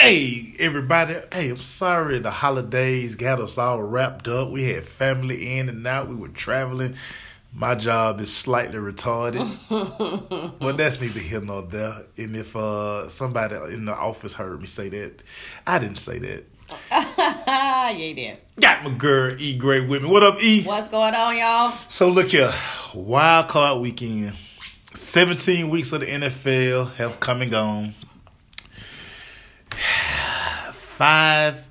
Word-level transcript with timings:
Hey, 0.00 0.54
everybody. 0.58 1.16
Hey, 1.30 1.50
I'm 1.50 1.58
sorry 1.58 2.20
the 2.20 2.30
holidays 2.30 3.16
got 3.16 3.38
us 3.38 3.58
all 3.58 3.82
wrapped 3.82 4.28
up. 4.28 4.48
We 4.48 4.62
had 4.64 4.86
family 4.86 5.58
in 5.58 5.68
and 5.68 5.86
out. 5.86 6.08
We 6.08 6.14
were 6.14 6.28
traveling. 6.28 6.94
My 7.52 7.74
job 7.74 8.18
is 8.18 8.34
slightly 8.34 8.78
retarded. 8.78 9.46
well, 10.58 10.72
that's 10.72 10.98
neither 11.02 11.20
here 11.20 11.42
nor 11.42 11.60
there. 11.60 12.06
And 12.16 12.34
if 12.34 12.56
uh, 12.56 13.10
somebody 13.10 13.56
in 13.74 13.84
the 13.84 13.94
office 13.94 14.32
heard 14.32 14.62
me 14.62 14.68
say 14.68 14.88
that, 14.88 15.20
I 15.66 15.78
didn't 15.78 15.98
say 15.98 16.18
that. 16.18 16.44
yeah, 16.90 17.90
you 17.90 18.14
did. 18.14 18.38
Got 18.58 18.84
my 18.84 18.94
girl 18.94 19.38
E 19.38 19.58
Gray 19.58 19.86
with 19.86 20.02
me. 20.02 20.08
What 20.08 20.22
up, 20.22 20.42
E? 20.42 20.62
What's 20.62 20.88
going 20.88 21.14
on, 21.14 21.36
y'all? 21.36 21.76
So 21.90 22.08
look 22.08 22.28
here, 22.28 22.54
wild 22.94 23.48
card 23.48 23.82
weekend. 23.82 24.32
17 24.94 25.68
weeks 25.68 25.92
of 25.92 26.00
the 26.00 26.06
NFL 26.06 26.94
have 26.94 27.20
come 27.20 27.42
and 27.42 27.50
gone. 27.50 27.94
Five 31.00 31.64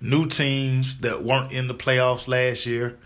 new 0.00 0.26
teams 0.26 0.98
that 0.98 1.24
weren't 1.24 1.50
in 1.50 1.66
the 1.66 1.74
playoffs 1.74 2.28
last 2.28 2.66
year 2.66 2.96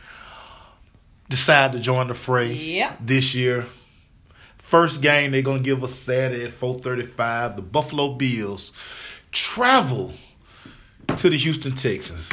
decide 1.31 1.73
to 1.73 1.81
join 1.81 2.09
the 2.09 2.13
fray 2.15 2.53
Yep. 2.53 2.99
this 3.01 3.35
year. 3.35 3.65
First 4.59 5.01
game 5.01 5.31
they're 5.31 5.41
gonna 5.41 5.61
give 5.61 5.83
us 5.83 5.95
Saturday 5.95 6.45
at 6.45 6.53
4:35. 6.53 7.57
The 7.57 7.63
Buffalo 7.63 8.13
Bills 8.13 8.73
travel 9.33 10.13
to 11.17 11.31
the 11.31 11.39
Houston 11.39 11.75
Texans. 11.75 12.31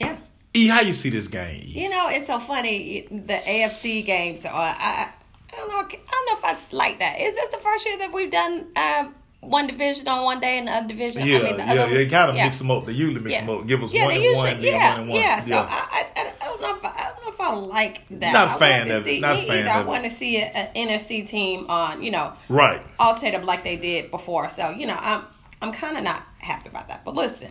Yeah. 0.00 0.16
E, 0.54 0.66
how 0.66 0.80
you 0.80 0.94
see 0.94 1.10
this 1.10 1.28
game? 1.28 1.64
E? 1.66 1.82
You 1.82 1.90
know, 1.90 2.08
it's 2.08 2.28
so 2.28 2.38
funny. 2.38 3.06
The 3.10 3.42
AFC 3.46 4.06
games 4.06 4.46
are. 4.46 4.74
I, 4.78 5.10
I, 5.52 5.56
don't 5.56 5.68
know. 5.68 5.80
I 5.80 5.82
don't 5.82 6.26
know 6.26 6.38
if 6.38 6.44
I 6.46 6.56
like 6.70 7.00
that. 7.00 7.20
Is 7.20 7.34
this 7.34 7.50
the 7.50 7.58
first 7.58 7.84
year 7.84 7.98
that 7.98 8.10
we've 8.14 8.30
done 8.30 8.68
um, 8.74 9.14
one 9.46 9.66
division 9.66 10.08
on 10.08 10.24
one 10.24 10.40
day 10.40 10.58
and 10.58 10.68
the 10.68 10.72
other 10.72 10.88
division? 10.88 11.26
Yeah, 11.26 11.38
I 11.38 11.42
mean, 11.42 11.56
the 11.56 11.62
yeah, 11.64 11.72
other, 11.84 11.94
they 11.94 12.08
kind 12.08 12.30
of 12.30 12.36
yeah. 12.36 12.44
mix 12.46 12.58
them 12.58 12.70
up. 12.70 12.86
They 12.86 12.92
usually 12.92 13.20
mix 13.20 13.32
Yeah. 13.32 13.46
them 13.46 13.58
up. 13.60 13.66
Give 13.66 13.82
us 13.82 13.92
yeah, 13.92 14.04
one 14.04 14.14
and 14.14 14.22
usually, 14.22 14.54
one, 14.54 14.62
yeah, 14.62 14.90
one 14.92 15.00
and 15.00 15.10
one. 15.10 15.20
yeah. 15.20 15.44
So 15.44 15.56
I, 15.58 16.06
I, 16.16 16.32
I 16.40 16.44
don't 16.44 16.60
know 16.60 16.76
if 16.76 16.84
I, 16.84 16.88
I 16.88 17.12
don't 17.14 17.24
know 17.24 17.32
if 17.32 17.40
I 17.40 17.54
like 17.54 18.08
that. 18.20 18.32
Not 18.32 18.48
a 18.48 18.50
I 18.52 18.58
fan 18.58 18.90
of 18.90 19.06
it. 19.06 19.20
Not 19.20 19.36
a 19.36 19.42
fan 19.42 19.58
either. 19.58 19.70
I 19.70 19.80
of 19.80 19.86
it. 19.86 19.88
want 19.88 20.04
to 20.04 20.10
see 20.10 20.38
an 20.38 20.68
NFC 20.74 21.26
team 21.28 21.66
on, 21.70 22.02
you 22.02 22.10
know, 22.10 22.32
right. 22.48 22.84
alternate 22.98 23.44
like 23.44 23.64
they 23.64 23.76
did 23.76 24.10
before. 24.10 24.48
So 24.50 24.70
you 24.70 24.86
know, 24.86 24.96
I'm 24.98 25.24
I'm 25.62 25.72
kind 25.72 25.96
of 25.96 26.04
not 26.04 26.22
happy 26.38 26.68
about 26.68 26.88
that. 26.88 27.04
But 27.04 27.14
listen, 27.14 27.50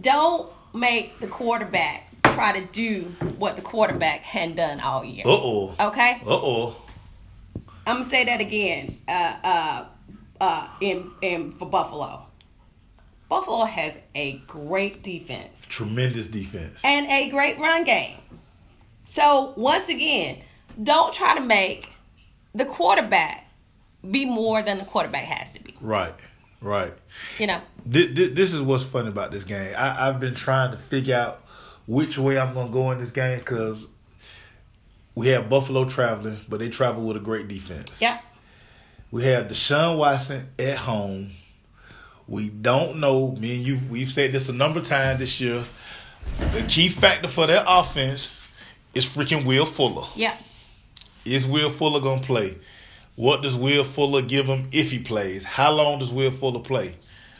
don't 0.00 0.50
make 0.74 1.18
the 1.20 1.26
quarterback 1.26 2.10
try 2.32 2.58
to 2.58 2.66
do 2.72 3.02
what 3.38 3.56
the 3.56 3.62
quarterback 3.62 4.22
hadn't 4.22 4.56
done 4.56 4.80
all 4.80 5.04
year. 5.04 5.24
Uh 5.26 5.30
oh. 5.30 5.74
Okay, 5.78 6.20
Uh 6.26 6.30
oh. 6.30 6.76
I'm 7.86 7.96
gonna 7.98 8.08
say 8.08 8.24
that 8.24 8.40
again. 8.40 9.00
Uh, 9.08 9.12
uh, 9.12 9.86
uh, 10.40 10.68
in 10.80 11.10
in 11.22 11.52
for 11.52 11.68
Buffalo, 11.68 12.26
Buffalo 13.28 13.64
has 13.64 13.98
a 14.14 14.32
great 14.46 15.02
defense 15.02 15.64
Tremendous 15.68 16.26
defense. 16.28 16.80
and 16.84 17.06
a 17.06 17.30
great 17.30 17.58
run 17.58 17.84
game. 17.84 18.18
So 19.04 19.52
once 19.56 19.88
again, 19.88 20.38
don't 20.82 21.12
try 21.12 21.34
to 21.34 21.40
make 21.40 21.88
the 22.54 22.64
quarterback 22.64 23.46
be 24.10 24.24
more 24.24 24.62
than 24.62 24.78
the 24.78 24.84
quarterback 24.84 25.24
has 25.24 25.52
to 25.52 25.62
be. 25.62 25.74
Right. 25.80 26.14
Right. 26.60 26.94
You 27.38 27.46
know. 27.48 27.60
This, 27.84 28.30
this 28.32 28.54
is 28.54 28.62
what's 28.62 28.84
funny 28.84 29.08
about 29.08 29.30
this 29.30 29.44
game. 29.44 29.74
I, 29.76 30.08
I've 30.08 30.20
been 30.20 30.34
trying 30.34 30.70
to 30.70 30.78
figure 30.78 31.14
out 31.14 31.44
which 31.86 32.16
way 32.16 32.38
I'm 32.38 32.54
gonna 32.54 32.70
go 32.70 32.90
in 32.92 32.98
this 32.98 33.10
game 33.10 33.38
because 33.38 33.86
we 35.14 35.28
have 35.28 35.48
Buffalo 35.48 35.84
traveling, 35.88 36.40
but 36.48 36.58
they 36.58 36.68
travel 36.68 37.04
with 37.04 37.16
a 37.16 37.20
great 37.20 37.48
defense. 37.48 37.90
Yeah. 38.00 38.20
We 39.10 39.24
have 39.24 39.46
Deshaun 39.46 39.98
Watson 39.98 40.48
at 40.58 40.76
home. 40.76 41.30
We 42.26 42.48
don't 42.48 42.98
know. 42.98 43.32
Me 43.32 43.56
and 43.56 43.66
you, 43.66 43.80
we've 43.88 44.10
said 44.10 44.32
this 44.32 44.48
a 44.48 44.52
number 44.52 44.80
of 44.80 44.86
times 44.86 45.20
this 45.20 45.40
year. 45.40 45.62
The 46.52 46.62
key 46.62 46.88
factor 46.88 47.28
for 47.28 47.46
their 47.46 47.64
offense 47.66 48.42
is 48.94 49.04
freaking 49.04 49.44
Will 49.44 49.66
Fuller. 49.66 50.06
Yeah. 50.16 50.34
Is 51.24 51.46
Will 51.46 51.70
Fuller 51.70 52.00
gonna 52.00 52.20
play? 52.20 52.56
What 53.16 53.42
does 53.42 53.54
Will 53.54 53.84
Fuller 53.84 54.22
give 54.22 54.46
him 54.46 54.68
if 54.72 54.90
he 54.90 54.98
plays? 54.98 55.44
How 55.44 55.70
long 55.70 56.00
does 56.00 56.10
Will 56.10 56.30
Fuller 56.30 56.60
play? 56.60 56.96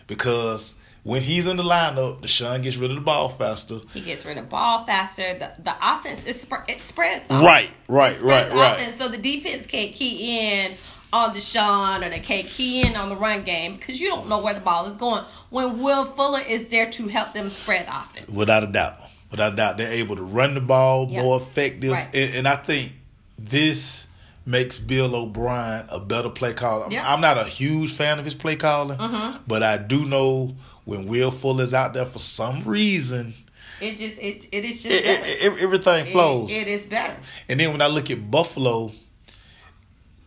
Because 0.06 0.76
when 1.04 1.22
he's 1.22 1.46
in 1.46 1.56
the 1.56 1.62
lineup, 1.62 2.20
Deshaun 2.22 2.62
gets 2.62 2.76
rid 2.76 2.90
of 2.90 2.96
the 2.96 3.02
ball 3.02 3.28
faster. 3.28 3.78
He 3.92 4.00
gets 4.00 4.24
rid 4.26 4.36
of 4.38 4.44
the 4.44 4.50
ball 4.50 4.84
faster. 4.84 5.34
The 5.34 5.52
the 5.62 5.74
offense 5.80 6.24
is 6.24 6.40
sp- 6.42 6.66
it 6.68 6.80
spreads. 6.80 7.26
The 7.28 7.34
Right, 7.34 7.70
right, 7.88 8.20
right, 8.20 8.48
the 8.50 8.56
right. 8.56 8.72
Offense, 8.80 8.96
so 8.98 9.08
the 9.08 9.18
defense 9.18 9.66
can't 9.66 9.92
key 9.92 10.62
in 10.64 10.72
on 11.12 11.32
Deshaun 11.34 12.04
or 12.04 12.10
they 12.10 12.18
can't 12.18 12.46
key 12.46 12.82
in 12.82 12.96
on 12.96 13.08
the 13.08 13.16
run 13.16 13.44
game 13.44 13.76
because 13.76 14.00
you 14.00 14.08
don't 14.08 14.28
know 14.28 14.40
where 14.42 14.54
the 14.54 14.60
ball 14.60 14.86
is 14.86 14.96
going. 14.96 15.24
When 15.50 15.80
Will 15.80 16.04
Fuller 16.06 16.40
is 16.40 16.66
there 16.68 16.90
to 16.90 17.06
help 17.08 17.34
them 17.34 17.48
spread 17.50 17.86
the 17.86 17.96
offense. 17.96 18.28
Without 18.28 18.64
a 18.64 18.66
doubt. 18.66 18.96
Without 19.30 19.52
a 19.52 19.56
doubt. 19.56 19.76
They're 19.78 19.92
able 19.92 20.16
to 20.16 20.22
run 20.24 20.54
the 20.54 20.60
ball 20.60 21.08
Yeah. 21.08 21.22
more 21.22 21.36
effective. 21.36 21.92
Right. 21.92 22.08
And, 22.14 22.34
and 22.34 22.48
I 22.48 22.56
think 22.56 22.92
this 23.38 24.06
makes 24.46 24.78
Bill 24.78 25.14
O'Brien 25.14 25.86
a 25.88 25.98
better 26.00 26.28
play 26.28 26.52
caller. 26.52 26.86
Yeah. 26.90 27.10
I'm 27.10 27.20
not 27.20 27.38
a 27.38 27.44
huge 27.44 27.92
fan 27.92 28.18
of 28.18 28.24
his 28.24 28.34
play 28.34 28.56
calling, 28.56 28.98
Mm-hmm. 28.98 29.38
but 29.46 29.62
I 29.62 29.76
do 29.78 30.04
know 30.04 30.54
when 30.84 31.06
Will 31.06 31.30
Fuller 31.30 31.64
is 31.64 31.74
out 31.74 31.94
there 31.94 32.04
for 32.04 32.18
some 32.18 32.62
reason, 32.64 33.34
It 33.80 33.96
just 33.98 34.20
it 34.20 34.48
it 34.52 34.64
is 34.64 34.82
just 34.82 34.94
it, 34.94 35.26
it, 35.26 35.60
everything 35.60 36.06
flows. 36.12 36.50
It- 36.50 36.54
it 36.62 36.68
is 36.68 36.86
better. 36.86 37.16
And 37.48 37.58
then 37.60 37.72
when 37.72 37.80
I 37.82 37.86
look 37.88 38.10
at 38.10 38.30
Buffalo, 38.30 38.92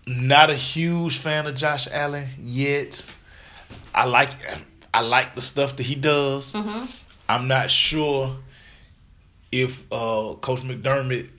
not 0.06 0.50
a 0.50 0.56
huge 0.56 1.18
fan 1.18 1.48
of 1.48 1.56
Josh 1.56 1.88
Allen 1.92 2.28
yet. 2.40 3.06
I 3.94 4.06
like 4.06 4.30
I 4.94 5.02
like 5.02 5.36
the 5.36 5.42
stuff 5.42 5.76
that 5.78 5.84
he 5.84 5.96
does. 5.96 6.54
Mm-hmm. 6.54 6.86
I'm 7.30 7.48
not 7.48 7.70
sure 7.70 8.38
if 9.52 9.84
uh, 9.92 10.36
Coach 10.42 10.62
McDermott 10.62 11.30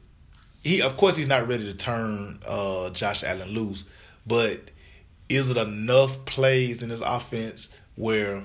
he 0.65 0.83
of 0.83 0.97
course 0.97 1.17
he's 1.17 1.29
not 1.29 1.49
ready 1.49 1.65
to 1.65 1.75
turn 1.75 2.41
uh, 2.47 2.91
Josh 2.91 3.23
Allen 3.25 3.49
loose, 3.51 3.85
but 4.27 4.61
is 5.29 5.51
it 5.51 5.57
enough 5.57 6.25
plays 6.25 6.83
in 6.83 6.91
his 6.91 7.01
offense 7.01 7.71
where 7.97 8.43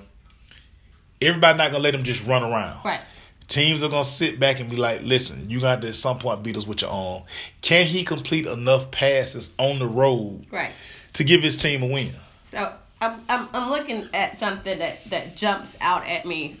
everybody 1.24 1.58
not 1.58 1.70
gonna 1.72 1.82
let 1.82 1.92
them 1.92 2.04
just 2.04 2.24
run 2.26 2.42
around? 2.42 2.84
Right. 2.84 3.00
Teams 3.48 3.82
are 3.82 3.88
gonna 3.88 4.04
sit 4.04 4.40
back 4.40 4.58
and 4.60 4.70
be 4.70 4.76
like, 4.76 5.02
"Listen, 5.02 5.50
you 5.50 5.60
got 5.60 5.82
to 5.82 5.88
at 5.88 5.94
some 5.94 6.18
point 6.18 6.42
beat 6.42 6.56
us 6.56 6.66
with 6.66 6.80
your 6.82 6.90
arm." 6.90 7.22
Can 7.60 7.86
he 7.86 8.02
complete 8.04 8.46
enough 8.46 8.90
passes 8.90 9.52
on 9.58 9.78
the 9.78 9.86
road 9.86 10.46
Right. 10.50 10.70
to 11.14 11.24
give 11.24 11.42
his 11.42 11.56
team 11.60 11.82
a 11.82 11.86
win? 11.86 12.12
So 12.44 12.72
I'm, 13.00 13.20
I'm 13.28 13.48
I'm 13.52 13.70
looking 13.70 14.08
at 14.14 14.38
something 14.38 14.78
that 14.78 15.04
that 15.10 15.36
jumps 15.36 15.76
out 15.80 16.06
at 16.06 16.24
me 16.24 16.56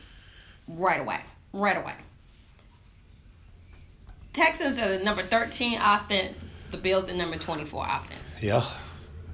right 0.68 1.00
away. 1.00 1.20
Right 1.54 1.76
away. 1.76 1.94
Texans 4.32 4.78
are 4.78 4.88
the 4.98 5.02
number 5.04 5.22
13 5.22 5.78
offense. 5.80 6.44
The 6.70 6.76
Bills 6.76 7.08
are 7.08 7.14
number 7.14 7.36
24 7.38 7.86
offense. 7.88 8.20
Yeah, 8.42 8.64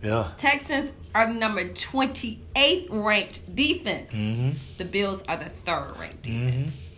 yeah. 0.03 0.29
Texans 0.37 0.93
are 1.15 1.27
the 1.27 1.35
number 1.35 1.65
28th 1.65 2.87
ranked 2.91 3.55
defense. 3.55 4.11
Mm-hmm. 4.13 4.51
The 4.79 4.85
Bills 4.85 5.23
are 5.29 5.37
the 5.37 5.47
third 5.51 5.93
ranked 5.99 6.23
defense. 6.23 6.95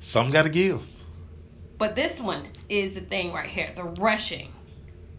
Some 0.00 0.30
got 0.30 0.42
to 0.44 0.48
give. 0.48 0.82
But 1.78 1.94
this 1.94 2.20
one 2.20 2.46
is 2.68 2.94
the 2.94 3.00
thing 3.00 3.32
right 3.32 3.48
here: 3.48 3.72
the 3.74 3.84
rushing. 3.84 4.52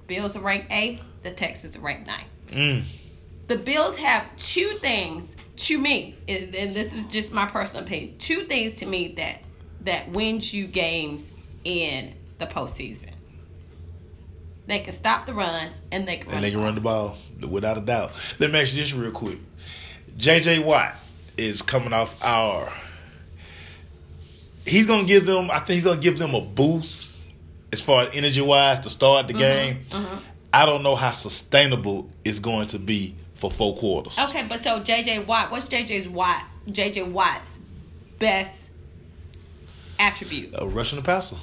Bills 0.07 0.35
are 0.35 0.41
ranked 0.41 0.72
eighth. 0.72 1.01
The 1.23 1.31
Texans 1.31 1.75
are 1.78 1.81
ranked 1.81 2.07
ninth. 2.07 2.29
Mm. 2.47 2.84
the 3.47 3.57
Bills 3.57 3.97
have 3.97 4.35
two 4.38 4.79
things 4.81 5.38
to 5.57 5.78
me, 5.78 6.18
and 6.28 6.56
and 6.56 6.75
this 6.75 6.94
is 6.94 7.06
just 7.06 7.31
my 7.31 7.45
personal 7.45 7.85
opinion. 7.85 8.18
Two 8.18 8.45
things 8.45 8.75
to 8.75 8.85
me 8.85 9.09
that 9.18 9.41
that 9.81 10.09
wins 10.12 10.53
you 10.53 10.68
games 10.68 11.31
in 11.63 12.13
the 12.39 12.45
postseason. 12.47 13.12
They 14.69 14.78
can 14.78 14.94
stop 14.94 15.25
the 15.25 15.34
run, 15.34 15.72
and 15.91 16.07
they 16.07 16.18
can 16.18 16.28
run. 16.28 16.35
And 16.35 16.44
they 16.46 16.52
the 16.52 16.57
can 16.57 16.63
run 16.63 16.75
the 16.75 16.81
ball 16.81 17.18
without 17.41 17.80
a 17.80 17.81
doubt. 17.81 18.12
Let 18.38 18.52
me 18.52 18.59
ask 18.59 18.72
you 18.72 18.80
this 18.80 18.94
real 18.94 19.09
quick. 19.09 19.40
JJ 20.16 20.63
Watt 20.63 20.95
is 21.38 21.63
coming 21.63 21.92
off 21.92 22.24
IR. 22.24 22.71
He's 24.68 24.86
gonna 24.86 25.07
give 25.07 25.25
them. 25.25 25.50
I 25.50 25.57
think 25.57 25.69
he's 25.69 25.83
gonna 25.83 26.00
give 26.00 26.19
them 26.19 26.36
a 26.36 26.42
boost 26.42 27.25
as 27.74 27.81
far 27.81 28.04
as 28.04 28.10
energy 28.13 28.42
wise 28.42 28.80
to 28.81 28.92
start 28.92 29.25
Mm-hmm, 29.25 29.38
the 29.38 29.44
game. 29.44 29.86
I 30.54 30.68
don't 30.68 30.83
know 30.83 30.95
how 30.95 31.12
sustainable 31.12 32.07
it's 32.24 32.38
going 32.38 32.68
to 32.68 32.77
be 32.77 33.15
for 33.33 33.50
four 33.50 33.75
quarters. 33.75 34.19
Okay, 34.19 34.45
but 34.48 34.63
so 34.63 34.81
JJ 34.81 35.25
Watt, 35.25 35.50
what's 35.50 35.65
JJ's 35.65 36.07
Watt? 36.07 36.44
JJ 36.68 37.12
Watt's 37.12 37.57
best 38.19 38.69
attribute? 39.98 40.54
A 40.54 40.68
rushing 40.68 40.98
the 41.00 41.04
passer. 41.04 41.38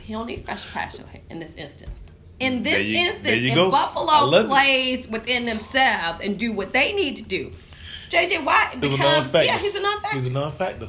He 0.00 0.12
don't 0.12 0.26
need 0.26 0.46
rush 0.46 0.70
passer 0.70 1.04
in 1.30 1.38
this 1.38 1.56
instance. 1.56 2.07
In 2.40 2.62
this 2.62 2.86
you- 2.86 2.98
instance, 2.98 3.42
if 3.42 3.54
go. 3.54 3.70
Buffalo 3.70 4.38
it. 4.38 4.46
plays 4.46 5.08
within 5.08 5.44
themselves 5.44 6.20
and 6.20 6.38
do 6.38 6.52
what 6.52 6.72
they 6.72 6.92
need 6.92 7.16
to 7.16 7.22
do, 7.22 7.50
JJ 8.10 8.44
Watt 8.44 8.80
becomes 8.80 9.34
yeah, 9.34 9.58
he's 9.58 9.74
a 9.74 9.80
non-factor. 9.80 10.16
He's 10.16 10.28
a 10.28 10.32
non-factor. 10.32 10.88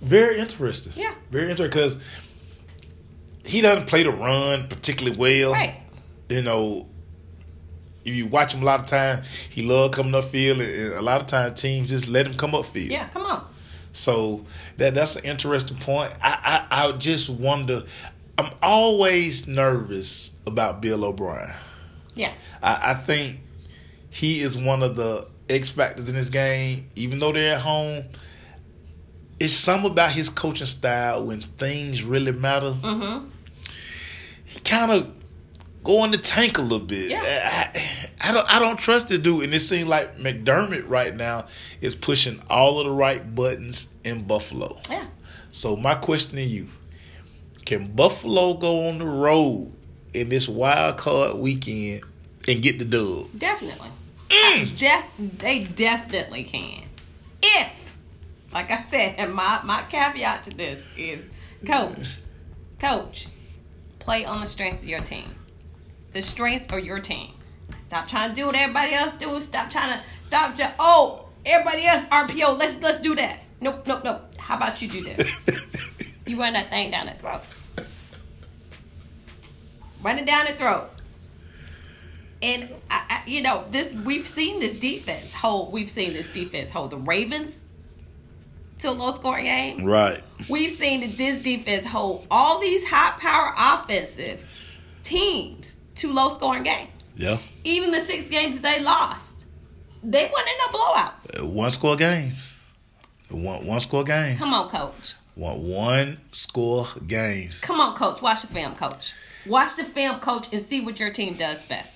Very 0.00 0.38
interesting. 0.38 0.92
Yeah. 0.96 1.12
Very 1.30 1.50
interesting 1.50 1.70
because 1.70 1.98
he 3.44 3.60
doesn't 3.60 3.86
play 3.86 4.02
the 4.02 4.10
run 4.10 4.68
particularly 4.68 5.18
well. 5.18 5.52
right. 5.52 5.74
You 6.28 6.42
know, 6.42 6.86
if 8.04 8.14
you 8.14 8.26
watch 8.26 8.54
him 8.54 8.62
a 8.62 8.64
lot 8.64 8.80
of 8.80 8.86
times, 8.86 9.26
he 9.50 9.62
love 9.66 9.92
coming 9.92 10.14
up 10.14 10.24
field, 10.24 10.60
and 10.60 10.94
a 10.94 11.02
lot 11.02 11.20
of 11.20 11.26
times 11.26 11.60
teams 11.60 11.90
just 11.90 12.08
let 12.08 12.26
him 12.26 12.34
come 12.34 12.54
up 12.54 12.66
field. 12.66 12.90
Yeah, 12.90 13.08
come 13.08 13.22
on. 13.22 13.46
So 13.92 14.44
that 14.76 14.94
that's 14.94 15.16
an 15.16 15.24
interesting 15.24 15.78
point. 15.78 16.12
I 16.22 16.66
I, 16.70 16.88
I 16.88 16.92
just 16.92 17.28
wonder. 17.28 17.84
I'm 18.38 18.52
always 18.62 19.48
nervous 19.48 20.30
about 20.46 20.80
Bill 20.80 21.04
O'Brien. 21.04 21.50
Yeah. 22.14 22.32
I, 22.62 22.92
I 22.92 22.94
think 22.94 23.40
he 24.10 24.40
is 24.40 24.56
one 24.56 24.82
of 24.82 24.94
the 24.94 25.26
X 25.50 25.70
factors 25.70 26.08
in 26.08 26.14
this 26.14 26.28
game. 26.28 26.88
Even 26.94 27.18
though 27.18 27.32
they're 27.32 27.56
at 27.56 27.60
home, 27.60 28.04
it's 29.40 29.54
something 29.54 29.90
about 29.90 30.12
his 30.12 30.28
coaching 30.28 30.66
style 30.66 31.26
when 31.26 31.40
things 31.58 32.02
really 32.02 32.32
matter. 32.32 32.76
Mm-hmm. 32.80 33.28
He 34.44 34.60
kind 34.60 34.92
of 34.92 35.12
go 35.84 36.04
in 36.04 36.12
the 36.12 36.18
tank 36.18 36.58
a 36.58 36.62
little 36.62 36.78
bit. 36.78 37.10
Yeah. 37.10 37.72
I, 37.74 38.28
I 38.28 38.32
don't 38.32 38.46
I 38.48 38.58
don't 38.58 38.78
trust 38.78 39.08
this 39.08 39.18
dude, 39.18 39.44
and 39.44 39.54
it 39.54 39.60
seems 39.60 39.88
like 39.88 40.16
McDermott 40.18 40.88
right 40.88 41.14
now 41.14 41.46
is 41.80 41.94
pushing 41.94 42.40
all 42.48 42.78
of 42.78 42.86
the 42.86 42.92
right 42.92 43.34
buttons 43.34 43.88
in 44.04 44.26
Buffalo. 44.26 44.80
Yeah. 44.88 45.06
So 45.50 45.76
my 45.76 45.94
question 45.94 46.36
to 46.36 46.42
you: 46.42 46.68
Can 47.68 47.88
Buffalo 47.88 48.54
go 48.54 48.88
on 48.88 48.96
the 48.96 49.04
road 49.04 49.70
in 50.14 50.30
this 50.30 50.48
wild 50.48 50.96
card 50.96 51.36
weekend 51.36 52.02
and 52.48 52.62
get 52.62 52.78
the 52.78 52.86
dub? 52.86 53.28
Definitely. 53.36 53.90
Mm. 54.30 54.78
Def- 54.78 55.38
they 55.38 55.64
definitely 55.64 56.44
can. 56.44 56.84
If, 57.42 57.94
like 58.54 58.70
I 58.70 58.84
said, 58.84 59.18
my, 59.34 59.60
my 59.64 59.82
caveat 59.90 60.44
to 60.44 60.50
this 60.56 60.82
is 60.96 61.26
coach, 61.66 62.16
coach, 62.78 63.28
play 63.98 64.24
on 64.24 64.40
the 64.40 64.46
strengths 64.46 64.82
of 64.82 64.88
your 64.88 65.02
team. 65.02 65.34
The 66.14 66.22
strengths 66.22 66.68
of 66.68 66.82
your 66.82 67.00
team. 67.00 67.34
Stop 67.76 68.08
trying 68.08 68.30
to 68.30 68.34
do 68.34 68.46
what 68.46 68.54
everybody 68.54 68.94
else 68.94 69.12
do. 69.12 69.38
Stop 69.42 69.68
trying 69.68 69.98
to 69.98 70.04
stop. 70.22 70.56
Just, 70.56 70.74
oh, 70.78 71.26
everybody 71.44 71.84
else 71.84 72.04
RPO. 72.04 72.58
Let's 72.58 72.82
let's 72.82 73.00
do 73.02 73.14
that. 73.16 73.40
Nope, 73.60 73.86
nope, 73.86 74.04
nope. 74.04 74.22
How 74.38 74.56
about 74.56 74.80
you 74.80 74.88
do 74.88 75.04
this? 75.04 75.30
you 76.26 76.40
run 76.40 76.54
that 76.54 76.70
thing 76.70 76.92
down 76.92 77.04
the 77.04 77.12
throat. 77.12 77.42
Run 80.02 80.18
it 80.18 80.26
down 80.26 80.46
the 80.46 80.52
throat. 80.52 80.90
And 82.40 82.68
I, 82.90 83.02
I, 83.08 83.22
you 83.28 83.42
know 83.42 83.64
this, 83.70 83.92
we've 83.94 84.28
seen 84.28 84.60
this 84.60 84.76
defense 84.76 85.32
hold. 85.32 85.72
We've 85.72 85.90
seen 85.90 86.12
this 86.12 86.30
defense 86.30 86.70
hold 86.70 86.90
the 86.90 86.96
Ravens 86.96 87.64
to 88.78 88.90
a 88.90 88.92
low 88.92 89.12
scoring 89.12 89.44
game. 89.46 89.84
Right. 89.84 90.22
We've 90.48 90.70
seen 90.70 91.00
that 91.00 91.16
this 91.16 91.42
defense 91.42 91.84
hold 91.84 92.26
all 92.30 92.60
these 92.60 92.86
high 92.86 93.16
power 93.18 93.52
offensive 93.56 94.44
teams 95.02 95.74
to 95.96 96.12
low 96.12 96.28
scoring 96.28 96.62
games. 96.62 97.12
Yeah. 97.16 97.38
Even 97.64 97.90
the 97.90 98.02
six 98.02 98.30
games 98.30 98.60
they 98.60 98.80
lost, 98.80 99.46
they 100.04 100.30
won 100.32 100.44
in 100.46 100.54
no 100.72 100.78
blowouts. 100.78 101.40
Uh, 101.40 101.46
One 101.46 101.70
score 101.70 101.96
games. 101.96 102.54
One 103.30 103.66
one 103.66 103.80
score 103.80 104.04
games. 104.04 104.38
Come 104.38 104.54
on, 104.54 104.68
coach. 104.70 105.14
One 105.34 105.68
one 105.68 106.18
score 106.30 106.86
games. 107.06 107.60
Come 107.60 107.80
on, 107.80 107.96
coach. 107.96 108.22
Watch 108.22 108.42
the 108.42 108.46
film, 108.46 108.74
coach. 108.76 109.12
Watch 109.46 109.76
the 109.76 109.84
film, 109.84 110.20
coach, 110.20 110.48
and 110.52 110.62
see 110.62 110.80
what 110.80 110.98
your 111.00 111.10
team 111.10 111.34
does 111.34 111.62
best. 111.64 111.94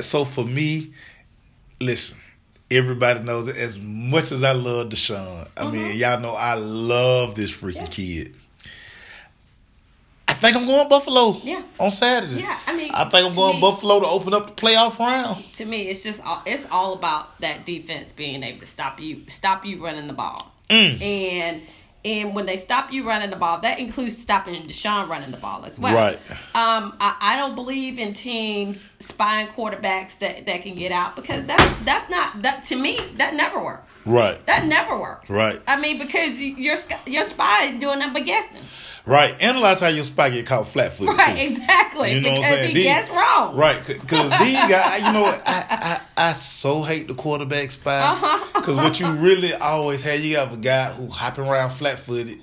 So 0.00 0.24
for 0.24 0.44
me, 0.44 0.92
listen, 1.80 2.18
everybody 2.70 3.20
knows 3.20 3.48
it. 3.48 3.56
As 3.56 3.78
much 3.78 4.32
as 4.32 4.42
I 4.42 4.52
love 4.52 4.88
Deshaun, 4.88 5.48
I 5.56 5.70
mean, 5.70 5.96
y'all 5.96 6.20
know 6.20 6.34
I 6.34 6.54
love 6.54 7.34
this 7.34 7.52
freaking 7.56 7.74
Yeah. 7.76 7.86
kid. 7.86 8.34
I 10.26 10.32
think 10.32 10.56
I'm 10.56 10.66
going 10.66 10.88
Buffalo. 10.88 11.38
Yeah. 11.42 11.62
On 11.78 11.90
Saturday. 11.90 12.40
Yeah, 12.40 12.58
I 12.66 12.74
mean, 12.76 12.90
I 12.92 13.04
think 13.08 13.28
I'm 13.28 13.34
going 13.34 13.56
me- 13.56 13.60
Buffalo 13.60 14.00
to 14.00 14.06
open 14.06 14.34
up 14.34 14.46
the 14.56 14.60
playoff 14.60 14.98
round. 14.98 15.44
To 15.54 15.64
me, 15.64 15.82
it's 15.82 16.02
just 16.02 16.22
all, 16.24 16.42
it's 16.44 16.66
all 16.70 16.94
about 16.94 17.38
that 17.40 17.64
defense 17.64 18.12
being 18.12 18.42
able 18.42 18.60
to 18.60 18.66
stop 18.66 19.00
you, 19.00 19.22
stop 19.28 19.64
you 19.64 19.82
running 19.84 20.06
the 20.06 20.12
ball, 20.12 20.52
Mm. 20.70 21.00
and 21.00 21.62
and 22.04 22.34
when 22.34 22.44
they 22.44 22.56
stop 22.56 22.92
you 22.92 23.06
running 23.06 23.30
the 23.30 23.36
ball, 23.36 23.60
that 23.60 23.78
includes 23.78 24.18
stopping 24.18 24.54
Deshaun 24.62 25.08
running 25.08 25.30
the 25.30 25.38
ball 25.38 25.64
as 25.64 25.78
well. 25.78 25.94
Right. 25.94 26.18
Um, 26.54 26.94
I, 27.00 27.16
I 27.20 27.36
don't 27.36 27.54
believe 27.54 27.98
in 27.98 28.12
teams 28.12 28.88
spying 28.98 29.48
quarterbacks 29.48 30.18
that, 30.18 30.44
that 30.46 30.62
can 30.62 30.74
get 30.74 30.92
out 30.92 31.16
because 31.16 31.46
that 31.46 31.78
that's 31.84 32.10
not 32.10 32.42
that 32.42 32.62
to 32.64 32.76
me 32.76 32.98
that 33.16 33.34
never 33.34 33.62
works. 33.62 34.02
Right. 34.04 34.38
That 34.46 34.66
never 34.66 34.98
works. 34.98 35.30
Right. 35.30 35.60
I 35.66 35.80
mean, 35.80 35.98
because 35.98 36.40
you, 36.40 36.54
your 36.56 36.76
your 37.06 37.24
spy 37.24 37.64
is 37.64 37.80
doing 37.80 37.98
nothing 38.00 38.14
but 38.14 38.26
guessing. 38.26 38.60
Right. 39.06 39.36
And 39.38 39.56
a 39.58 39.60
lot 39.60 39.74
of 39.74 39.78
times 39.80 39.96
your 39.96 40.04
spot 40.04 40.32
get 40.32 40.46
caught 40.46 40.66
flat 40.66 40.94
footed. 40.94 41.14
Right. 41.18 41.36
too. 41.36 41.42
Exactly. 41.42 42.12
You 42.14 42.20
know 42.22 42.30
what 42.30 42.36
I'm 42.38 42.42
because 42.42 42.56
saying? 42.56 42.68
he 42.68 42.74
These- 42.74 42.84
guessed 42.84 43.10
wrong. 43.10 43.56
Right, 43.56 43.86
because 43.86 44.30
these 44.40 44.54
guys, 44.56 45.02
you 45.06 45.12
know 45.12 45.22
what? 45.22 45.42
I, 45.46 46.00
I 46.16 46.28
I 46.28 46.32
so 46.32 46.82
hate 46.82 47.08
the 47.08 47.14
quarterback. 47.14 47.70
Uh-huh. 47.86 48.46
Because 48.54 48.76
what 48.76 48.98
you 49.00 49.12
really 49.12 49.52
always 49.54 50.02
have, 50.02 50.20
you 50.20 50.36
have 50.38 50.52
a 50.54 50.56
guy 50.56 50.90
who 50.92 51.08
hopping 51.08 51.44
around 51.44 51.70
flat 51.70 51.98
footed. 52.00 52.40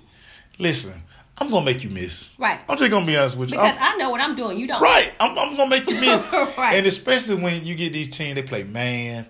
Listen, 0.60 1.02
I'm 1.40 1.50
gonna 1.50 1.66
make 1.66 1.84
you 1.84 1.90
miss. 1.90 2.36
Right. 2.38 2.60
I'm 2.70 2.78
just 2.78 2.92
gonna 2.92 3.06
be 3.08 3.18
honest 3.18 3.38
with 3.38 3.50
you. 3.52 3.58
Because 3.58 3.78
I'm- 3.80 3.96
I 3.96 3.98
know 3.98 4.12
what 4.12 4.22
I'm 4.22 4.36
doing. 4.36 4.60
You 4.60 4.68
don't. 4.68 4.82
right, 4.84 5.12
I'm, 5.20 5.32
I'm 5.40 5.56
gonna 5.58 5.68
make 5.70 5.88
you 5.90 5.96
miss. 6.00 6.32
Right. 6.32 6.76
And 6.76 6.86
especially 6.86 7.36
when 7.42 7.66
you 7.66 7.74
get 7.74 7.92
these 7.92 8.10
teams, 8.10 8.36
they 8.36 8.44
play 8.44 8.64
man, 8.64 9.26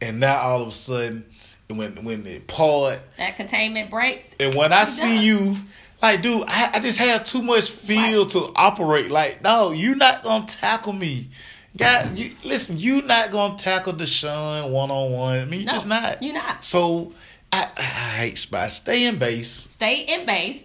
and 0.00 0.18
now 0.18 0.40
all 0.40 0.62
of 0.62 0.68
a 0.68 0.72
sudden, 0.72 1.24
when 1.68 2.02
when 2.04 2.24
they 2.24 2.40
part, 2.40 2.98
That 3.18 3.36
containment 3.36 3.88
breaks. 3.88 4.34
and 4.40 4.52
when 4.56 4.72
I 4.72 4.82
see 4.84 5.14
does. 5.14 5.24
you, 5.24 5.56
like, 6.02 6.20
dude, 6.22 6.44
I, 6.48 6.70
I 6.74 6.80
just 6.80 6.98
have 6.98 7.24
too 7.24 7.42
much 7.42 7.70
feel 7.70 8.22
Right. 8.22 8.30
to 8.30 8.50
operate. 8.56 9.10
Like, 9.10 9.42
no, 9.42 9.70
you're 9.70 9.94
not 9.96 10.22
gonna 10.22 10.46
tackle 10.46 10.92
me. 10.92 11.28
God, 11.76 12.18
you 12.18 12.30
listen, 12.44 12.76
you're 12.78 13.02
not 13.02 13.30
gonna 13.30 13.56
tackle 13.56 13.94
Deshaun 13.94 14.70
one 14.70 14.90
on 14.90 15.12
one. 15.12 15.38
I 15.38 15.44
mean, 15.46 15.60
you're 15.60 15.66
No, 15.66 15.72
just 15.72 15.86
not. 15.86 16.22
you're 16.22 16.34
not. 16.34 16.64
So 16.64 17.12
I, 17.52 17.68
I 17.76 17.82
hate 17.82 18.38
spots. 18.38 18.76
Stay 18.76 19.06
in 19.06 19.18
base. 19.18 19.68
Stay 19.72 20.00
in 20.00 20.26
base. 20.26 20.64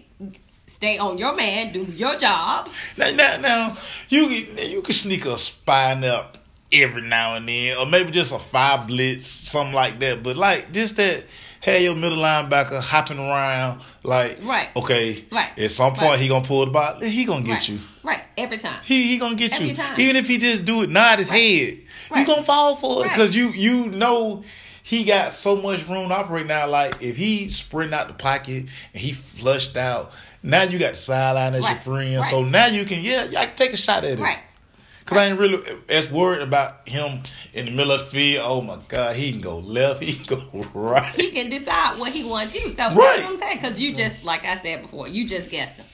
Stay 0.66 0.98
on 0.98 1.16
your 1.18 1.34
man. 1.34 1.72
Do 1.72 1.84
your 1.84 2.18
job. 2.18 2.68
Now, 2.98 3.10
now, 3.10 3.36
now 3.38 3.76
you 4.10 4.26
you 4.28 4.82
can 4.82 4.92
sneak 4.92 5.24
a 5.24 5.38
spy 5.38 5.92
up 6.08 6.36
every 6.70 7.02
now 7.02 7.36
and 7.36 7.48
then, 7.48 7.78
or 7.78 7.86
maybe 7.86 8.10
just 8.10 8.32
a 8.34 8.38
five 8.38 8.86
blitz, 8.86 9.26
something 9.26 9.74
like 9.74 9.98
that. 10.00 10.22
But 10.22 10.36
like 10.36 10.72
just 10.72 10.96
that, 10.96 11.24
have 11.68 11.82
your 11.82 11.94
middle 11.94 12.18
linebacker 12.18 12.80
hopping 12.80 13.18
around, 13.18 13.80
like 14.02 14.38
Right. 14.42 14.68
okay, 14.76 15.24
Right. 15.30 15.56
At 15.58 15.70
some 15.70 15.92
point, 15.94 16.10
Right. 16.10 16.18
he 16.18 16.28
gonna 16.28 16.44
pull 16.44 16.64
the 16.64 16.70
ball. 16.72 17.00
He 17.00 17.24
gonna 17.24 17.42
get 17.44 17.52
right. 17.52 17.68
you. 17.68 17.78
Right. 18.02 18.22
Every 18.36 18.56
time. 18.58 18.80
He 18.84 19.04
he 19.08 19.18
gonna 19.18 19.34
get 19.34 19.52
Every 19.52 19.68
you. 19.68 19.74
time. 19.74 20.00
Even 20.00 20.16
if 20.16 20.26
he 20.28 20.38
just 20.38 20.64
do 20.64 20.82
it, 20.82 20.90
nod 20.90 21.18
his 21.18 21.28
head, 21.28 21.78
you 22.14 22.24
gonna 22.26 22.42
fall 22.42 22.76
for 22.76 23.04
it 23.04 23.08
because 23.10 23.34
you 23.36 23.50
you 23.50 23.86
know. 23.86 24.44
He 24.82 25.04
got 25.04 25.32
so 25.34 25.54
much 25.56 25.86
room 25.86 26.08
to 26.08 26.14
operate 26.14 26.46
now. 26.46 26.66
Like 26.66 27.02
if 27.02 27.18
he 27.18 27.50
sprint 27.50 27.92
out 27.92 28.08
the 28.08 28.14
pocket 28.14 28.64
and 28.94 29.02
he 29.02 29.12
flushed 29.12 29.76
out, 29.76 30.12
now 30.42 30.62
you 30.62 30.78
got 30.78 30.92
the 30.94 30.98
sideline 30.98 31.54
as 31.54 31.62
Right. 31.62 31.72
your 31.72 31.80
friend. 31.80 32.16
Right. 32.16 32.24
So 32.24 32.42
now 32.42 32.68
you 32.68 32.86
can 32.86 33.02
yeah, 33.02 33.26
I 33.36 33.44
can 33.44 33.54
take 33.54 33.74
a 33.74 33.76
shot 33.76 34.04
at 34.06 34.12
it. 34.18 34.18
Right. 34.18 34.38
Cause 35.08 35.16
I 35.18 35.26
ain't 35.26 35.38
really 35.38 35.62
as 35.88 36.10
worried 36.10 36.42
about 36.42 36.86
him 36.88 37.22
in 37.54 37.64
the 37.64 37.70
middle 37.70 37.92
of 37.92 38.00
the 38.00 38.06
field. 38.06 38.44
Oh 38.46 38.60
my 38.60 38.78
God, 38.88 39.16
he 39.16 39.32
can 39.32 39.40
go 39.40 39.58
left, 39.58 40.02
he 40.02 40.12
can 40.14 40.38
go 40.52 40.66
right. 40.74 41.14
He 41.14 41.30
can 41.30 41.48
decide 41.48 41.98
what 41.98 42.12
he 42.12 42.24
want 42.24 42.52
to 42.52 42.58
do. 42.60 42.70
So 42.70 42.82
Right. 42.88 42.94
that's 42.94 43.22
what 43.22 43.32
I'm 43.32 43.38
saying. 43.38 43.56
Because 43.56 43.80
you 43.80 43.94
just, 43.94 44.22
like 44.24 44.44
I 44.44 44.60
said 44.60 44.82
before, 44.82 45.08
you 45.08 45.26
just 45.26 45.50
guessing. 45.50 45.86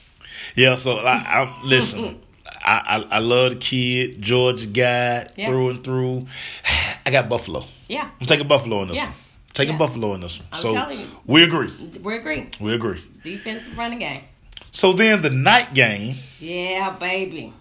Yeah, 0.55 0.75
so 0.75 0.97
I, 0.97 1.13
I 1.25 1.61
listen. 1.63 2.21
I, 2.65 3.05
I 3.09 3.15
I 3.17 3.19
love 3.19 3.51
the 3.53 3.57
kid, 3.57 4.21
Georgia 4.21 4.67
guy 4.67 5.27
Yeah. 5.35 5.47
through 5.47 5.69
and 5.69 5.83
through. 5.83 6.27
I 7.05 7.11
got 7.11 7.29
Buffalo. 7.29 7.63
Yeah. 7.87 8.09
I'm 8.19 8.27
taking 8.27 8.47
Buffalo 8.47 8.81
in 8.81 8.89
this 8.89 8.97
Yeah. 8.97 9.05
one. 9.05 9.15
Taking 9.53 9.73
Yeah. 9.73 9.79
Buffalo 9.79 10.13
in 10.15 10.21
this 10.21 10.39
one. 10.39 10.47
I'm 10.51 10.59
so 10.61 10.73
telling 10.73 10.99
you. 10.99 11.07
we 11.25 11.43
agree. 11.43 11.71
We 12.01 12.15
agree. 12.15 12.49
We 12.59 12.73
agree. 12.73 13.01
Defensive 13.23 13.77
running 13.77 13.99
game. 13.99 14.21
So 14.71 14.91
then 14.93 15.21
the 15.21 15.29
night 15.29 15.73
game, 15.73 16.15
Yeah, 16.39 16.89
baby. 16.99 17.53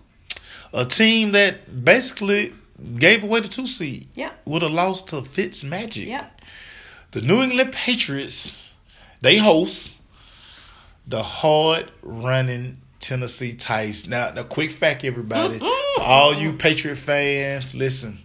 A 0.74 0.84
team 0.84 1.32
that 1.32 1.84
basically 1.84 2.52
gave 2.98 3.22
away 3.22 3.40
the 3.40 3.48
two 3.48 3.66
seed. 3.66 4.08
Yeah. 4.14 4.32
Would 4.44 4.62
have 4.62 4.72
lost 4.72 5.08
to 5.08 5.22
Fitz 5.22 5.62
Magic. 5.62 6.08
Yep. 6.08 6.40
The 7.12 7.22
New 7.22 7.42
England 7.42 7.72
Patriots, 7.72 8.74
they 9.20 9.38
host 9.38 10.00
the 11.06 11.22
hard 11.22 11.90
running 12.02 12.78
Tennessee 12.98 13.54
Titans. 13.54 14.08
Now, 14.08 14.32
a 14.34 14.44
quick 14.44 14.72
fact, 14.72 15.04
everybody, 15.04 15.60
mm-hmm. 15.60 16.00
for 16.00 16.06
all 16.06 16.34
you 16.34 16.54
Patriot 16.54 16.96
fans, 16.96 17.74
listen, 17.74 18.18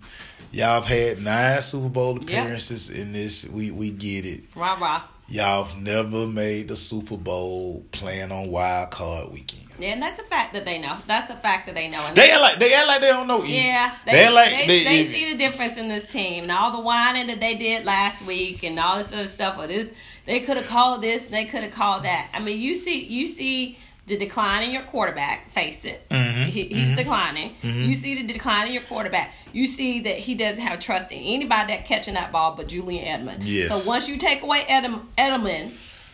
y'all 0.51 0.82
have 0.82 0.86
had 0.86 1.22
nine 1.22 1.62
Super 1.62 1.89
Bowl 1.89 2.18
appearances 2.18 2.89
in 2.89 3.13
this. 3.13 3.46
We 3.48 3.70
we 3.70 3.91
get 3.91 4.25
it. 4.25 4.44
Rah 4.56 4.77
rah. 4.79 5.03
Y'all 5.29 5.67
never 5.77 6.25
made 6.25 6.69
the 6.69 6.75
Super 6.75 7.15
Bowl 7.15 7.86
playing 7.91 8.31
on 8.31 8.50
wild 8.50 8.89
card 8.89 9.31
weekend. 9.31 9.63
Yeah, 9.77 9.89
and 9.89 10.01
that's 10.01 10.19
a 10.19 10.24
fact 10.24 10.53
that 10.53 10.65
they 10.65 10.79
know. 10.79 10.98
That's 11.05 11.29
a 11.29 11.36
fact 11.36 11.67
that 11.67 11.75
they 11.75 11.88
know. 11.88 12.03
And 12.05 12.17
They 12.17 12.31
act 12.31 12.41
like 12.41 12.59
they 12.59 12.74
act 12.74 12.88
like 12.88 13.01
they 13.01 13.09
don't 13.09 13.27
know. 13.27 13.43
E. 13.43 13.55
Yeah, 13.55 13.95
they, 14.05 14.12
they 14.12 14.29
like 14.29 14.50
they, 14.50 14.67
they, 14.67 14.83
they 14.83 15.07
see 15.07 15.31
the 15.31 15.38
difference 15.38 15.77
in 15.77 15.88
this 15.88 16.07
team 16.07 16.43
and 16.43 16.51
all 16.51 16.71
the 16.71 16.81
whining 16.81 17.27
that 17.27 17.39
they 17.39 17.55
did 17.55 17.86
last 17.86 18.25
week 18.25 18.63
and 18.63 18.77
all 18.79 18.98
this 18.98 19.13
other 19.13 19.27
stuff. 19.27 19.57
Or 19.59 19.67
this, 19.67 19.93
they 20.25 20.39
could 20.39 20.57
have 20.57 20.67
called 20.67 21.03
this, 21.03 21.25
and 21.25 21.33
they 21.33 21.45
could 21.45 21.62
have 21.62 21.71
called 21.74 22.03
that. 22.03 22.29
I 22.33 22.39
mean, 22.39 22.59
you 22.59 22.74
see, 22.74 23.05
you 23.05 23.27
see 23.27 23.77
the 24.09 24.17
decline 24.17 24.63
in 24.63 24.71
your 24.71 24.83
quarterback. 24.83 25.49
Face 25.49 25.85
it, 25.85 26.07
Mhm, 26.09 26.45
he, 26.45 26.63
he's 26.65 26.89
mhm. 26.89 26.95
declining. 26.97 27.55
You 27.63 27.95
see 27.95 28.15
the 28.15 28.23
decline 28.23 28.67
in 28.67 28.73
your 28.73 28.83
quarterback. 28.83 29.33
You 29.53 29.65
see 29.65 30.01
that 30.01 30.17
he 30.17 30.35
doesn't 30.35 30.61
have 30.61 30.79
trust 30.79 31.11
in 31.11 31.19
anybody 31.19 31.73
that 31.73 31.85
catching 31.85 32.15
that 32.15 32.31
ball 32.31 32.55
but 32.55 32.67
Julian 32.67 33.05
Edelman. 33.05 33.39
Yes. 33.43 33.83
So 33.83 33.89
once 33.89 34.09
you 34.09 34.17
take 34.17 34.41
away 34.41 34.63
Edem, 34.67 35.07
Edelman 35.17 35.71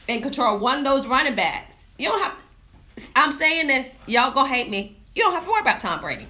and 0.07 0.21
control 0.21 0.59
one 0.59 0.79
of 0.79 0.83
those 0.85 1.07
running 1.07 1.35
backs, 1.35 1.85
you 1.97 2.09
don't 2.09 2.21
have. 2.21 2.33
I'm 3.15 3.31
saying 3.31 3.67
this, 3.67 3.95
y'all 4.07 4.31
gonna 4.31 4.47
hate 4.47 4.69
me. 4.69 4.95
You 5.15 5.23
don't 5.23 5.33
have 5.33 5.43
to 5.45 5.49
worry 5.51 5.61
about 5.61 5.79
Tom 5.79 5.99
Brady. 6.01 6.27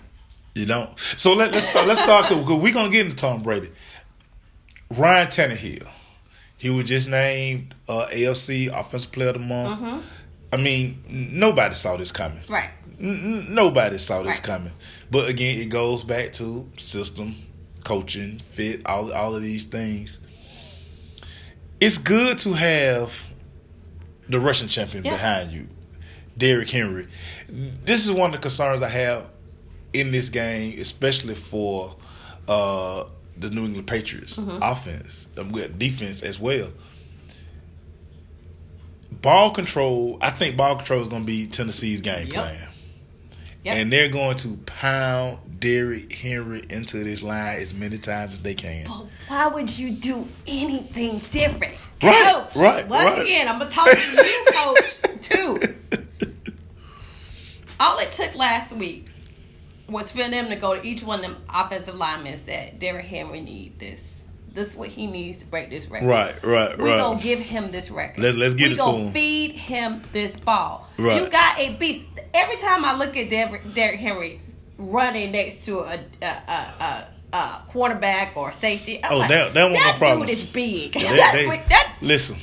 You 0.55 0.65
don't. 0.65 0.89
So 1.17 1.33
let, 1.33 1.51
let's 1.51 1.67
start. 1.67 1.85
Let's 1.87 2.01
start 2.01 2.29
because 2.29 2.47
we're 2.61 2.73
gonna 2.73 2.89
get 2.89 3.05
into 3.05 3.17
Tom 3.17 3.41
Brady. 3.43 3.71
Ryan 4.89 5.27
Tannehill, 5.27 5.87
he 6.57 6.69
was 6.69 6.85
just 6.85 7.09
named 7.09 7.73
uh, 7.89 8.07
AFC 8.11 8.67
Offensive 8.71 9.11
Player 9.11 9.29
of 9.29 9.33
the 9.33 9.39
Month. 9.39 10.03
I 10.55 10.61
mean, 10.61 11.03
nobody 11.09 11.75
saw 11.75 11.97
this 11.97 12.11
coming. 12.13 12.39
Right. 12.47 12.69
N- 12.99 13.47
nobody 13.53 13.97
saw 13.97 14.19
this 14.23 14.37
Right. 14.37 14.43
coming. 14.43 14.71
But 15.11 15.27
again, 15.29 15.59
it 15.59 15.67
goes 15.67 16.01
back 16.01 16.31
to 16.33 16.65
system, 16.77 17.35
coaching, 17.83 18.41
fit, 18.51 18.81
all 18.85 19.11
all 19.11 19.35
of 19.35 19.41
these 19.41 19.65
things. 19.65 20.19
It's 21.81 21.97
good 21.97 22.37
to 22.39 22.53
have 22.53 23.11
the 24.29 24.39
rushing 24.39 24.69
champion 24.69 25.03
Yeah. 25.03 25.11
behind 25.11 25.51
you, 25.51 25.67
Derrick 26.37 26.69
Henry. 26.69 27.07
This 27.49 28.05
is 28.05 28.11
one 28.11 28.29
of 28.33 28.39
the 28.39 28.41
concerns 28.41 28.81
I 28.81 28.87
have 28.89 29.25
in 29.91 30.11
this 30.11 30.29
game, 30.29 30.79
especially 30.79 31.35
for 31.35 31.95
uh, 32.47 33.03
the 33.37 33.49
New 33.49 33.65
England 33.65 33.87
Patriots 33.87 34.37
Mm-hmm. 34.37 34.59
offense, 34.61 35.27
um, 35.37 35.51
defense 35.77 36.21
as 36.23 36.39
well. 36.39 36.69
Ball 39.25 39.49
control, 39.49 40.19
I 40.21 40.29
think 40.29 40.55
ball 40.55 40.75
control 40.75 41.01
is 41.01 41.07
going 41.07 41.23
to 41.23 41.25
be 41.25 41.47
Tennessee's 41.47 42.01
game 42.01 42.27
Yep. 42.27 42.33
plan. 42.33 42.69
Yep. 43.63 43.75
And 43.75 43.91
they're 43.91 44.07
going 44.09 44.37
to 44.37 44.55
pound 44.67 45.59
Derrick 45.59 46.13
Henry 46.13 46.61
into 46.69 47.03
this 47.03 47.23
line 47.23 47.59
as 47.59 47.73
many 47.73 47.97
times 47.97 48.33
as 48.33 48.39
they 48.41 48.53
can. 48.53 48.85
But 48.85 49.07
why 49.27 49.47
would 49.47 49.75
you 49.75 49.89
do 49.93 50.27
anything 50.45 51.23
different? 51.31 51.73
Right, 52.03 52.33
coach, 52.35 52.55
right, 52.55 52.87
Once 52.87 53.17
right. 53.17 53.21
again, 53.25 53.47
I'm 53.47 53.57
gonna 53.57 53.71
talk 53.71 53.89
to 53.89 54.15
you, 54.15 54.45
coach, 54.53 55.01
too. 55.23 55.75
All 57.79 57.97
it 57.97 58.11
took 58.11 58.35
last 58.35 58.73
week 58.73 59.07
was 59.89 60.11
for 60.11 60.19
them 60.19 60.49
to 60.49 60.55
go 60.55 60.75
to 60.75 60.85
each 60.85 61.01
one 61.01 61.19
of 61.19 61.25
them 61.25 61.37
offensive 61.51 61.95
linemen 61.95 62.33
and 62.33 62.39
said, 62.41 62.77
Derrick 62.77 63.05
Henry 63.07 63.41
need 63.41 63.79
this. 63.79 64.14
This 64.55 64.69
is 64.69 64.75
what 64.75 64.87
he 64.89 65.05
needs 65.05 65.39
to 65.39 65.45
break 65.47 65.69
this 65.69 65.87
record. 65.87 66.07
Right, 66.07 66.33
right, 66.43 66.69
right. 66.69 66.79
We're 66.79 66.85
right. 66.85 66.97
gonna 66.97 67.21
give 67.21 67.39
him 67.39 67.71
this 67.71 67.91
record. 67.91 68.23
Let's- 68.23 68.37
let's 68.37 68.53
get 68.53 68.69
we 68.69 68.73
it 68.75 68.79
to 68.79 68.89
him. 68.91 69.11
feed 69.13 69.51
him 69.51 70.01
this 70.13 70.35
ball. 70.37 70.87
Right. 70.97 71.21
You 71.21 71.27
got 71.29 71.59
a 71.59 71.73
beast. 71.75 72.07
Every 72.33 72.55
time 72.57 72.85
I 72.85 72.95
look 72.95 73.17
at 73.17 73.29
Derrick, 73.29 73.73
Derrick 73.73 73.99
Henry 73.99 74.39
running 74.77 75.31
next 75.33 75.65
to 75.65 75.79
a 75.81 75.99
a, 76.21 76.25
a, 76.25 77.07
a, 77.33 77.37
a 77.37 77.61
quarterback 77.67 78.37
or 78.37 78.51
safety, 78.53 79.03
I'm 79.03 79.11
Oh, 79.11 79.17
like, 79.17 79.29
that- 79.29 79.53
that 79.53 79.63
one 79.65 79.73
no 79.73 79.79
that 79.79 79.99
dude 80.19 80.29
is 80.29 80.51
big. 80.51 80.93
They- 80.93 81.01
That- 81.03 81.33
they- 81.35 81.45
that- 81.69 81.93
listen, 82.01 82.37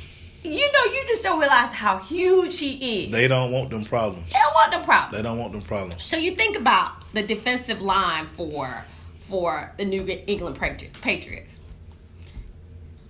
you 0.45 0.71
know, 0.73 0.85
you 0.93 1.05
just 1.09 1.23
don't 1.23 1.39
realize 1.41 1.73
how 1.73 1.99
huge 1.99 2.59
he 2.59 3.05
is. 3.07 3.13
They, 3.13 3.27
don't 3.29 3.53
want 3.53 3.71
them 3.71 3.85
problems. 3.85 4.27
They 4.27 4.39
don't 4.39 4.55
want 4.55 4.73
no 4.73 4.81
problem. 4.81 5.17
They 5.17 5.27
don't 5.27 5.39
want 5.39 5.53
them 5.53 5.63
problems. 5.63 6.03
So 6.05 6.17
you 6.19 6.33
think 6.33 6.59
about 6.59 6.93
the 7.15 7.23
defensive 7.23 7.81
line 7.81 8.27
for 8.35 8.85
for 9.19 9.73
the 9.79 9.85
New 9.87 10.07
England 10.27 10.59
Patriots. 11.01 11.61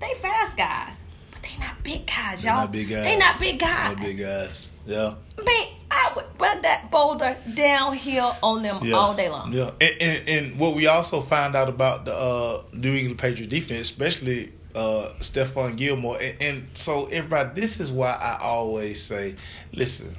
They 0.02 0.14
fast 0.20 0.56
guys, 0.56 0.96
but 1.30 1.42
they 1.42 1.56
not 1.58 1.82
big 1.82 2.06
guys, 2.06 2.42
They're 2.42 2.52
y'all. 2.52 2.62
not 2.62 2.72
big 2.72 2.88
guys. 2.90 3.04
They 3.04 3.16
not 3.18 3.40
big 3.40 3.58
guys. 3.58 3.96
Not 3.96 4.06
big 4.06 4.18
guys. 4.18 4.68
Yeah. 4.84 5.14
Man, 5.44 5.66
I 5.90 6.12
would 6.16 6.24
run 6.40 6.60
that 6.62 6.90
boulder 6.90 7.36
downhill 7.54 8.34
on 8.42 8.62
them 8.62 8.80
Yeah. 8.82 8.96
all 8.96 9.14
day 9.14 9.28
long. 9.28 9.52
Yeah. 9.52 9.70
And, 9.80 9.94
and, 10.00 10.28
and 10.28 10.58
what 10.58 10.74
we 10.74 10.86
also 10.88 11.20
find 11.20 11.54
out 11.54 11.68
about 11.68 12.04
the 12.04 12.14
uh, 12.14 12.62
New 12.72 12.92
England 12.92 13.18
Patriot 13.18 13.48
defense, 13.48 13.80
especially 13.90 14.52
uh, 14.74 15.12
Stephon 15.20 15.76
Gilmore. 15.76 16.18
And, 16.20 16.36
and 16.42 16.68
so, 16.74 17.06
everybody, 17.06 17.60
this 17.60 17.78
is 17.78 17.92
why 17.92 18.10
I 18.12 18.38
always 18.40 19.00
say, 19.00 19.36
listen, 19.72 20.14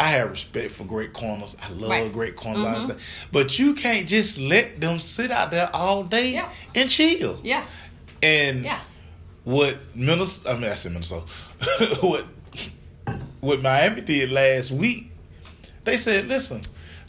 I 0.00 0.10
have 0.10 0.28
respect 0.30 0.72
for 0.72 0.82
great 0.84 1.12
corners. 1.12 1.56
I 1.62 1.68
love 1.70 1.90
Right. 1.90 2.12
great 2.12 2.34
corners 2.34 2.62
Mhm. 2.64 2.74
out 2.74 2.88
there. 2.88 2.96
But 3.30 3.58
you 3.60 3.74
can't 3.74 4.08
just 4.08 4.38
let 4.38 4.80
them 4.80 4.98
sit 4.98 5.30
out 5.30 5.52
there 5.52 5.70
all 5.72 6.02
day 6.02 6.32
Yeah. 6.32 6.50
and 6.74 6.90
chill. 6.90 7.38
Yeah, 7.44 7.64
And 8.22 8.64
yeah. 8.64 8.80
What 9.44 9.76
Minnesota, 9.94 10.50
I 10.54 10.58
mean, 10.58 10.70
I 10.70 10.74
said 10.74 10.92
Minnesota, 10.92 11.26
what 12.00 12.24
what 13.40 13.60
Miami 13.62 14.00
did 14.00 14.30
last 14.32 14.70
week, 14.70 15.10
they 15.84 15.98
said, 15.98 16.28
listen, 16.28 16.62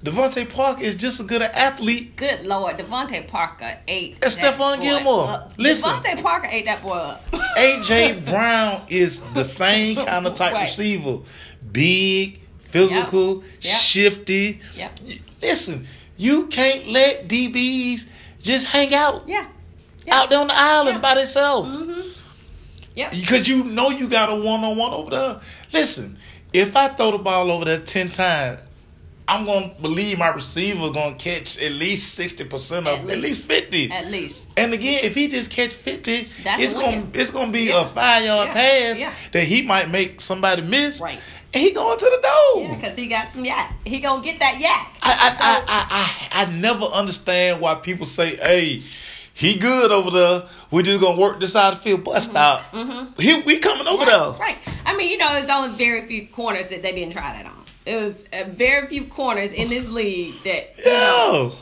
DeVante 0.04 0.48
Parker 0.54 0.82
is 0.84 0.96
just 0.96 1.22
as 1.22 1.26
good 1.28 1.42
an 1.42 1.50
athlete. 1.54 2.18
Good 2.18 2.46
lord, 2.46 2.78
DeVante 2.78 3.26
Parker 3.28 3.78
ate. 3.88 4.20
That 4.20 4.32
Stephon 4.32 4.82
Gilmore. 4.82 5.30
up. 5.30 5.54
Listen. 5.58 5.92
DeVante 5.92 6.22
Parker 6.22 6.48
ate 6.52 6.66
that 6.66 6.84
boy 6.84 6.92
up. 6.96 7.32
AJ 7.58 8.26
Brown 8.26 8.82
is 8.90 9.22
the 9.34 9.44
same 9.46 9.96
kind 9.96 10.28
of 10.28 10.34
type 10.34 10.54
Right. 10.54 10.64
receiver. 10.64 11.20
Big, 11.72 12.42
physical, 12.66 13.36
Yep. 13.36 13.44
Yep. 13.62 13.80
shifty. 13.80 14.62
Yep. 14.76 15.00
Listen, 15.42 15.88
you 16.18 16.48
can't 16.48 16.88
let 16.90 17.30
DBs 17.30 18.06
just 18.42 18.68
hang 18.68 18.94
out 18.94 19.24
Yeah. 19.28 19.46
out 20.12 20.30
there 20.30 20.40
on 20.40 20.48
the 20.48 20.54
island 20.56 21.02
by 21.02 21.16
themselves. 21.16 21.70
Mm-hmm. 21.70 22.02
Yep. 22.96 23.12
Because 23.12 23.48
you 23.48 23.64
know 23.64 23.90
you 23.90 24.08
got 24.08 24.30
a 24.32 24.36
one 24.36 24.64
on 24.64 24.78
one 24.78 24.94
over 24.94 25.10
there. 25.12 25.40
Listen, 25.74 26.18
if 26.54 26.76
I 26.76 26.88
throw 26.90 27.12
the 27.12 27.18
ball 27.18 27.52
over 27.52 27.66
there 27.66 27.80
ten 27.80 28.10
times, 28.10 28.62
I'm 29.28 29.44
gonna 29.46 29.74
believe 29.82 30.20
my 30.20 30.28
receiver 30.28 30.92
gonna 30.92 31.16
catch 31.16 31.58
at 31.58 31.72
least 31.72 32.14
sixty 32.14 32.44
percent 32.46 32.88
of 32.88 32.94
At 32.94 33.00
at, 33.00 33.06
least. 33.08 33.22
least 33.22 33.42
fifty. 33.48 33.92
At 33.92 34.06
least. 34.08 34.40
And 34.56 34.72
again, 34.74 35.00
if 35.04 35.16
he 35.16 35.28
just 35.28 35.50
catch 35.52 35.74
fifty, 35.74 36.24
That's 36.44 36.62
it's 36.62 36.74
gonna 36.74 37.08
it's 37.14 37.32
gonna 37.32 37.52
be 37.52 37.64
Yeah. 37.64 37.82
a 37.82 37.86
five 37.90 38.24
yard 38.24 38.48
Yeah. 38.50 38.54
pass 38.54 39.00
Yeah. 39.00 39.14
that 39.34 39.44
he 39.44 39.64
might 39.64 39.90
make 39.90 40.22
somebody 40.22 40.62
miss. 40.62 41.02
Right. 41.02 41.20
And 41.54 41.64
he 41.64 41.72
going 41.72 41.98
to 41.98 42.06
the 42.06 42.22
door. 42.22 42.62
Yeah, 42.64 42.76
because 42.76 42.98
he 42.98 43.08
got 43.08 43.34
some 43.34 43.44
YAC. 43.44 43.72
He 43.84 44.00
gonna 44.00 44.24
get 44.24 44.40
that 44.40 44.56
YAC. 44.56 45.02
I, 45.02 45.12
I, 45.12 45.36
I, 45.40 45.64
I, 45.68 45.86
I, 46.42 46.44
I 46.44 46.52
never 46.54 46.86
understand 46.86 47.60
why 47.62 47.76
people 47.76 48.06
say, 48.06 48.36
"Hey, 48.36 48.82
he 49.36 49.60
good 49.60 49.92
over 49.92 50.10
there. 50.12 50.44
We 50.72 50.82
just 50.82 51.02
gonna 51.02 51.20
work 51.20 51.42
this 51.42 51.52
side 51.52 51.74
of 51.74 51.80
the 51.80 51.84
field." 51.84 52.06
Bust 52.06 52.34
out. 52.36 52.62
He, 53.20 53.42
we 53.42 53.60
coming 53.60 53.86
over 53.86 54.06
there. 54.06 54.16
Mm-hmm. 54.16 54.42
Right. 54.42 54.58
I 54.86 54.96
mean, 54.96 55.12
you 55.12 55.18
know, 55.18 55.34
there's 55.34 55.50
only 55.50 55.76
very 55.76 56.02
few 56.04 56.26
corners 56.28 56.70
that 56.70 56.82
they 56.82 56.94
didn't 56.94 57.12
try 57.12 57.34
that 57.34 57.46
on. 57.46 57.66
It 57.86 57.98
was 57.98 58.24
uh, 58.34 58.46
very 58.50 58.88
few 58.88 59.04
corners 59.06 59.52
in 59.52 59.68
this 59.68 59.90
league 59.90 60.42
that 60.46 60.78
you 60.78 60.86
know, 60.86 61.54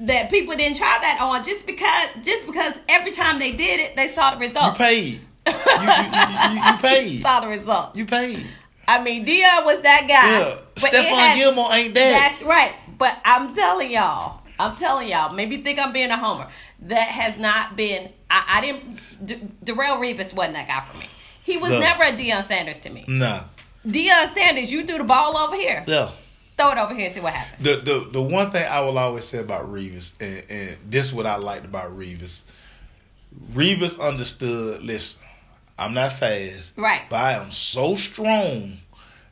that 0.00 0.30
people 0.30 0.56
didn't 0.56 0.78
try 0.78 0.98
that 1.00 1.20
on 1.22 1.44
just 1.44 1.64
because 1.64 2.24
just 2.24 2.44
because 2.44 2.74
every 2.88 3.12
time 3.12 3.38
they 3.38 3.52
did 3.52 3.78
it, 3.78 3.96
they 3.96 4.08
saw 4.08 4.34
the 4.34 4.38
result. 4.38 4.78
You 4.80 4.84
paid. 4.84 5.20
You, 5.46 5.52
you, 5.52 6.52
you, 6.52 6.64
you 6.66 6.76
paid. 6.78 7.22
saw 7.22 7.40
the 7.40 7.46
result. 7.46 7.96
You 7.96 8.04
paid. 8.04 8.44
I 8.88 9.02
mean, 9.02 9.24
Deion 9.24 9.64
was 9.64 9.80
that 9.82 10.06
guy. 10.08 10.40
Yeah. 10.40 10.58
but 10.74 10.92
Stephon 10.92 11.36
Gilmore 11.36 11.72
ain't 11.72 11.94
that. 11.94 12.10
That's 12.10 12.42
right. 12.42 12.74
But 12.98 13.20
I'm 13.24 13.54
telling 13.54 13.90
y'all, 13.90 14.42
I'm 14.58 14.76
telling 14.76 15.08
y'all, 15.08 15.32
maybe 15.32 15.58
think 15.58 15.78
I'm 15.78 15.92
being 15.92 16.10
a 16.10 16.16
homer. 16.16 16.48
That 16.82 17.08
has 17.08 17.38
not 17.38 17.76
been. 17.76 18.10
I, 18.30 18.44
I 18.48 18.60
didn't. 18.60 18.98
D- 19.24 19.48
Darrelle 19.64 19.98
Revis 20.00 20.32
wasn't 20.34 20.54
that 20.54 20.66
guy 20.68 20.80
for 20.80 20.96
me. 20.98 21.04
He 21.42 21.56
was 21.56 21.72
No. 21.72 21.80
never 21.80 22.04
a 22.04 22.12
Deion 22.12 22.44
Sanders 22.44 22.80
to 22.80 22.90
me. 22.90 23.04
Nah. 23.08 23.44
Deion 23.86 24.32
Sanders, 24.32 24.70
you 24.72 24.86
threw 24.86 24.98
the 24.98 25.04
ball 25.04 25.36
over 25.36 25.56
here, 25.56 25.84
Yeah. 25.86 26.10
throw 26.56 26.70
it 26.72 26.78
over 26.78 26.94
here, 26.94 27.06
and 27.06 27.14
see 27.14 27.20
what 27.20 27.32
happens. 27.34 27.64
The 27.64 27.76
the 27.82 28.08
the 28.12 28.22
one 28.22 28.50
thing 28.50 28.66
I 28.66 28.80
will 28.80 28.98
always 28.98 29.24
say 29.24 29.38
about 29.38 29.70
Revis, 29.72 30.14
and, 30.20 30.44
and 30.50 30.76
this 30.88 31.06
is 31.06 31.12
what 31.14 31.26
I 31.26 31.36
liked 31.36 31.64
about 31.64 31.96
Revis. 31.96 32.44
Revis 33.52 34.00
understood. 34.00 34.82
Listen, 34.82 35.22
I'm 35.78 35.94
not 35.94 36.12
fast, 36.12 36.74
Right. 36.76 37.02
But 37.08 37.16
I 37.16 37.32
am 37.34 37.50
so 37.52 37.94
strong 37.94 38.78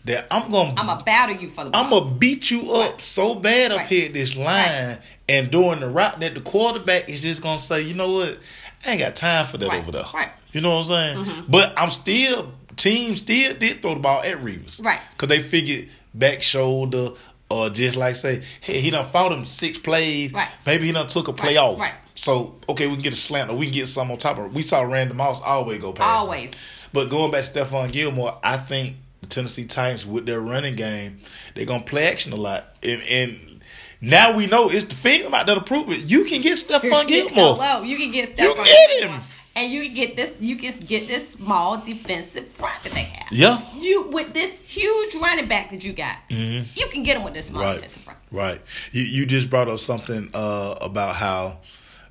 that 0.08 0.26
I'm 0.30 0.50
gonna 0.50 0.74
I'm 0.76 0.86
gonna 0.86 1.02
battle 1.04 1.36
you 1.36 1.48
for 1.48 1.64
the 1.64 1.70
ball. 1.70 1.84
I'm 1.84 1.90
gonna 1.90 2.10
beat 2.10 2.50
you 2.50 2.72
up 2.72 2.90
Right. 2.92 3.00
so 3.00 3.34
bad 3.36 3.70
up 3.72 3.78
Right. 3.78 3.86
here 3.86 4.06
at 4.06 4.14
this 4.14 4.36
line, 4.36 4.98
and 5.28 5.50
during 5.50 5.80
the 5.80 5.88
route 5.88 6.20
that 6.20 6.34
the 6.34 6.40
quarterback 6.40 7.08
is 7.08 7.22
just 7.22 7.42
gonna 7.42 7.58
say, 7.58 7.82
you 7.82 7.94
know 7.94 8.10
what, 8.12 8.38
I 8.84 8.90
ain't 8.92 9.00
got 9.00 9.14
time 9.16 9.46
for 9.46 9.58
that 9.58 9.68
Right, 9.68 9.80
over 9.80 9.92
there. 9.92 10.04
right. 10.14 10.30
You 10.52 10.60
know 10.60 10.70
what 10.70 10.76
I'm 10.78 10.84
saying? 10.84 11.24
Mhm. 11.24 11.44
But 11.48 11.72
I'm 11.76 11.90
still 11.90 12.52
team 12.76 13.16
still 13.16 13.54
did 13.54 13.82
throw 13.82 13.94
the 13.94 14.00
ball 14.00 14.22
at 14.22 14.36
Revis, 14.42 14.82
Right. 14.84 15.00
Because 15.12 15.28
they 15.28 15.42
figured 15.42 15.88
back 16.14 16.42
shoulder 16.42 17.10
or 17.50 17.70
just 17.70 17.96
like 17.96 18.14
say, 18.14 18.42
hey, 18.60 18.80
he 18.80 18.90
done 18.90 19.06
fought 19.06 19.32
him 19.32 19.44
six 19.44 19.78
plays, 19.78 20.32
Right. 20.32 20.48
Maybe 20.66 20.86
he 20.86 20.92
done 20.92 21.06
took 21.08 21.28
a 21.28 21.32
play 21.32 21.56
off, 21.56 21.78
right. 21.80 21.94
So 22.14 22.56
okay, 22.68 22.86
we 22.86 22.94
can 22.94 23.02
get 23.02 23.12
a 23.12 23.16
slant 23.16 23.50
or 23.50 23.54
we 23.56 23.66
can 23.66 23.74
get 23.74 23.88
some 23.88 24.10
on 24.10 24.16
top 24.18 24.38
of 24.38 24.46
it. 24.46 24.52
We 24.52 24.62
saw 24.62 24.80
Randy 24.82 25.14
Moss 25.14 25.40
always 25.42 25.80
go 25.80 25.92
past. 25.92 26.24
him. 26.24 26.30
Always. 26.30 26.52
But 26.92 27.10
going 27.10 27.30
back 27.30 27.44
to 27.44 27.50
Stephon 27.50 27.92
Gilmore, 27.92 28.38
I 28.42 28.56
think 28.56 28.96
the 29.20 29.26
Tennessee 29.26 29.64
Titans 29.66 30.06
with 30.06 30.26
their 30.26 30.40
running 30.40 30.76
game, 30.76 31.18
they're 31.54 31.66
gonna 31.66 31.82
play 31.82 32.06
action 32.10 32.32
a 32.32 32.36
lot. 32.36 32.76
And, 32.82 33.02
and 33.10 33.60
now 34.00 34.36
we 34.36 34.46
know 34.46 34.68
it's 34.70 34.84
the 34.84 34.94
film 34.94 35.34
out 35.34 35.46
there 35.46 35.54
to 35.56 35.60
prove 35.60 35.90
it. 35.90 36.00
You 36.00 36.24
can 36.24 36.40
get 36.40 36.56
Stephon 36.58 37.08
Gilmore. 37.08 37.56
Hello, 37.56 37.82
you 37.82 37.96
can 37.96 38.10
get 38.12 38.36
Stephon. 38.36 38.56
You 38.58 38.64
get 38.64 39.00
Gilmore. 39.00 39.18
him. 39.18 39.24
and 39.56 39.72
you 39.72 39.84
can 39.86 39.94
get 39.94 40.14
this 40.16 40.32
you 40.40 40.54
can 40.56 40.78
get 40.80 41.08
this 41.08 41.30
small 41.30 41.78
defensive 41.78 42.46
front 42.48 42.80
that 42.84 42.92
they 42.92 43.02
have. 43.02 43.28
Yeah. 43.32 43.60
You 43.76 44.08
with 44.10 44.32
this 44.34 44.52
huge 44.54 45.14
running 45.16 45.48
back 45.48 45.70
that 45.72 45.82
you 45.84 45.92
got, 45.92 46.16
you 46.28 46.86
can 46.92 47.02
get 47.02 47.14
them 47.14 47.24
with 47.24 47.34
this 47.34 47.46
small 47.46 47.62
Right. 47.62 47.74
defensive 47.76 48.02
front. 48.02 48.18
Right. 48.30 48.60
You 48.92 49.02
you 49.02 49.26
just 49.26 49.50
brought 49.50 49.68
up 49.68 49.80
something 49.80 50.30
uh, 50.32 50.76
about 50.80 51.16
how 51.16 51.58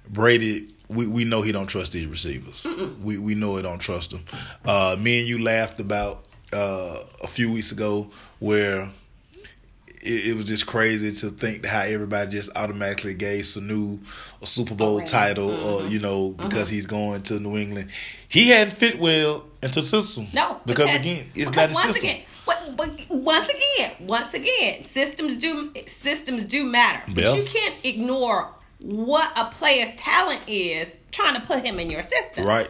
Brady. 0.09 0.73
We, 0.89 1.05
we 1.05 1.25
know 1.25 1.41
he 1.41 1.51
don't 1.51 1.67
trust 1.67 1.91
these 1.91 2.05
receivers. 2.07 2.65
We 3.03 3.17
we 3.17 3.35
know 3.35 3.57
he 3.57 3.61
don't 3.61 3.79
trust 3.79 4.11
them. 4.11 4.23
Uh, 4.63 4.95
me 4.97 5.19
and 5.19 5.27
you 5.27 5.37
laughed 5.43 5.81
about 5.81 6.25
uh, 6.53 7.03
a 7.21 7.27
few 7.27 7.51
weeks 7.51 7.71
ago 7.71 8.09
where 8.39 8.89
it, 10.01 10.27
it 10.27 10.37
was 10.37 10.45
just 10.45 10.65
crazy 10.65 11.11
to 11.11 11.29
think 11.29 11.65
how 11.65 11.81
everybody 11.81 12.31
just 12.31 12.49
automatically 12.55 13.13
gave 13.13 13.43
Sanu 13.43 13.99
a 14.41 14.47
Super 14.47 14.75
Bowl 14.75 14.99
Right. 14.99 15.05
title, 15.05 15.51
or 15.51 15.87
you 15.87 15.99
know 15.99 16.29
mm-hmm. 16.29 16.47
because 16.47 16.69
he's 16.69 16.85
going 16.85 17.23
to 17.23 17.39
New 17.39 17.57
England. 17.57 17.89
He 18.29 18.49
hadn't 18.49 18.73
fit 18.73 18.99
well 18.99 19.45
into 19.61 19.81
the 19.81 19.85
system. 19.85 20.27
No, 20.33 20.59
because, 20.65 20.93
again, 20.93 21.29
it's 21.33 21.49
because 21.49 21.69
not 21.69 21.75
once 21.75 21.93
system. 21.95 22.09
again, 22.09 22.23
but, 22.45 22.75
but 22.75 23.09
once 23.09 23.49
again, 23.49 23.95
once 24.01 24.33
again, 24.33 24.83
systems 24.83 25.37
do 25.37 25.71
systems 25.87 26.45
do 26.45 26.63
matter. 26.63 27.03
But 27.13 27.35
you 27.35 27.43
can't 27.43 27.75
ignore 27.83 28.53
what 28.81 29.31
a 29.35 29.45
player's 29.45 29.93
talent 29.95 30.41
is 30.47 30.97
trying 31.11 31.39
to 31.39 31.45
put 31.45 31.65
him 31.65 31.79
in 31.79 31.89
your 31.89 32.03
system. 32.03 32.45
Right. 32.45 32.69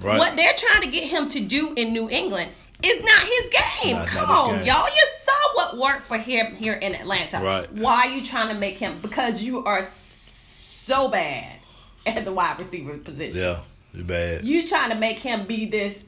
Right. 0.00 0.18
What 0.18 0.36
they're 0.36 0.54
trying 0.56 0.82
to 0.82 0.88
get 0.88 1.04
him 1.08 1.28
to 1.28 1.40
do 1.40 1.74
in 1.74 1.92
New 1.92 2.08
England 2.08 2.52
is 2.82 3.02
not 3.04 3.22
his 3.22 3.50
game. 3.50 3.96
Come 4.06 4.28
not 4.28 4.44
on, 4.48 4.56
game. 4.56 4.66
y'all. 4.66 4.86
You 4.86 5.06
saw 5.24 5.54
what 5.54 5.76
worked 5.78 6.02
for 6.06 6.18
him 6.18 6.54
here 6.56 6.74
in 6.74 6.94
Atlanta. 6.94 7.40
Right. 7.40 7.72
Why 7.72 8.06
are 8.06 8.08
you 8.08 8.24
trying 8.24 8.48
to 8.54 8.60
make 8.60 8.78
him? 8.78 8.98
Because 9.00 9.42
you 9.42 9.64
are 9.64 9.86
so 9.86 11.08
bad 11.08 11.52
at 12.06 12.24
the 12.24 12.32
wide 12.32 12.58
receiver 12.58 12.96
position. 12.98 13.36
yeah, 13.40 13.60
you're 13.92 14.04
bad. 14.04 14.44
You 14.44 14.66
trying 14.66 14.90
to 14.90 14.96
make 14.96 15.18
him 15.18 15.46
be 15.46 15.66
this 15.66 15.98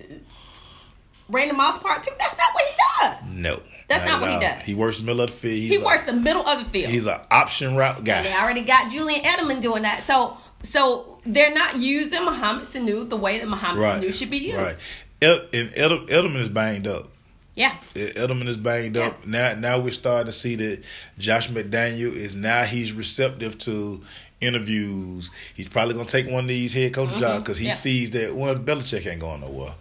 Randy 1.29 1.55
Moss 1.55 1.79
part 1.79 2.02
two? 2.02 2.12
That's 2.19 2.37
not 2.37 2.55
what 2.55 2.64
he 2.64 2.75
does. 3.00 3.35
No, 3.35 3.61
That's 3.88 4.05
not 4.05 4.14
at 4.14 4.21
what 4.21 4.31
he 4.33 4.41
does. 4.41 4.62
He 4.62 4.75
works 4.75 4.99
the 4.99 5.05
middle 5.05 5.23
of 5.23 5.31
the 5.31 5.37
field. 5.37 5.59
He's 5.61 5.71
He 5.71 5.76
a- 5.76 5.85
works 5.85 6.02
the 6.02 6.12
middle 6.12 6.47
of 6.47 6.59
the 6.59 6.64
field. 6.64 6.91
He's 6.91 7.07
an 7.07 7.21
option 7.31 7.76
route 7.76 8.05
guy. 8.05 8.17
and 8.19 8.26
they 8.26 8.35
already 8.35 8.62
got 8.62 8.91
Julian 8.91 9.23
Edelman 9.25 9.61
doing 9.62 9.83
that. 9.83 10.05
So 10.07 10.37
so 10.64 11.21
they're 11.26 11.52
not 11.52 11.76
using 11.79 12.25
Mohamed 12.25 12.67
Sanu 12.69 13.09
the 13.09 13.17
way 13.17 13.38
that 13.41 13.49
Mohamed 13.49 13.83
Right. 13.83 14.02
Sanu 14.02 14.14
should 14.14 14.31
be 14.31 14.38
used. 14.38 14.57
Right. 14.59 14.76
And 15.23 15.73
Edel, 15.76 16.00
Edelman 16.07 16.37
is 16.41 16.49
banged 16.49 16.87
up. 16.87 17.09
Yeah. 17.55 17.76
Edelman 17.95 18.49
is 18.49 18.57
banged 18.57 18.97
Yeah. 18.97 19.09
up. 19.09 19.26
Now, 19.26 19.55
now 19.55 19.79
we're 19.79 19.91
starting 19.91 20.26
to 20.26 20.33
see 20.33 20.55
that 20.57 20.83
Josh 21.19 21.49
McDaniel 21.49 22.14
is 22.14 22.35
now 22.35 22.62
he's 22.64 22.93
receptive 22.93 23.59
to 23.59 24.02
interviews. 24.41 25.31
He's 25.55 25.69
probably 25.69 25.95
gonna 25.95 26.07
take 26.07 26.26
one 26.29 26.45
of 26.45 26.49
these 26.49 26.73
head 26.73 26.95
coach 26.95 27.19
jobs 27.19 27.41
because 27.41 27.59
he 27.59 27.67
Mm-hmm. 27.67 27.71
Yeah. 27.71 27.75
sees 27.75 28.11
that 28.12 28.35
well, 28.35 28.57
Belichick 28.57 29.07
ain't 29.07 29.21
going 29.21 29.41
nowhere. 29.43 29.75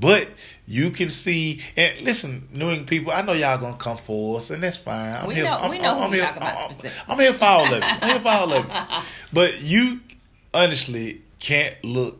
But 0.00 0.28
you 0.66 0.90
can 0.90 1.08
see 1.08 1.60
and 1.76 2.00
listen, 2.00 2.48
New 2.52 2.66
England 2.68 2.88
people. 2.88 3.12
I 3.12 3.22
know 3.22 3.32
y'all 3.32 3.58
gonna 3.58 3.76
come 3.76 3.96
for 3.96 4.36
us, 4.38 4.50
and 4.50 4.62
that's 4.62 4.76
fine. 4.76 5.14
I'm 5.16 5.28
We 5.28 5.34
here, 5.36 5.44
know- 5.44 5.58
I'm, 5.58 5.70
we 5.70 5.78
know 5.78 5.94
who 5.96 6.02
I'm 6.02 6.10
we 6.10 6.16
here, 6.16 6.26
talking 6.26 6.42
about 6.42 6.56
I'm- 6.84 6.92
I'm 7.08 7.18
here 7.20 7.32
for 7.32 7.44
all 7.44 7.64
of 7.66 7.72
it. 7.72 7.82
I'm 7.84 8.10
here 8.10 8.20
for 8.20 8.28
all 8.28 8.52
of 8.52 8.64
it. 8.68 8.90
But 9.32 9.62
you 9.62 10.00
honestly 10.52 11.22
can't 11.38 11.74
look 11.84 12.18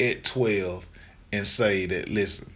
at 0.00 0.24
twelve 0.24 0.86
and 1.34 1.46
say 1.46 1.86
that. 1.86 2.08
Listen, 2.08 2.52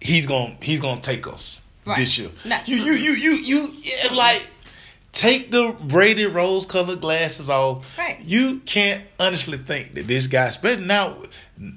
he's 0.00 0.26
gonna 0.26 0.56
he's 0.62 0.80
gonna 0.80 1.00
take 1.00 1.26
us 1.26 1.60
Right. 1.84 1.96
this 1.96 2.18
year. 2.18 2.30
You 2.66 2.76
you 2.76 2.92
you 2.92 3.12
you 3.12 3.32
you 3.32 3.72
yeah, 3.80 4.12
like 4.12 4.46
take 5.12 5.50
the 5.50 5.74
Brady 5.80 6.26
rose 6.26 6.66
colored 6.66 7.00
glasses 7.00 7.48
off. 7.48 7.86
Right. 7.98 8.20
You 8.20 8.58
can't 8.66 9.04
honestly 9.18 9.56
think 9.58 9.94
that 9.94 10.06
this 10.06 10.26
guy, 10.26 10.46
especially 10.46 10.84
now 10.84 11.16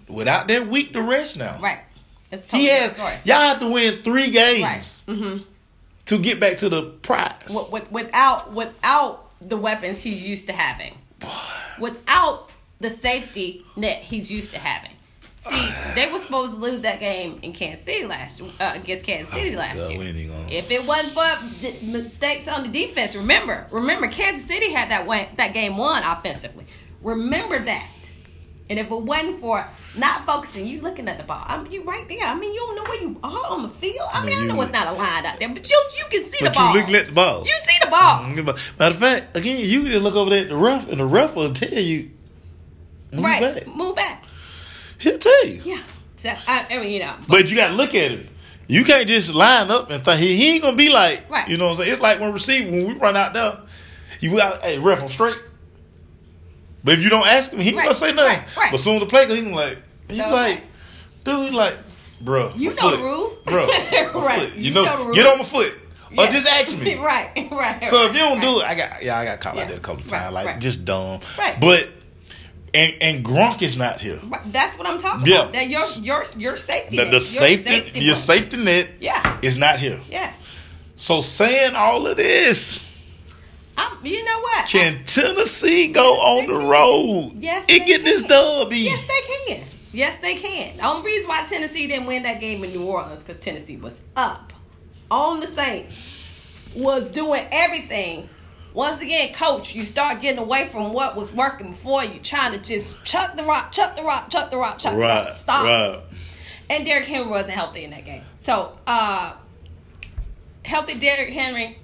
without 0.09 0.47
that 0.49 0.67
week 0.67 0.91
to 0.93 1.01
rest 1.01 1.37
now. 1.37 1.57
Right. 1.61 1.79
It's 2.29 2.43
a 2.43 2.57
He 2.57 2.67
totally 2.67 2.79
has 2.87 2.91
story. 2.93 3.13
y'all 3.23 3.39
have 3.41 3.59
to 3.61 3.69
win 3.69 4.03
three 4.03 4.29
games 4.31 4.63
Right. 4.63 5.17
Mm-hmm. 5.17 5.43
to 6.07 6.19
get 6.19 6.39
back 6.41 6.57
to 6.57 6.69
the 6.69 6.83
prize. 6.83 7.33
With, 7.49 7.71
with, 7.71 7.91
without 7.91 8.51
without 8.53 9.31
the 9.41 9.57
weapons 9.57 10.01
he's 10.03 10.21
used 10.21 10.47
to 10.47 10.53
having, 10.53 10.95
without 11.79 12.50
the 12.81 12.89
safety 12.89 13.65
net 13.75 14.01
he's 14.01 14.31
used 14.31 14.51
to 14.53 14.59
having. 14.59 14.91
See, 15.37 15.73
they 15.95 16.11
were 16.11 16.19
supposed 16.19 16.53
to 16.53 16.59
lose 16.59 16.81
that 16.81 16.99
game 16.99 17.39
in 17.41 17.51
Kansas 17.53 17.83
City 17.83 18.05
last 18.05 18.41
uh, 18.41 18.73
against 18.75 19.03
Kansas 19.03 19.33
ah, 19.33 19.37
City 19.37 19.55
last 19.55 19.77
year. 19.89 19.99
ain't 19.99 20.29
uh, 20.29 20.35
If 20.49 20.69
it 20.69 20.85
wasn't 20.85 21.13
for 21.13 21.61
the 21.61 21.83
mistakes 21.83 22.47
on 22.47 22.61
the 22.61 22.69
defense, 22.69 23.15
remember, 23.15 23.65
remember, 23.71 24.07
Kansas 24.07 24.45
City 24.45 24.71
had 24.71 24.91
that 24.91 25.07
one, 25.07 25.25
that 25.37 25.55
game 25.55 25.77
won 25.77 26.03
offensively. 26.03 26.65
Remember 27.01 27.57
that. 27.57 27.89
And 28.69 28.77
if 28.77 28.91
it 28.91 29.01
wasn't 29.01 29.41
for 29.41 29.67
not 29.97 30.27
focusing, 30.27 30.67
you 30.67 30.79
looking 30.79 31.09
at 31.09 31.17
the 31.17 31.23
ball. 31.23 31.43
I 31.45 31.61
mean, 31.61 31.71
you 31.71 31.83
right 31.83 32.07
there. 32.07 32.23
I 32.23 32.35
mean, 32.35 32.53
you 32.53 32.59
don't 32.59 32.75
know 32.75 32.83
where 32.83 33.01
you 33.01 33.19
are 33.23 33.47
on 33.47 33.63
the 33.63 33.69
field. 33.69 34.09
I 34.13 34.23
mean, 34.23 34.37
I 34.37 34.45
know 34.45 34.61
it's 34.61 34.71
not 34.71 34.87
aligned 34.87 35.25
out 35.25 35.39
there, 35.39 35.49
but 35.49 35.67
you 35.67 35.89
you 35.97 36.05
can 36.11 36.23
see 36.23 36.37
but 36.39 36.53
the 36.53 36.59
ball. 36.59 36.73
you 36.73 36.79
looking 36.79 36.95
at 36.95 37.07
the 37.07 37.11
ball. 37.13 37.45
You 37.45 37.57
see 37.63 37.77
the 37.83 37.89
ball. 37.89 38.23
Mm-hmm. 38.23 38.45
Matter 38.79 38.93
of 38.93 38.97
fact, 38.97 39.35
again, 39.35 39.67
you 39.67 39.81
can 39.81 39.97
look 39.97 40.13
over 40.13 40.29
there 40.29 40.43
at 40.43 40.49
the 40.49 40.55
ref, 40.55 40.87
and 40.87 40.99
the 40.99 41.05
ref 41.05 41.35
will 41.35 41.51
tell 41.51 41.73
you. 41.73 42.11
Move 43.13 43.23
right. 43.25 43.55
back. 43.55 43.67
Move 43.67 43.95
back. 43.95 44.23
He'll 44.99 45.17
tell 45.17 45.45
you. 45.45 45.61
Yeah. 45.65 45.81
So 46.17 46.29
I, 46.47 46.67
I 46.69 46.77
mean, 46.79 46.91
you 46.91 46.99
know. 46.99 47.15
But 47.27 47.49
you 47.49 47.55
got 47.55 47.69
to 47.69 47.73
look 47.73 47.93
at 47.95 48.11
him. 48.11 48.27
You 48.67 48.83
can't 48.85 49.07
just 49.07 49.33
line 49.33 49.69
up 49.69 49.89
and 49.91 50.03
think 50.05 50.19
he, 50.19 50.37
he 50.37 50.51
ain't 50.53 50.61
gonna 50.63 50.77
be 50.77 50.89
like. 50.89 51.29
Right. 51.29 51.47
You 51.49 51.57
know 51.57 51.65
what 51.65 51.71
I'm 51.71 51.77
saying? 51.79 51.91
It's 51.91 52.01
like 52.01 52.19
when 52.21 52.31
receiver 52.31 52.71
when 52.71 52.87
we 52.87 52.93
run 52.93 53.17
out 53.17 53.33
there, 53.33 53.59
you 54.21 54.35
got 54.37 54.61
hey 54.63 54.77
ref 54.79 55.01
I'm 55.01 55.09
straight. 55.09 55.35
But 56.83 56.93
if 56.95 57.03
you 57.03 57.09
don't 57.09 57.27
ask 57.27 57.51
him, 57.51 57.59
he 57.59 57.73
Right, 57.75 57.83
gonna 57.83 57.93
say 57.93 58.13
nothing. 58.13 58.39
right, 58.39 58.57
right. 58.57 58.71
But 58.71 58.79
soon 58.79 58.95
as 58.95 58.99
the 59.01 59.05
play, 59.07 59.27
he 59.27 59.41
gonna 59.41 59.55
like 59.55 59.77
you 60.09 60.15
So- 60.17 60.29
like, 60.29 60.61
dude, 61.23 61.49
he 61.49 61.55
like, 61.55 61.75
bro, 62.21 62.53
You 62.55 62.69
my 62.69 62.75
know 62.81 62.95
the 62.97 63.03
rule. 63.03 63.37
bro, 63.45 63.65
Right. 64.21 64.39
foot. 64.41 64.55
You, 64.55 64.63
You 64.63 64.73
know, 64.73 64.85
know 64.85 64.97
the 64.99 65.03
rule. 65.05 65.13
get 65.13 65.27
on 65.27 65.37
my 65.39 65.43
foot 65.43 65.77
or 66.17 66.27
just 66.27 66.47
ask 66.47 66.77
me. 66.79 66.95
right. 66.97 67.49
Right. 67.51 67.89
So 67.89 68.05
if 68.05 68.13
you 68.13 68.19
don't 68.19 68.37
right. 68.37 68.41
do 68.41 68.59
it, 68.61 68.65
I 68.65 68.75
got 68.75 69.03
yeah, 69.03 69.17
I 69.19 69.25
got 69.25 69.39
caught 69.41 69.55
Yeah. 69.55 69.61
like 69.61 69.69
that 69.69 69.77
a 69.77 69.81
couple 69.81 70.03
of 70.05 70.11
Right, 70.11 70.19
times, 70.21 70.33
like 70.33 70.45
right. 70.45 70.59
just 70.59 70.85
dumb. 70.85 71.19
Right. 71.37 71.59
But 71.59 71.89
and 72.73 72.95
and 73.01 73.25
Gronk 73.25 73.61
is 73.61 73.75
not 73.77 73.99
here. 74.01 74.19
That's 74.47 74.77
what 74.77 74.87
I'm 74.87 74.97
talking 74.99 75.27
Yeah. 75.27 75.41
about. 75.41 75.53
That 75.53 75.69
your 75.69 75.81
your 76.01 76.23
your 76.37 76.57
safety. 76.57 76.97
The, 76.97 77.03
net, 77.03 77.11
the 77.11 77.17
your 77.17 77.19
safety, 77.21 77.99
your 77.99 78.15
safety 78.15 78.57
net 78.57 78.87
Yeah. 78.99 79.37
is 79.41 79.57
not 79.57 79.79
here. 79.79 79.99
Yes. 80.09 80.35
So 80.95 81.21
saying 81.21 81.75
all 81.75 82.05
of 82.07 82.17
this, 82.17 82.83
I'm, 83.77 84.05
you 84.05 84.23
know 84.23 84.39
what? 84.41 84.67
can 84.67 85.03
Tennessee 85.05 85.87
go 85.87 86.13
Yes, 86.13 86.21
on 86.21 86.47
the 86.47 86.59
can. 86.59 86.67
road 86.67 87.31
Yes, 87.39 87.65
and 87.67 87.81
they 87.81 87.85
get 87.85 88.03
this 88.03 88.21
can. 88.21 88.29
dub? 88.29 88.73
E? 88.73 88.83
Yes, 88.85 89.01
they 89.07 89.53
can. 89.55 89.63
Yes, 89.93 90.17
they 90.21 90.35
can. 90.35 90.77
The 90.77 90.83
only 90.85 91.05
reason 91.11 91.27
why 91.29 91.43
Tennessee 91.43 91.87
didn't 91.87 92.05
win 92.05 92.23
that 92.23 92.39
game 92.39 92.63
in 92.63 92.71
New 92.71 92.83
Orleans 92.83 93.23
because 93.23 93.41
Tennessee 93.43 93.77
was 93.77 93.93
up 94.15 94.53
on 95.09 95.39
the 95.41 95.47
Saints, 95.47 96.69
was 96.75 97.03
doing 97.05 97.45
everything. 97.51 98.29
Once 98.73 99.01
again, 99.01 99.33
coach, 99.33 99.75
you 99.75 99.83
start 99.83 100.21
getting 100.21 100.39
away 100.39 100.67
from 100.67 100.93
what 100.93 101.15
was 101.15 101.33
working 101.33 101.71
before 101.71 102.03
you, 102.03 102.19
trying 102.21 102.53
to 102.53 102.59
just 102.59 103.03
chuck 103.03 103.35
the 103.35 103.43
rock, 103.43 103.71
chuck 103.71 103.97
the 103.97 104.03
rock, 104.03 104.29
chuck 104.29 104.49
the 104.49 104.57
rock, 104.57 104.79
chuck 104.79 104.93
the 104.93 104.99
rock. 104.99 105.31
Stop. 105.31 105.65
right. 105.65 106.01
And 106.69 106.85
Derrick 106.85 107.05
Henry 107.05 107.27
wasn't 107.27 107.53
healthy 107.53 107.83
in 107.83 107.89
that 107.89 108.05
game. 108.05 108.23
So, 108.37 108.77
uh, 108.87 109.33
healthy 110.63 110.93
Derrick 110.93 111.33
Henry, 111.33 111.77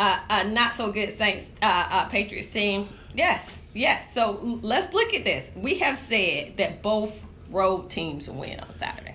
uh, 0.00 0.18
uh, 0.28 0.42
not 0.44 0.74
so 0.74 0.90
good 0.90 1.16
Saints, 1.16 1.46
uh, 1.62 1.86
uh, 1.90 2.04
Patriots 2.06 2.50
team. 2.50 2.88
Yes, 3.14 3.58
yes. 3.72 4.12
So 4.14 4.40
let's 4.62 4.92
look 4.92 5.14
at 5.14 5.24
this. 5.24 5.52
We 5.54 5.78
have 5.78 5.96
said 5.96 6.56
that 6.56 6.82
both 6.82 7.22
road 7.50 7.88
teams 7.88 8.28
win 8.28 8.58
on 8.58 8.74
Saturday. 8.76 9.14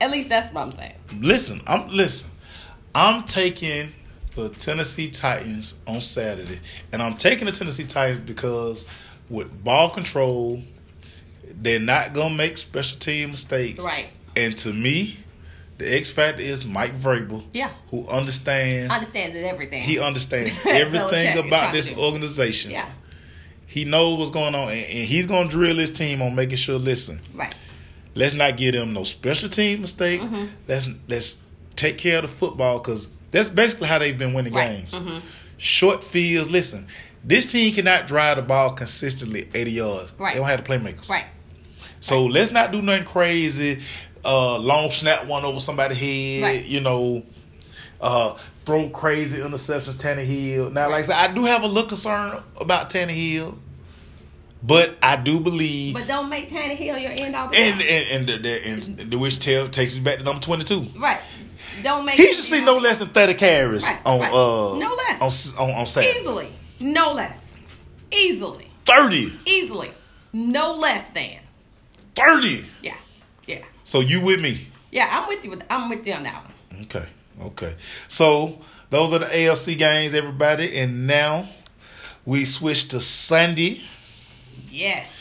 At 0.00 0.10
least 0.10 0.28
that's 0.28 0.52
what 0.52 0.62
I'm 0.62 0.72
saying. 0.72 0.96
Listen, 1.18 1.62
I'm 1.66 1.88
listen. 1.88 2.28
I'm 2.94 3.24
taking 3.24 3.92
the 4.34 4.48
Tennessee 4.50 5.10
Titans 5.10 5.76
on 5.86 6.00
Saturday, 6.00 6.60
and 6.92 7.02
I'm 7.02 7.16
taking 7.16 7.46
the 7.46 7.52
Tennessee 7.52 7.84
Titans 7.84 8.20
because 8.26 8.86
with 9.28 9.62
ball 9.64 9.90
control, 9.90 10.62
they're 11.62 11.80
not 11.80 12.12
gonna 12.12 12.34
make 12.34 12.58
special 12.58 12.98
team 12.98 13.30
mistakes. 13.30 13.82
Right. 13.84 14.08
And 14.36 14.56
to 14.58 14.72
me, 14.72 15.16
the 15.78 15.92
X 15.94 16.10
factor 16.10 16.42
is 16.42 16.64
Mike 16.64 16.94
Vrabel. 16.96 17.44
Yeah. 17.52 17.70
Who 17.90 18.06
understands? 18.08 18.92
Understands 18.92 19.36
everything. 19.36 19.80
he 19.82 19.98
understands 19.98 20.60
everything 20.66 21.38
about 21.38 21.72
this 21.72 21.96
organization. 21.96 22.70
yeah. 22.72 22.88
He 23.66 23.84
knows 23.84 24.18
what's 24.18 24.30
going 24.30 24.54
on, 24.54 24.68
and, 24.68 24.78
and 24.84 25.08
he's 25.08 25.26
gonna 25.26 25.48
drill 25.48 25.76
his 25.76 25.90
team 25.90 26.22
on 26.22 26.34
making 26.34 26.56
sure. 26.56 26.78
Listen, 26.78 27.20
Right. 27.34 27.52
let's 28.14 28.34
not 28.34 28.56
give 28.56 28.74
them 28.74 28.92
no 28.92 29.02
special 29.04 29.48
team 29.48 29.80
mistake. 29.80 30.20
Mm-hmm. 30.20 30.46
Let's 30.68 30.86
let's 31.08 31.38
take 31.74 31.98
care 31.98 32.18
of 32.18 32.22
the 32.22 32.28
football 32.28 32.78
because 32.78 33.08
that's 33.34 33.50
basically 33.50 33.88
how 33.88 33.98
they've 33.98 34.16
been 34.16 34.32
winning 34.32 34.54
Right. 34.54 34.86
Mm-hmm. 34.86 35.06
games. 35.08 35.22
Short 35.58 36.02
fields. 36.04 36.50
Listen, 36.50 36.86
this 37.22 37.50
team 37.52 37.74
cannot 37.74 38.06
drive 38.06 38.36
the 38.36 38.42
ball 38.42 38.72
consistently 38.72 39.48
eighty 39.54 39.72
yards. 39.72 40.12
Right. 40.18 40.34
They 40.34 40.40
don't 40.40 40.48
have 40.48 40.64
the 40.64 40.70
playmakers. 40.70 41.08
Right. 41.08 41.26
So 42.00 42.26
let's 42.26 42.50
not 42.50 42.70
do 42.72 42.80
nothing 42.82 43.04
crazy. 43.06 43.80
Uh, 44.24 44.58
long 44.58 44.90
snap 44.90 45.26
one 45.26 45.44
over 45.44 45.60
somebody's 45.60 45.98
head. 45.98 46.42
Right. 46.42 46.64
You 46.64 46.80
know, 46.80 47.22
uh, 48.00 48.36
throw 48.66 48.88
crazy 48.90 49.38
interceptions. 49.38 49.94
Tannehill. 49.96 50.72
Now, 50.72 50.90
like 50.90 51.00
I 51.00 51.02
said, 51.02 51.16
I 51.16 51.32
do 51.34 51.44
have 51.44 51.62
a 51.62 51.66
little 51.66 51.88
concern 51.88 52.42
about 52.60 52.90
Tannehill. 52.90 53.56
But 54.62 54.96
I 55.02 55.16
do 55.16 55.40
believe, 55.40 55.92
But 55.92 56.06
don't 56.06 56.30
make 56.30 56.48
Tannehill 56.48 57.00
your 57.00 57.10
end 57.10 57.36
all. 57.36 57.50
and 57.54 57.82
and 57.82 57.82
and 57.82 58.26
the, 58.26 58.38
the, 58.38 58.66
and 58.66 59.10
the 59.10 59.18
which 59.18 59.38
tell 59.38 59.68
takes 59.68 59.92
me 59.92 60.00
back 60.00 60.16
to 60.18 60.24
number 60.24 60.40
twenty 60.40 60.64
two. 60.64 60.86
right. 60.98 61.20
Don't 61.84 62.04
make 62.04 62.16
He 62.16 62.32
should 62.32 62.44
see 62.44 62.64
no 62.64 62.78
less 62.78 62.98
than 62.98 63.08
thirty 63.08 63.34
carries 63.34 63.84
Right, 63.84 64.00
on 64.04 64.20
right. 64.20 64.32
uh 64.32 64.78
No 64.78 64.94
less. 64.94 65.54
on 65.56 65.70
on, 65.70 65.76
on 65.76 65.86
Saturday. 65.86 66.18
easily, 66.18 66.48
no 66.80 67.12
less, 67.12 67.56
easily, 68.10 68.70
Thirty. 68.84 69.28
easily, 69.46 69.90
no 70.32 70.74
less 70.74 71.08
than. 71.10 71.40
30. 72.16 72.64
Yeah, 72.82 72.94
yeah, 73.46 73.58
So 73.82 74.00
you 74.00 74.20
with 74.24 74.40
me? 74.40 74.66
yeah. 74.92 75.08
I'm 75.20 75.28
with 75.28 75.44
you. 75.44 75.50
With 75.50 75.62
I'm 75.68 75.88
with 75.90 76.06
you 76.06 76.14
on 76.14 76.22
that 76.24 76.44
one. 76.44 76.82
Okay. 76.84 77.06
Okay. 77.42 77.74
So 78.08 78.60
those 78.90 79.12
are 79.12 79.18
the 79.18 79.26
AFC 79.26 79.76
games, 79.76 80.14
everybody, 80.14 80.78
and 80.78 81.06
now 81.06 81.48
we 82.24 82.44
switch 82.44 82.88
to 82.88 83.00
Sunday. 83.00 83.80
Yes. 84.70 85.20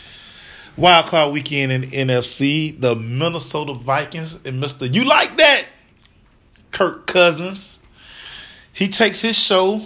Wild 0.78 1.08
card 1.08 1.34
weekend 1.34 1.72
in 1.72 1.82
NFC, 2.08 2.80
the 2.80 2.96
Minnesota 2.96 3.74
Vikings 3.74 4.36
and 4.46 4.62
Mr. 4.64 4.92
You 4.94 5.04
like 5.04 5.36
that? 5.38 5.66
Kirk 6.74 7.08
Cousins. 7.08 7.80
He 8.74 8.90
takes 8.90 9.22
his 9.22 9.38
show 9.38 9.82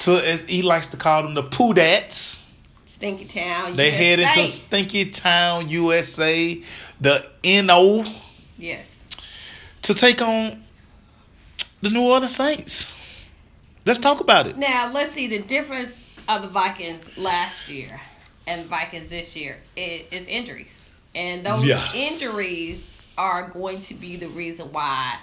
to 0.00 0.16
as 0.26 0.44
he 0.44 0.62
likes 0.62 0.88
to 0.88 0.96
call 0.96 1.22
them 1.22 1.34
the 1.34 1.42
Poodats. 1.44 2.44
Stinky 2.86 3.26
Town. 3.26 3.76
They 3.76 3.90
USA. 3.90 4.04
head 4.04 4.18
into 4.18 4.48
Stinky 4.48 5.10
Town, 5.10 5.68
USA, 5.68 6.60
the 7.00 7.30
NO, 7.44 8.04
Yes. 8.56 9.06
to 9.82 9.94
take 9.94 10.20
on 10.20 10.64
the 11.80 11.90
New 11.90 12.02
Orleans 12.02 12.34
Saints. 12.34 12.94
Let's 13.86 13.98
talk 14.00 14.20
about 14.20 14.46
it. 14.48 14.56
Now 14.56 14.90
let's 14.92 15.14
see 15.14 15.28
the 15.28 15.38
difference 15.38 15.98
of 16.28 16.42
the 16.42 16.48
Vikings 16.48 17.16
last 17.16 17.68
year 17.68 18.00
and 18.46 18.62
the 18.64 18.68
Vikings 18.68 19.08
this 19.08 19.36
year. 19.36 19.58
It, 19.76 20.08
it's 20.10 20.28
injuries, 20.28 20.90
and 21.14 21.44
those 21.46 21.64
Yeah. 21.64 21.92
injuries 21.94 22.90
are 23.16 23.48
going 23.48 23.78
to 23.80 23.94
be 23.94 24.16
the 24.16 24.28
reason 24.28 24.72
why. 24.72 25.18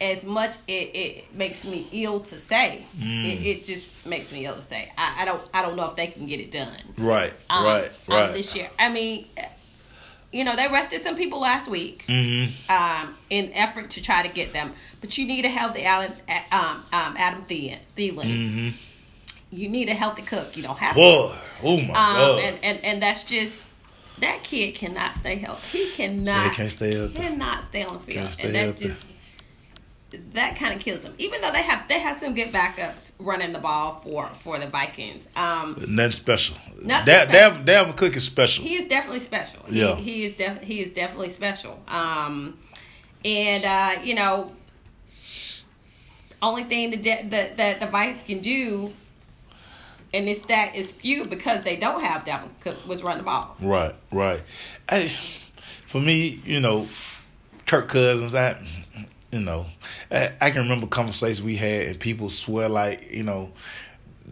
As 0.00 0.24
much 0.26 0.56
it, 0.68 0.90
it 0.94 1.36
makes 1.36 1.64
me 1.64 1.86
ill 1.92 2.20
to 2.20 2.36
say, 2.36 2.84
Mm. 2.98 3.24
it, 3.24 3.46
it 3.46 3.64
just 3.64 4.06
makes 4.06 4.30
me 4.30 4.44
ill 4.44 4.54
to 4.54 4.62
say. 4.62 4.92
I, 4.98 5.22
I 5.22 5.24
don't 5.24 5.42
I 5.54 5.62
don't 5.62 5.74
know 5.76 5.86
if 5.88 5.96
they 5.96 6.08
can 6.08 6.26
get 6.26 6.38
it 6.40 6.50
done. 6.50 6.76
Right, 6.98 7.32
um, 7.48 7.64
right, 7.64 7.84
um, 8.08 8.14
right. 8.14 8.32
this 8.34 8.54
year. 8.54 8.68
I 8.78 8.90
mean, 8.90 9.26
you 10.32 10.44
know, 10.44 10.54
they 10.54 10.68
rested 10.68 11.02
some 11.02 11.16
people 11.16 11.40
last 11.40 11.70
week 11.70 12.04
Mm-hmm. 12.08 12.70
um, 12.70 13.14
in 13.30 13.52
effort 13.54 13.90
to 13.90 14.02
try 14.02 14.22
to 14.26 14.28
get 14.28 14.52
them, 14.52 14.72
but 15.00 15.16
you 15.16 15.24
need 15.26 15.44
a 15.46 15.48
healthy 15.48 15.84
Alan, 15.84 16.10
um, 16.52 16.82
um, 16.92 17.14
Adam 17.16 17.42
Thielen. 17.46 17.78
Thielen. 17.96 18.24
Mm-hmm. 18.24 18.68
You 19.56 19.68
need 19.68 19.88
a 19.88 19.94
healthy 19.94 20.22
cook. 20.22 20.56
You 20.56 20.62
don't 20.64 20.76
have 20.78 20.94
Boy, 20.96 21.32
oh 21.62 21.76
my. 21.80 21.82
Um, 21.84 21.92
God. 21.92 22.38
and, 22.40 22.58
and 22.64 22.84
and 22.84 23.02
that's 23.02 23.24
just 23.24 23.62
that 24.18 24.42
kid 24.42 24.74
cannot 24.74 25.14
stay 25.14 25.36
healthy. 25.36 25.78
He 25.78 25.90
cannot. 25.92 26.50
He 26.50 26.56
can't 26.56 26.70
stay 26.70 26.94
healthy. 26.94 27.14
Cannot 27.14 27.68
stay 27.68 27.84
on 27.84 27.94
the 27.94 28.00
field, 28.00 28.18
Can't 28.18 28.32
stay 28.32 28.44
and 28.46 28.54
that 28.54 28.64
healthy. 28.64 28.88
just 28.88 29.06
that 30.32 30.56
kind 30.56 30.74
of 30.74 30.80
kills 30.80 31.02
them. 31.04 31.14
Even 31.18 31.40
though 31.40 31.50
they 31.52 31.62
have 31.62 31.88
they 31.88 31.98
have 32.00 32.16
some 32.16 32.34
good 32.34 32.52
backups 32.52 33.12
running 33.18 33.52
the 33.52 33.58
ball 33.58 33.94
for 34.02 34.28
for 34.40 34.58
the 34.58 34.66
Vikings. 34.66 35.28
Um, 35.36 35.76
Nothing 35.88 36.12
special. 36.12 36.56
Nothing 36.82 37.06
that 37.06 37.28
special. 37.30 37.64
that 37.64 37.66
Dalvin 37.66 37.96
Cook 37.96 38.16
is 38.16 38.24
special. 38.24 38.64
he 38.64 38.74
is 38.76 38.88
definitely 38.88 39.20
special. 39.20 39.60
He, 39.68 39.80
Yeah. 39.80 39.94
he 39.96 40.24
is 40.24 40.36
def- 40.36 40.62
he 40.62 40.80
is 40.80 40.92
definitely 40.92 41.30
special. 41.30 41.80
Um, 41.88 42.58
and 43.24 43.64
uh, 43.64 44.02
you 44.02 44.14
know, 44.14 44.52
only 46.42 46.64
thing 46.64 46.90
that 46.90 47.02
de- 47.02 47.28
that 47.30 47.56
that 47.56 47.80
the 47.80 47.86
Vikings 47.86 48.22
can 48.22 48.40
do, 48.40 48.92
and 50.12 50.28
this 50.28 50.40
stack 50.40 50.76
is 50.76 50.90
skewed 50.90 51.30
because 51.30 51.64
they 51.64 51.76
don't 51.76 52.02
have 52.02 52.24
Dalvin 52.24 52.50
Cook 52.60 52.86
was 52.86 53.02
run 53.02 53.18
the 53.18 53.24
ball. 53.24 53.56
Right, 53.60 53.94
right. 54.12 54.42
Hey, 54.88 55.08
for 55.86 56.00
me, 56.00 56.40
you 56.44 56.60
know, 56.60 56.86
Kirk 57.66 57.88
Cousins, 57.88 58.34
I, 58.34 58.56
you 59.32 59.40
know, 59.40 59.66
I, 60.10 60.50
can 60.50 60.62
remember 60.62 60.86
conversations 60.86 61.42
we 61.42 61.56
had, 61.56 61.86
and 61.86 62.00
people 62.00 62.30
swear 62.30 62.68
like, 62.68 63.10
you 63.10 63.22
know, 63.22 63.52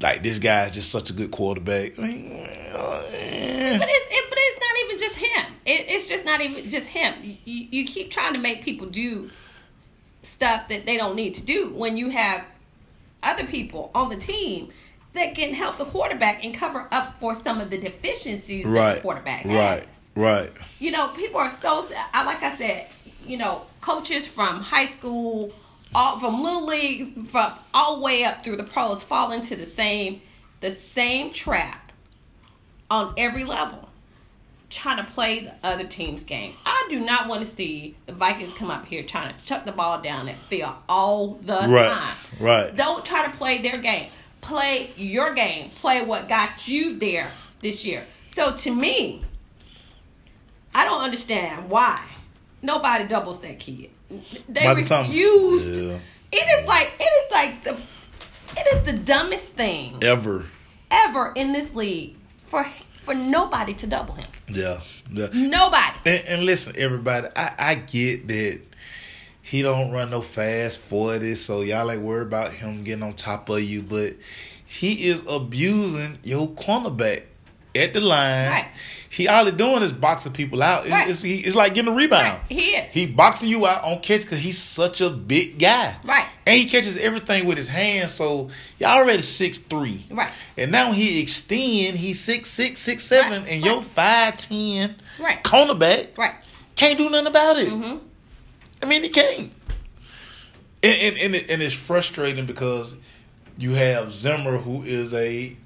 like 0.01 0.23
this 0.23 0.39
guy 0.39 0.67
is 0.67 0.75
just 0.75 0.91
such 0.91 1.11
a 1.11 1.13
good 1.13 1.31
quarterback. 1.31 1.99
I 1.99 2.03
mean, 2.03 2.33
uh, 2.73 3.03
eh. 3.13 3.79
But 3.79 3.89
it's 3.91 4.07
it, 4.11 4.25
but 4.29 4.39
it's 4.41 4.61
not 4.61 4.85
even 4.85 4.99
just 4.99 5.17
him. 5.17 5.55
It, 5.65 5.87
it's 5.89 6.09
just 6.09 6.25
not 6.25 6.41
even 6.41 6.71
just 6.71 6.89
him. 6.89 7.15
You, 7.45 7.67
you 7.71 7.85
keep 7.85 8.11
trying 8.11 8.35
to 8.35 8.39
make 8.39 8.63
people 8.63 8.87
do 8.87 9.31
stuff 10.23 10.69
that 10.69 10.87
they 10.87 10.97
don't 10.97 11.15
need 11.15 11.35
to 11.35 11.43
do 11.43 11.71
when 11.71 11.97
you 11.97 12.09
have 12.09 12.45
other 13.23 13.47
people 13.47 13.91
on 13.95 14.09
the 14.09 14.17
team 14.17 14.71
that 15.13 15.35
can 15.35 15.55
help 15.55 15.79
the 15.79 15.85
quarterback 15.85 16.45
and 16.45 16.55
cover 16.55 16.89
up 16.91 17.19
for 17.21 17.35
some 17.35 17.61
of 17.61 17.71
the 17.71 17.79
deficiencies 17.79 18.65
that 18.65 18.71
right, 18.71 18.95
the 18.97 19.01
quarterback 19.01 19.43
has. 19.43 19.53
right, 20.17 20.25
right. 20.25 20.53
You 20.81 20.91
know, 20.91 21.09
people 21.09 21.41
are 21.41 21.51
so. 21.51 21.87
I 22.13 22.25
like 22.25 22.43
I 22.43 22.55
said, 22.55 22.89
you 23.27 23.37
know, 23.37 23.67
coaches 23.81 24.27
from 24.27 24.61
high 24.61 24.87
school, 24.87 25.53
all 25.95 26.19
from 26.19 26.43
little 26.43 26.67
league, 26.67 27.29
from 27.29 27.53
all 27.73 27.97
the 27.97 28.03
way 28.03 28.25
up 28.25 28.43
through 28.45 28.57
the 28.57 28.65
pros, 28.65 29.03
fall 29.03 29.33
into 29.33 29.57
the 29.57 29.67
same, 29.67 30.23
the 30.61 30.71
same 30.71 31.33
trap 31.33 31.93
on 32.91 33.15
every 33.17 33.45
level, 33.45 33.89
trying 34.71 35.05
to 35.05 35.11
play 35.13 35.41
the 35.41 35.55
other 35.67 35.85
team's 35.85 36.23
game. 36.25 36.55
I 36.67 36.87
do 36.91 37.01
not 37.01 37.29
want 37.29 37.41
to 37.43 37.47
see 37.47 37.97
the 38.07 38.13
Vikings 38.13 38.53
come 38.53 38.71
up 38.71 38.87
here 38.87 39.03
trying 39.03 39.33
to 39.35 39.45
chuck 39.45 39.65
the 39.65 39.73
ball 39.73 40.01
down 40.03 40.27
that 40.27 40.39
field 40.49 40.75
all 40.89 41.35
the 41.43 41.61
Right, 41.69 41.89
time. 41.91 42.17
right. 42.41 42.75
Don't 42.75 43.05
try 43.05 43.25
to 43.27 43.37
play 43.37 43.59
their 43.59 43.79
game. 43.79 44.11
Play 44.41 44.89
your 44.97 45.33
game. 45.33 45.71
Play 45.71 46.03
what 46.03 46.29
got 46.29 46.69
you 46.69 46.99
there 46.99 47.31
this 47.61 47.85
year. 47.85 48.05
So 48.31 48.53
to 48.55 48.75
me, 48.75 49.25
I 50.75 50.85
don't 50.85 51.01
understand 51.03 51.71
why 51.71 52.01
nobody 52.65 53.05
doubles 53.05 53.41
that 53.41 53.59
kid. 53.61 53.91
They 54.49 54.63
Thomas. 54.63 54.91
refused. 55.09 55.83
Yeah. 55.83 55.99
It 56.33 56.63
is 56.63 56.67
like 56.67 56.93
it 56.99 57.03
is 57.03 57.33
like 57.33 57.65
the 57.65 57.77
it 58.57 58.75
is 58.75 58.93
the 58.93 58.99
dumbest 58.99 59.45
thing 59.45 59.99
Ever. 60.03 60.47
ever 60.91 61.33
in 61.35 61.53
this 61.53 61.75
league 61.75 62.17
for 62.47 62.67
for 63.03 63.15
nobody 63.15 63.75
to 63.75 63.87
double 63.87 64.15
him. 64.15 64.29
Yeah. 64.49 64.81
yeah. 65.13 65.29
Nobody. 65.33 65.99
And, 66.07 66.25
and 66.27 66.47
listen, 66.47 66.75
everybody, 66.79 67.29
I, 67.37 67.55
I 67.59 67.75
get 67.75 68.27
that 68.29 68.61
he 69.43 69.61
don't 69.61 69.93
run 69.93 70.11
no 70.11 70.23
fast 70.23 70.79
forty, 70.79 71.35
so 71.35 71.61
y'all 71.61 71.91
ain't 71.91 72.03
worried 72.03 72.29
about 72.29 72.53
him 72.53 72.83
getting 72.83 73.03
on 73.03 73.15
top 73.15 73.49
of 73.51 73.63
you, 73.63 73.83
but 73.83 74.15
he 74.67 75.09
is 75.09 75.23
abusing 75.29 76.19
your 76.23 76.49
cornerback 76.49 77.25
at 77.75 77.93
the 77.95 78.01
line. 78.01 78.51
Right. 78.51 78.69
He 79.11 79.29
all 79.29 79.45
he 79.45 79.53
doing 79.53 79.83
is 79.83 79.93
boxing 79.93 80.33
people 80.33 80.61
out. 80.61 80.89
Right. 80.89 81.09
It's, 81.09 81.23
he, 81.23 81.37
it's 81.39 81.55
like 81.55 81.73
getting 81.75 81.93
a 81.93 81.95
rebound. 81.97 82.25
Right. 82.27 82.41
He 82.49 82.75
is. 82.75 82.93
He 82.93 83.07
boxing 83.07 83.49
you 83.49 83.65
out 83.65 83.85
on 83.85 84.01
catch 84.01 84.23
because 84.23 84.41
he's 84.41 84.59
such 84.59 85.01
a 85.01 85.09
big 85.09 85.59
guy. 85.61 85.97
Right. 86.05 86.27
And 86.47 86.59
he 86.59 86.67
catches 86.69 86.97
everything 86.97 87.47
with 87.47 87.57
his 87.57 87.69
hands. 87.69 88.11
So 88.13 88.51
y'all 88.81 88.99
already 88.99 89.23
six 89.23 89.59
three. 89.59 90.05
Right. 90.11 90.33
And 90.59 90.73
now 90.73 90.91
he 90.91 91.23
extend. 91.23 91.97
He's 91.97 92.21
six 92.21 92.51
six 92.51 92.81
six 92.81 93.05
seven, 93.05 93.43
Right, 93.43 93.51
and 93.53 93.63
right. 93.63 93.73
your 93.73 93.83
five 93.83 94.37
ten 94.37 94.97
Right. 95.21 95.43
cornerback 95.45 96.19
Right. 96.19 96.35
can't 96.75 96.99
do 96.99 97.09
nothing 97.09 97.29
about 97.29 97.57
it. 97.57 97.69
Mhm. 97.69 98.01
I 98.83 98.87
mean, 98.87 99.05
he 99.05 99.11
can't. 99.11 99.53
And 100.83 101.01
and 101.03 101.17
and, 101.19 101.35
it, 101.37 101.51
and 101.51 101.63
it's 101.63 101.73
frustrating 101.75 102.47
because 102.47 102.97
you 103.59 103.75
have 103.75 104.13
Zimmer, 104.13 104.59
who 104.59 104.83
is 104.83 105.15
a 105.15 105.57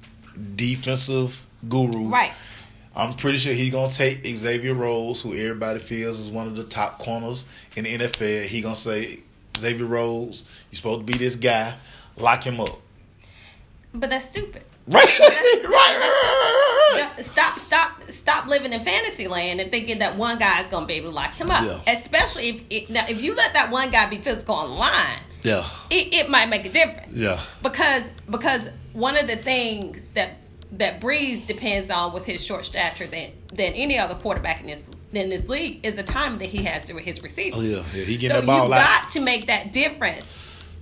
defensive 0.55 1.47
guru. 1.69 2.09
Right. 2.09 2.33
I'm 2.95 3.15
pretty 3.15 3.39
sure 3.39 3.53
he's 3.53 3.71
gonna 3.71 3.91
take 3.91 4.27
Xavier 4.27 4.75
Rhodes, 4.75 5.21
who 5.23 5.33
everybody 5.35 5.79
feels 5.79 6.19
is 6.19 6.31
one 6.31 6.47
of 6.49 6.57
the 6.57 6.65
top 6.65 6.99
corners 6.99 7.47
in 7.77 7.85
the 7.85 7.97
NFL. 7.99 8.47
He 8.47 8.61
gonna 8.61 8.75
say, 8.75 9.21
Xavier 9.57 9.87
Rhodes, 9.87 10.45
you're 10.71 10.77
supposed 10.77 11.07
to 11.07 11.13
be 11.13 11.19
this 11.19 11.37
guy. 11.37 11.75
Lock 12.17 12.43
him 12.45 12.61
up. 12.61 12.81
But 13.95 14.11
that's 14.11 14.27
stupid. 14.27 14.63
Right, 14.91 15.19
right, 15.19 15.29
right, 15.29 15.65
right, 15.65 16.91
right, 16.95 16.99
Yeah, 17.19 17.23
Stop, 17.23 17.59
stop, 17.59 18.11
stop 18.11 18.47
living 18.47 18.73
in 18.73 18.81
fantasy 18.81 19.29
land 19.29 19.61
and 19.61 19.71
thinking 19.71 19.99
that 19.99 20.17
one 20.17 20.39
guy 20.39 20.63
is 20.63 20.71
going 20.71 20.85
to 20.85 20.87
be 20.87 20.95
able 20.95 21.11
to 21.11 21.15
lock 21.15 21.35
him 21.35 21.51
up. 21.51 21.63
Yeah. 21.63 21.95
Especially 21.95 22.49
if 22.49 22.63
it, 22.71 22.89
now, 22.91 23.05
if 23.07 23.21
you 23.21 23.35
let 23.35 23.53
that 23.53 23.71
one 23.71 23.91
guy 23.91 24.09
be 24.09 24.17
physical 24.17 24.55
on 24.55 24.71
the 24.71 24.75
line, 24.77 25.19
Yeah, 25.43 25.69
it, 25.91 26.15
it 26.15 26.31
might 26.31 26.47
make 26.49 26.65
a 26.65 26.71
difference. 26.71 27.13
yeah, 27.15 27.39
because 27.63 28.05
because 28.31 28.71
one 28.95 29.19
of 29.19 29.27
the 29.27 29.37
things 29.37 30.09
that 30.15 30.39
that 30.73 31.01
Brees 31.01 31.47
depends 31.47 31.91
on 31.91 32.13
with 32.13 32.25
his 32.27 32.45
short 32.45 32.65
stature 32.67 33.07
than 33.07 33.31
than 33.53 33.73
any 33.73 33.99
other 33.99 34.15
quarterback 34.15 34.61
in 34.61 34.67
this 34.67 34.89
in 35.13 35.31
this 35.31 35.49
league 35.49 35.81
is 35.85 35.97
the 35.97 36.03
time 36.03 36.39
that 36.39 36.47
he 36.47 36.65
has 36.65 36.85
to 36.87 36.93
with 36.93 37.05
his 37.05 37.23
receivers. 37.23 37.59
oh 37.59 37.63
yeah, 37.63 37.85
yeah. 37.95 38.05
He 38.05 38.17
getting 38.19 38.37
so 38.37 38.41
that 38.43 38.47
ball 38.47 38.69
you 38.69 38.75
out. 38.75 39.03
got 39.03 39.11
to 39.13 39.21
make 39.21 39.47
that 39.47 39.73
difference 39.73 40.35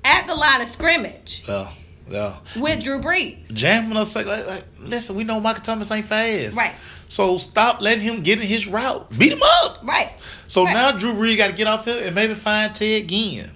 at 0.05 0.27
the 0.27 0.35
line 0.35 0.61
of 0.61 0.68
scrimmage 0.68 1.44
Yeah, 1.46 1.70
yeah. 2.11 2.37
with 2.57 2.83
Drew 2.83 3.01
Brees. 3.01 3.53
jamming 3.55 3.96
us 3.96 4.16
like, 4.16 4.27
like, 4.27 4.46
like, 4.46 4.64
listen, 4.81 5.14
we 5.16 5.22
know 5.25 5.38
Michael 5.40 5.62
Thomas 5.62 5.90
ain't 5.92 6.07
fast. 6.07 6.57
Right. 6.57 6.75
So 7.09 7.38
stop 7.38 7.81
letting 7.81 8.03
him 8.03 8.22
get 8.25 8.40
in 8.40 8.46
his 8.49 8.66
route. 8.66 9.16
Beat 9.16 9.31
him 9.33 9.42
up. 9.62 9.79
Right. 9.85 10.11
So 10.49 10.64
Right. 10.64 10.72
now 10.75 10.90
Drew 10.92 11.14
Brees 11.14 11.37
got 11.37 11.49
to 11.49 11.53
get 11.53 11.68
off 11.68 11.85
here 11.85 12.03
and 12.05 12.14
maybe 12.16 12.35
find 12.35 12.75
Ted 12.75 13.07
Ginn. 13.09 13.51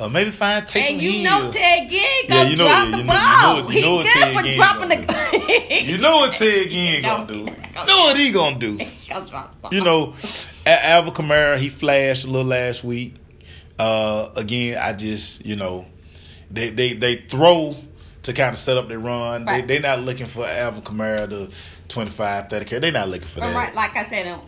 Or 0.00 0.08
maybe 0.08 0.30
find 0.30 0.64
Taysom 0.64 0.92
And 0.92 1.02
you 1.02 1.10
Hill. 1.12 1.22
know 1.24 1.52
Ted 1.52 1.90
Ginn 1.90 2.00
Yeah, 2.00 2.28
gonna 2.28 2.50
you 2.50 2.56
know- 2.56 2.66
drop 2.68 2.84
yeah, 2.88 2.90
the 2.90 2.96
you 2.98 3.04
know- 3.04 3.12
you 3.12 3.18
ball. 3.20 3.54
know- 3.62 3.68
you 3.68 3.68
he 3.74 3.80
know 3.82 3.94
what 3.96 4.02
good 4.06 4.12
Ted 4.12 4.34
for 4.34 4.42
Ginn 4.42 4.56
dropping 4.56 4.88
gonna 4.88 5.06
the. 5.06 5.84
You 5.84 5.98
know 5.98 6.16
what 6.16 6.34
Ted 6.34 6.70
Ginn 6.70 7.02
gonna 7.02 7.26
do. 7.26 7.34
You 7.38 7.86
know 7.86 8.04
what 8.04 8.16
he 8.16 8.30
gonna 8.30 8.58
do. 8.58 8.78
Gonna 9.10 9.26
drop 9.28 9.50
the 9.52 9.56
ball. 9.60 9.74
You 9.74 9.82
know, 9.84 10.14
Alvin 10.66 11.12
Kamara, 11.12 11.58
he 11.58 11.68
flashed 11.68 12.24
a 12.24 12.28
little 12.28 12.46
last 12.46 12.84
week. 12.84 13.16
Uh, 13.78 14.28
again, 14.36 14.78
I 14.80 14.92
just, 14.92 15.44
you 15.44 15.56
know, 15.56 15.84
they 16.50 16.70
they 16.70 16.92
they 16.94 17.16
throw 17.16 17.74
to 18.22 18.32
kind 18.32 18.52
of 18.52 18.58
set 18.58 18.76
up 18.76 18.86
their 18.88 18.98
run. 19.00 19.44
Right. 19.46 19.66
They 19.66 19.76
they 19.78 19.82
not 19.82 20.00
looking 20.00 20.26
for 20.26 20.46
Alvin 20.46 20.82
Kamara 20.82 21.28
to 21.30 21.50
25, 21.88 22.48
30 22.50 22.64
carry. 22.66 22.80
They're 22.80 22.92
not 22.92 23.08
looking 23.08 23.26
for 23.26 23.40
that. 23.40 23.54
right, 23.54 23.74
like 23.74 23.96
I 23.96 24.08
said, 24.08 24.28
um, 24.28 24.40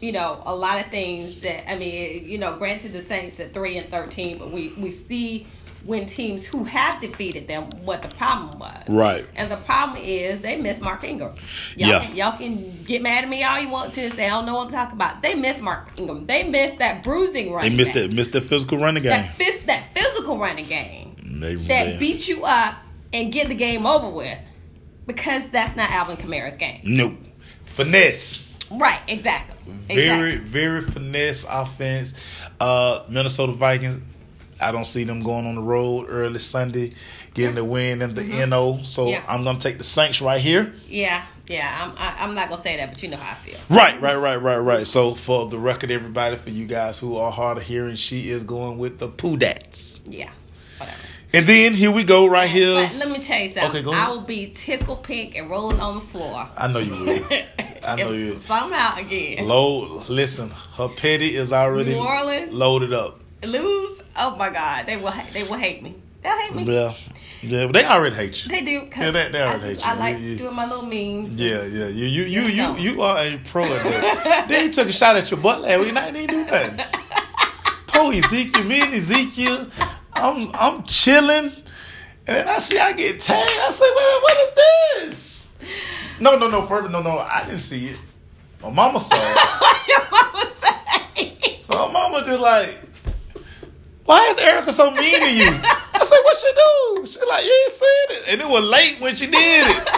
you 0.00 0.12
know, 0.12 0.42
a 0.46 0.54
lot 0.54 0.80
of 0.84 0.90
things 0.90 1.40
that 1.42 1.70
I 1.70 1.76
mean, 1.76 2.24
you 2.28 2.38
know, 2.38 2.56
granted 2.56 2.92
the 2.92 3.02
Saints 3.02 3.40
at 3.40 3.52
three 3.52 3.76
and 3.78 3.90
thirteen, 3.90 4.38
but 4.38 4.50
we 4.50 4.68
we 4.78 4.90
see 4.90 5.46
when 5.84 6.04
teams 6.06 6.44
who 6.44 6.64
have 6.64 7.00
defeated 7.00 7.46
them 7.46 7.64
what 7.84 8.02
the 8.02 8.08
problem 8.08 8.58
was. 8.58 8.82
Right. 8.88 9.24
And 9.36 9.48
the 9.50 9.56
problem 9.58 9.96
is 10.02 10.40
they 10.40 10.56
miss 10.56 10.80
Mark 10.80 11.04
Ingram. 11.04 11.34
Y'all, 11.76 11.88
Yeah. 11.88 12.00
can, 12.00 12.16
y'all 12.16 12.36
can 12.36 12.82
get 12.84 13.00
mad 13.00 13.22
at 13.24 13.30
me 13.30 13.44
all 13.44 13.60
you 13.60 13.68
want 13.68 13.92
to 13.94 14.02
and 14.02 14.12
say 14.12 14.26
I 14.26 14.30
don't 14.30 14.44
know 14.44 14.56
what 14.56 14.66
I'm 14.66 14.72
talking 14.72 14.94
about. 14.96 15.22
They 15.22 15.34
miss 15.34 15.60
Mark 15.60 15.88
Ingram. 15.96 16.26
They 16.26 16.42
miss 16.42 16.72
that 16.78 17.04
bruising 17.04 17.52
run. 17.52 17.62
They 17.62 17.70
missed 17.74 17.92
game. 17.92 18.10
that 18.10 18.14
missed 18.14 18.32
that 18.32 18.42
physical 18.42 18.76
running 18.78 19.04
game. 19.04 19.12
That, 19.12 19.38
phys- 19.38 19.64
that 19.66 19.94
physical 19.94 20.36
running 20.36 20.66
game 20.66 21.16
They, 21.40 21.54
that 21.54 21.66
they- 21.92 21.96
beat 21.98 22.26
you 22.28 22.44
up 22.44 22.74
and 23.12 23.32
get 23.32 23.48
the 23.48 23.54
game 23.54 23.86
over 23.86 24.08
with 24.10 24.38
because 25.06 25.42
that's 25.52 25.76
not 25.76 25.90
Alvin 25.90 26.16
Kamara's 26.16 26.56
game. 26.56 26.80
Nope. 26.84 27.14
Finesse. 27.66 28.47
Right, 28.70 29.00
exactly. 29.08 29.56
Very, 29.66 30.34
exactly. 30.34 30.38
very 30.38 30.82
finesse 30.82 31.46
offense. 31.48 32.14
Uh, 32.60 33.02
Minnesota 33.08 33.52
Vikings. 33.52 34.02
I 34.60 34.72
don't 34.72 34.86
see 34.86 35.04
them 35.04 35.22
going 35.22 35.46
on 35.46 35.54
the 35.54 35.62
road 35.62 36.06
early 36.08 36.40
Sunday, 36.40 36.92
getting 37.32 37.54
the 37.54 37.64
win 37.64 38.02
in 38.02 38.14
the 38.14 38.46
NO. 38.46 38.80
So 38.82 39.04
Mm-hmm. 39.04 39.10
Yeah. 39.10 39.24
I'm 39.28 39.44
gonna 39.44 39.60
take 39.60 39.78
the 39.78 39.84
Saints 39.84 40.20
right 40.20 40.40
here. 40.40 40.72
Yeah, 40.88 41.24
yeah. 41.46 41.84
I'm 41.84 41.96
I, 41.96 42.24
I'm 42.24 42.34
not 42.34 42.48
gonna 42.48 42.60
say 42.60 42.76
that, 42.76 42.90
but 42.92 43.00
you 43.02 43.08
know 43.08 43.16
how 43.18 43.30
I 43.32 43.34
feel. 43.36 43.58
Right, 43.70 44.00
right, 44.00 44.16
right, 44.16 44.36
right, 44.36 44.56
right. 44.56 44.86
So 44.86 45.14
for 45.14 45.48
the 45.48 45.58
record, 45.58 45.90
everybody, 45.92 46.36
for 46.36 46.50
you 46.50 46.66
guys 46.66 46.98
who 46.98 47.16
are 47.18 47.30
hard 47.30 47.58
of 47.58 47.62
hearing, 47.62 47.94
she 47.96 48.30
is 48.30 48.42
going 48.42 48.78
with 48.78 48.98
the 48.98 49.08
Poodats. 49.08 50.00
Yeah, 50.08 50.30
whatever. 50.78 50.98
And 51.34 51.46
then 51.46 51.74
here 51.74 51.90
we 51.90 52.04
go, 52.04 52.26
right 52.26 52.48
here. 52.48 52.74
But 52.88 52.94
let 52.96 53.10
me 53.10 53.18
tell 53.18 53.38
you 53.38 53.48
something. 53.50 53.70
Okay, 53.70 53.82
go 53.82 53.92
ahead. 53.92 54.08
I 54.08 54.10
will 54.10 54.22
be 54.22 54.50
tickle 54.50 54.96
pink 54.96 55.36
and 55.36 55.50
rolling 55.50 55.78
on 55.78 55.96
the 55.96 56.00
floor. 56.00 56.48
I 56.56 56.68
know 56.68 56.78
you 56.78 56.92
will. 56.92 57.26
I 57.84 57.96
know 58.02 58.12
you 58.12 58.30
will. 58.32 58.38
Somehow 58.38 58.98
again. 58.98 59.46
Load. 59.46 60.08
Listen, 60.08 60.48
her 60.48 60.88
petty 60.88 61.36
is 61.36 61.52
already 61.52 61.92
New 61.92 62.00
Orleans? 62.00 62.50
loaded 62.52 62.94
up. 62.94 63.20
Lose. 63.42 64.02
Oh 64.16 64.34
my 64.36 64.48
God, 64.48 64.86
they 64.86 64.96
will. 64.96 65.12
They 65.34 65.44
will 65.44 65.58
hate 65.58 65.82
me. 65.82 65.94
They'll 66.22 66.36
hate 66.38 66.54
me. 66.54 66.64
Yeah, 66.74 66.94
yeah, 67.42 67.66
but 67.66 67.72
they 67.74 67.84
already 67.84 68.16
hate 68.16 68.42
you. 68.44 68.50
They 68.50 68.62
do. 68.64 68.88
Yeah, 68.96 69.10
they- 69.12 69.30
they 69.30 69.42
I, 69.42 69.46
already 69.54 69.74
just- 69.74 69.84
hate 69.84 69.94
I 69.94 69.98
like 69.98 70.18
You- 70.18 70.28
you- 70.30 70.36
doing 70.38 70.54
my 70.54 70.66
little 70.66 70.86
memes. 70.86 71.38
Yeah, 71.40 71.62
yeah. 71.64 71.86
You 71.88 72.06
you 72.06 72.22
you 72.24 72.42
Yeah, 72.48 72.74
you 72.76 72.92
you 72.94 73.02
are 73.02 73.18
a 73.18 73.38
pro 73.44 73.64
at 73.64 73.68
that. 73.84 74.46
then 74.48 74.66
you 74.66 74.72
took 74.72 74.88
a 74.88 74.92
shot 74.92 75.14
at 75.16 75.30
your 75.30 75.38
butt 75.40 75.60
last 75.60 75.78
week. 75.80 75.92
Now 75.92 76.06
you 76.06 76.12
didn't 76.12 76.30
do 76.30 76.44
nothing. 76.50 76.86
Poor 77.88 78.12
Ezekiel, 78.14 78.64
me 78.64 78.80
and 78.80 78.94
Ezekiel, 78.94 79.66
I'm 80.20 80.50
I'm 80.54 80.82
chilling, 80.84 81.46
and 82.26 82.36
then 82.36 82.48
I 82.48 82.58
see 82.58 82.78
I 82.78 82.92
get 82.92 83.20
tagged. 83.20 83.50
I 83.60 83.70
say, 83.70 83.86
wait, 83.88 83.96
wait, 83.96 84.22
what 84.22 84.36
is 84.38 84.52
this? 85.12 85.48
No, 86.20 86.36
no, 86.36 86.48
no, 86.48 86.62
first, 86.62 86.90
no, 86.90 87.00
no, 87.00 87.18
I 87.18 87.44
didn't 87.44 87.60
see 87.60 87.88
it. 87.88 87.98
My 88.62 88.70
mama 88.70 88.98
saw 89.00 89.16
it. 89.16 89.88
Your 89.88 90.10
mama 90.10 90.52
say. 90.52 91.56
So 91.58 91.72
my 91.72 91.92
mama 91.92 92.24
just 92.24 92.40
like, 92.40 92.74
why 94.04 94.26
is 94.30 94.38
Erika 94.38 94.72
so 94.72 94.90
mean 94.90 95.20
to 95.20 95.30
you? 95.32 95.46
I 95.46 96.04
said, 96.04 96.18
what 96.24 96.36
she 96.36 96.52
do? 96.52 97.06
She 97.06 97.26
like, 97.28 97.44
you 97.44 97.60
ain't 97.64 97.72
seen 97.72 97.88
it. 98.10 98.24
And 98.32 98.40
it 98.40 98.48
was 98.48 98.64
late 98.64 99.00
when 99.00 99.14
she 99.14 99.26
did 99.26 99.66
it. 99.68 99.88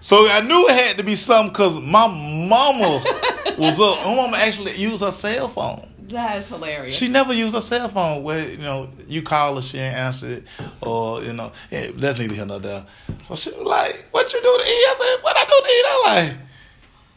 So 0.00 0.28
I 0.30 0.40
knew 0.40 0.68
it 0.68 0.72
had 0.72 0.96
to 0.98 1.02
be 1.02 1.16
something 1.16 1.52
because 1.52 1.76
my 1.80 2.06
mama 2.06 3.02
was 3.58 3.80
up. 3.80 4.04
My 4.04 4.14
mama 4.14 4.36
actually 4.36 4.76
used 4.76 5.02
her 5.02 5.10
cell 5.10 5.48
phone. 5.48 5.87
That 6.08 6.38
is 6.38 6.48
hilarious. 6.48 6.94
She 6.96 7.08
never 7.08 7.32
used 7.34 7.54
her 7.54 7.60
cell 7.60 7.88
phone 7.88 8.22
where, 8.22 8.48
you 8.48 8.56
know, 8.58 8.88
you 9.06 9.22
call 9.22 9.56
her, 9.56 9.60
she 9.62 9.78
ain't 9.78 9.94
answer 9.96 10.30
it. 10.30 10.44
Or, 10.80 11.22
you 11.22 11.32
know, 11.34 11.52
eh, 11.70 11.92
that's 11.94 12.18
neither 12.18 12.34
here 12.34 12.46
nor 12.46 12.58
there. 12.60 12.86
So 13.22 13.36
she 13.36 13.50
was 13.50 13.60
like, 13.66 14.06
what 14.10 14.32
you 14.32 14.40
do 14.40 14.58
to 14.58 14.64
E? 14.64 14.86
I 14.88 14.94
said, 14.96 15.22
what 15.22 15.36
I 15.36 15.44
do 15.44 15.60
to 15.64 15.70
E? 15.70 15.84
I'm 15.90 16.04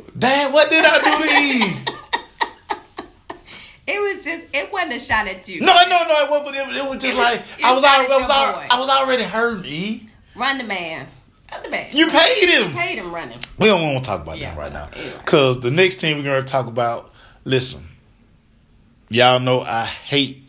like, 0.07 0.19
Dad, 0.19 0.53
what 0.53 0.69
did 0.69 0.83
I 0.85 0.97
do 0.97 1.23
to 1.23 1.31
E? 1.41 1.77
it 3.87 3.99
was 3.99 4.23
just. 4.23 4.47
It 4.53 4.71
wasn't 4.71 4.93
a 4.93 4.99
shot 4.99 5.27
at 5.27 5.47
you. 5.47 5.61
No, 5.61 5.73
no, 5.87 6.03
no, 6.03 6.23
it 6.25 6.29
wasn't. 6.29 6.45
But 6.45 6.55
it, 6.55 6.77
it 6.77 6.89
was 6.89 7.01
just 7.01 7.05
It 7.05 7.17
was- 7.17 7.17
like 7.17 7.41
I 7.63 7.73
was, 7.73 7.83
already, 7.83 8.13
I 8.13 8.17
was, 8.17 8.29
already. 8.29 8.69
I 8.69 8.79
was 8.79 8.89
already 8.89 9.23
hurting. 9.23 9.65
E, 9.71 10.09
Run 10.35 10.57
the 10.57 10.63
man. 10.63 11.07
Run 11.51 11.63
the 11.63 11.69
man. 11.69 11.87
you 11.91 12.07
paid 12.07 12.49
him. 12.49 12.71
paid 12.73 12.97
him 12.97 13.13
running. 13.13 13.39
We 13.57 13.67
don't 13.67 13.81
want 13.93 14.03
to 14.03 14.09
talk 14.09 14.21
about 14.21 14.37
Yeah, 14.37 14.53
that 14.55 14.59
right 14.59 14.71
now, 14.73 14.89
you're 14.95 15.05
right. 15.13 15.25
because 15.25 15.59
the 15.61 15.71
next 15.71 15.95
team 15.97 16.17
we're 16.17 16.23
going 16.23 16.41
to 16.43 16.47
talk 16.51 16.67
about. 16.67 17.09
Listen, 17.43 17.83
y'all 19.11 19.39
know 19.39 19.61
I 19.61 19.85
hate 19.85 20.43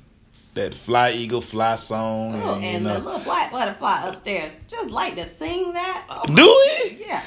that 0.54 0.74
fly 0.74 1.12
eagle 1.12 1.40
fly 1.40 1.74
song. 1.76 2.40
Oh, 2.42 2.54
and, 2.56 2.64
and 2.64 2.84
know, 2.84 2.94
the 2.94 3.00
little 3.04 3.20
black 3.20 3.50
butterfly 3.52 4.08
upstairs 4.08 4.52
just 4.68 4.90
like 4.90 5.16
to 5.16 5.26
sing 5.36 5.72
that. 5.72 6.06
Oh, 6.08 6.24
do 6.26 6.44
we? 6.90 7.04
Yeah. 7.06 7.22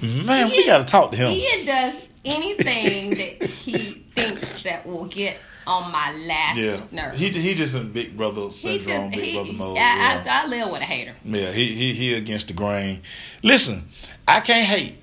Man, 0.00 0.48
we 0.50 0.64
got 0.64 0.78
to 0.78 0.84
talk 0.84 1.10
to 1.10 1.16
him. 1.16 1.32
Ian 1.32 1.66
does 1.66 2.08
anything 2.24 3.10
that 3.10 3.48
he 3.48 4.04
thinks 4.14 4.62
that 4.62 4.86
will 4.86 5.06
get 5.06 5.38
on 5.66 5.92
my 5.92 6.12
last 6.26 6.56
Yeah, 6.58 6.80
nerve. 6.90 7.16
he 7.16 7.28
he 7.30 7.54
just 7.54 7.74
in 7.74 7.92
Big 7.92 8.16
Brother 8.16 8.42
He 8.42 8.50
syndrome, 8.50 8.84
just 8.84 9.10
Big 9.10 9.20
he, 9.24 9.32
Brother 9.34 9.52
mode. 9.52 9.76
I, 9.76 9.80
yeah. 9.80 10.22
I, 10.26 10.44
I 10.44 10.46
live 10.48 10.70
with 10.70 10.82
a 10.82 10.84
hater. 10.84 11.14
Yeah, 11.24 11.52
he 11.52 11.74
he 11.74 11.94
he 11.94 12.14
against 12.14 12.48
the 12.48 12.52
grain. 12.54 13.02
Listen, 13.42 13.84
I 14.26 14.40
can't 14.40 14.66
hate 14.66 14.96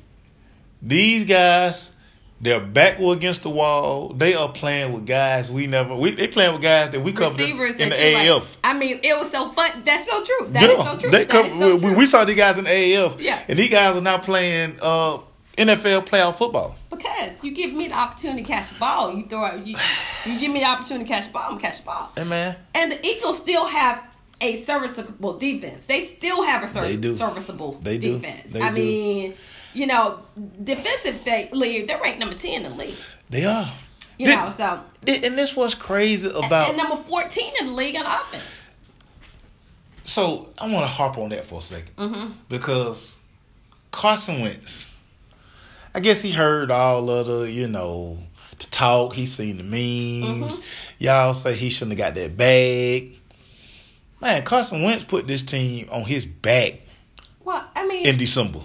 these 0.81 1.25
guys. 1.25 1.91
They're 2.41 2.59
backward 2.61 3.17
against 3.17 3.43
the 3.43 3.49
wall. 3.49 4.09
They 4.09 4.33
are 4.33 4.49
playing 4.49 4.93
with 4.93 5.05
guys 5.05 5.51
we 5.51 5.67
never. 5.67 5.93
We 5.95 6.11
they 6.11 6.27
playing 6.27 6.53
with 6.53 6.61
guys 6.61 6.91
that 6.91 7.01
we 7.01 7.11
covered 7.11 7.39
in, 7.41 7.49
in 7.49 7.89
the 7.89 8.21
you 8.23 8.33
like- 8.35 8.43
I 8.63 8.73
mean, 8.77 8.99
it 9.03 9.17
was 9.17 9.29
so 9.29 9.49
fun. 9.49 9.83
That's 9.83 10.05
so 10.05 10.23
true. 10.23 10.47
That 10.51 10.63
is 10.69 10.77
Yeah, 10.77 10.83
so 10.85 10.97
true. 10.97 11.11
They 11.11 11.27
so 11.27 11.75
we, 11.75 11.93
we 11.93 12.05
saw 12.05 12.23
these 12.23 12.37
guys 12.37 12.57
in 12.57 12.63
the 12.63 12.69
AAF. 12.69 13.19
Yeah. 13.19 13.43
and 13.47 13.59
these 13.59 13.69
guys 13.69 13.97
are 13.97 14.01
now 14.01 14.19
playing 14.19 14.77
uh, 14.81 15.17
NFL 15.57 16.07
playoff 16.07 16.37
football. 16.37 16.77
because 16.89 17.43
you 17.43 17.51
give 17.51 17.73
me 17.73 17.89
the 17.89 17.93
opportunity 17.95 18.43
to 18.43 18.47
catch 18.47 18.69
the 18.69 18.79
ball, 18.79 19.13
you 19.13 19.25
throw 19.27 19.45
it. 19.47 19.65
You, 19.67 19.75
you 20.25 20.39
give 20.39 20.51
me 20.51 20.59
the 20.61 20.65
opportunity 20.65 21.03
to 21.05 21.09
catch 21.09 21.25
the 21.27 21.33
ball, 21.33 21.51
I'm 21.51 21.59
catch 21.59 21.79
the 21.79 21.83
ball. 21.85 22.11
Hey 22.15 22.23
man, 22.23 22.55
And 22.73 22.93
the 22.93 23.05
Eagles 23.05 23.37
still 23.37 23.67
have 23.67 24.01
a 24.39 24.63
serviceable 24.63 25.37
defense. 25.37 25.85
They 25.85 26.05
still 26.05 26.43
have 26.43 26.63
a 26.63 26.79
They 26.81 26.95
do. 26.95 27.13
serviceable 27.17 27.77
They 27.81 27.97
do. 27.97 28.13
defense. 28.17 28.53
They 28.53 28.61
I 28.61 28.69
do. 28.69 28.75
mean, 28.75 29.33
you 29.73 29.87
know, 29.87 30.19
defensively, 30.63 31.83
they're 31.83 32.01
ranked 32.01 32.19
number 32.19 32.35
10 32.35 32.53
in 32.53 32.71
the 32.71 32.77
league. 32.77 32.95
they 33.29 33.45
are. 33.45 33.71
You 34.17 34.25
Did- 34.25 34.35
know, 34.35 34.49
so. 34.49 34.81
And 35.07 35.37
this 35.37 35.55
was 35.55 35.73
crazy 35.75 36.27
about. 36.29 36.69
and 36.69 36.77
number 36.77 36.97
14 36.97 37.53
in 37.61 37.67
the 37.67 37.73
league 37.73 37.95
on 37.95 38.05
offense. 38.05 38.43
So 40.03 40.49
I 40.57 40.65
want 40.71 40.83
to 40.83 40.87
harp 40.87 41.17
on 41.17 41.29
that 41.29 41.45
for 41.45 41.55
a 41.55 41.59
2nd 41.59 41.91
Mm-hmm. 41.97 42.31
because 42.49 43.19
Carson 43.91 44.41
Wentz, 44.41 44.95
I 45.93 45.99
guess 45.99 46.21
he 46.21 46.31
heard 46.31 46.71
all 46.71 47.09
of 47.09 47.27
the, 47.27 47.51
you 47.51 47.67
know, 47.67 48.19
the 48.57 48.65
talk. 48.67 49.13
He 49.13 49.25
seen 49.25 49.57
the 49.57 49.63
memes. 49.63 50.55
Mm-hmm. 50.59 50.63
Y'all 50.99 51.33
say 51.33 51.53
he 51.55 51.69
shouldn't 51.69 51.97
have 51.97 52.13
got 52.13 52.15
that 52.21 52.35
bag. 52.35 53.15
Man, 54.21 54.43
Carson 54.43 54.81
Wentz 54.83 55.03
put 55.03 55.27
this 55.27 55.43
team 55.43 55.87
on 55.91 56.03
his 56.03 56.25
back 56.25 56.73
Well, 57.43 57.63
I 57.75 57.87
mean, 57.87 58.05
in 58.05 58.17
December. 58.17 58.59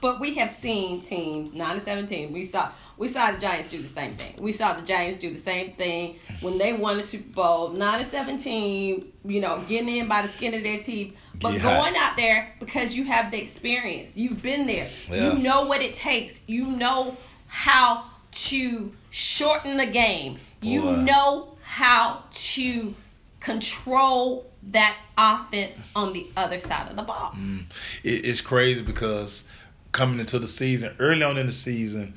But 0.00 0.20
we 0.20 0.36
have 0.36 0.52
seen 0.52 1.02
teams 1.02 1.52
nine 1.52 1.74
to 1.76 1.80
seventeen. 1.80 2.32
We 2.32 2.44
saw 2.44 2.70
we 2.96 3.08
saw 3.08 3.32
the 3.32 3.38
Giants 3.38 3.68
do 3.68 3.82
the 3.82 3.88
same 3.88 4.14
thing. 4.16 4.34
We 4.38 4.52
saw 4.52 4.74
the 4.74 4.82
Giants 4.86 5.18
do 5.18 5.32
the 5.32 5.38
same 5.38 5.72
thing 5.72 6.18
when 6.40 6.56
they 6.58 6.72
won 6.72 6.98
the 6.98 7.02
Super 7.02 7.30
Bowl. 7.32 7.70
Nine 7.70 8.04
to 8.04 8.08
seventeen, 8.08 9.12
you 9.24 9.40
know, 9.40 9.62
getting 9.68 9.88
in 9.88 10.06
by 10.06 10.22
the 10.22 10.28
skin 10.28 10.54
of 10.54 10.62
their 10.62 10.78
teeth. 10.80 11.16
But 11.40 11.52
Get 11.52 11.60
hot. 11.62 11.82
going 11.82 11.96
out 11.96 12.16
there 12.16 12.54
because 12.60 12.94
you 12.94 13.04
have 13.04 13.30
the 13.32 13.40
experience. 13.40 14.16
You've 14.16 14.40
been 14.42 14.66
there. 14.66 14.88
Yeah. 15.10 15.32
You 15.32 15.38
know 15.42 15.66
what 15.66 15.82
it 15.82 15.94
takes. 15.94 16.40
You 16.46 16.66
know 16.66 17.16
how 17.48 18.04
to 18.30 18.92
shorten 19.10 19.76
the 19.78 19.86
game. 19.86 20.38
You 20.60 20.82
Boy. 20.82 20.96
know 20.96 21.56
how 21.62 22.22
to 22.30 22.94
control 23.40 24.46
that 24.70 24.96
offense 25.16 25.82
on 25.96 26.12
the 26.12 26.26
other 26.36 26.58
side 26.58 26.90
of 26.90 26.96
the 26.96 27.02
ball. 27.02 27.32
Mm. 27.36 27.64
it, 28.02 28.26
it's 28.26 28.40
crazy 28.40 28.82
because 28.82 29.44
coming 29.92 30.20
into 30.20 30.38
the 30.38 30.48
season, 30.48 30.94
early 30.98 31.22
on 31.22 31.38
in 31.38 31.46
the 31.46 31.52
season, 31.52 32.14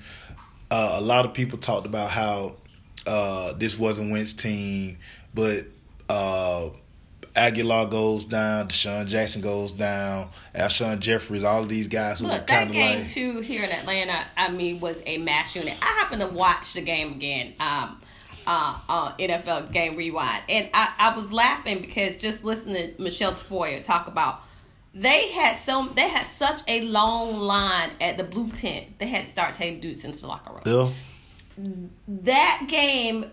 uh, 0.70 0.96
a 0.98 1.02
lot 1.02 1.26
of 1.26 1.34
people 1.34 1.58
talked 1.58 1.86
about 1.86 2.10
how 2.10 2.54
uh, 3.06 3.54
this 3.54 3.78
wasn't 3.78 4.12
Wentz 4.12 4.34
team, 4.34 4.98
but 5.34 5.66
uh, 6.10 6.70
Agholor 7.36 7.90
goes 7.90 8.26
down, 8.26 8.68
DeSean 8.68 9.08
Jackson 9.08 9.42
goes 9.42 9.72
down, 9.72 10.30
Alshon 10.54 11.00
Jeffries, 11.00 11.44
all 11.44 11.64
of 11.64 11.70
these 11.70 11.88
guys 11.88 12.20
who 12.20 12.28
were 12.28 12.34
Look, 12.34 12.48
that 12.48 12.60
kind 12.60 12.70
of 12.70 12.76
game 12.76 13.00
like. 13.02 13.10
too 13.10 13.40
here 13.40 13.64
in 13.64 13.72
Atlanta, 13.72 14.26
I 14.36 14.50
mean, 14.52 14.80
was 14.80 15.02
a 15.06 15.18
mass 15.18 15.56
unit. 15.56 15.78
I 15.82 15.86
happened 15.86 16.22
to 16.22 16.28
watch 16.28 16.74
the 16.74 16.82
game 16.82 17.14
again. 17.14 17.54
Um, 17.60 18.02
uh, 18.48 18.76
uh, 18.90 19.16
NFL 19.18 19.72
Game 19.72 19.96
Rewind, 19.96 20.42
and 20.50 20.70
I, 20.74 20.92
I 20.98 21.16
was 21.16 21.32
laughing 21.32 21.80
because 21.80 22.18
just 22.18 22.44
listening 22.44 22.96
to 22.96 23.02
Michele 23.02 23.34
Tafoya 23.34 23.84
talk 23.84 24.08
about 24.08 24.42
they 24.94 25.30
had 25.30 25.58
some 25.58 25.94
they 25.96 26.08
had 26.10 26.26
such 26.26 26.62
a 26.68 26.82
long 26.82 27.38
line 27.40 27.92
at 28.02 28.18
the 28.18 28.24
blue 28.24 28.50
tent 28.52 29.00
they 29.00 29.08
had 29.08 29.26
to 29.26 29.32
start 29.32 29.56
taking 29.56 29.80
dudes 29.80 30.04
into 30.04 30.20
the 30.22 30.28
locker 30.28 30.52
room. 30.54 30.62
Yeah. 31.58 31.66
That 32.08 32.66
game 32.68 33.26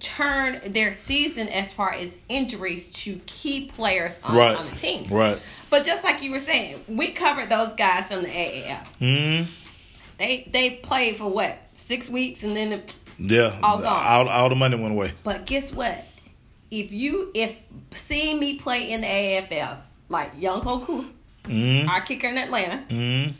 turned 0.00 0.74
their 0.74 0.92
season 0.92 1.48
as 1.48 1.72
far 1.72 1.92
as 1.92 2.18
injuries 2.28 2.90
to 2.90 3.16
key 3.26 3.66
players 3.66 4.20
on, 4.22 4.36
Right. 4.36 4.56
on 4.56 4.68
the 4.68 4.76
team. 4.76 5.06
Right. 5.10 5.40
But 5.70 5.84
just 5.84 6.04
like 6.04 6.22
you 6.22 6.30
were 6.30 6.38
saying, 6.38 6.84
we 6.88 7.12
covered 7.12 7.48
those 7.48 7.72
guys 7.74 8.08
from 8.08 8.22
the 8.22 8.28
AAF. 8.28 8.86
Mm. 9.00 9.46
They 10.18 10.48
they 10.50 10.70
played 10.70 11.16
for 11.16 11.28
what 11.28 11.58
six 11.76 12.08
weeks 12.08 12.42
and 12.42 12.56
then. 12.56 12.82
Yeah. 13.18 13.58
All 13.62 13.78
gone. 13.78 14.06
All, 14.06 14.28
all 14.28 14.48
the 14.48 14.54
money 14.54 14.76
went 14.76 14.92
away. 14.92 15.12
But 15.24 15.46
guess 15.46 15.72
what? 15.72 16.04
If 16.70 16.92
you 16.92 17.30
if 17.34 17.56
seeing 17.92 18.38
me 18.38 18.58
play 18.58 18.90
in 18.90 19.00
the 19.02 19.06
AFL 19.06 19.78
like 20.08 20.38
Younghoe 20.40 20.84
Koo, 20.86 21.06
Mm. 21.44 21.88
our 21.88 22.00
kicker 22.00 22.28
in 22.28 22.38
Atlanta, 22.38 22.82
Mm. 22.88 23.34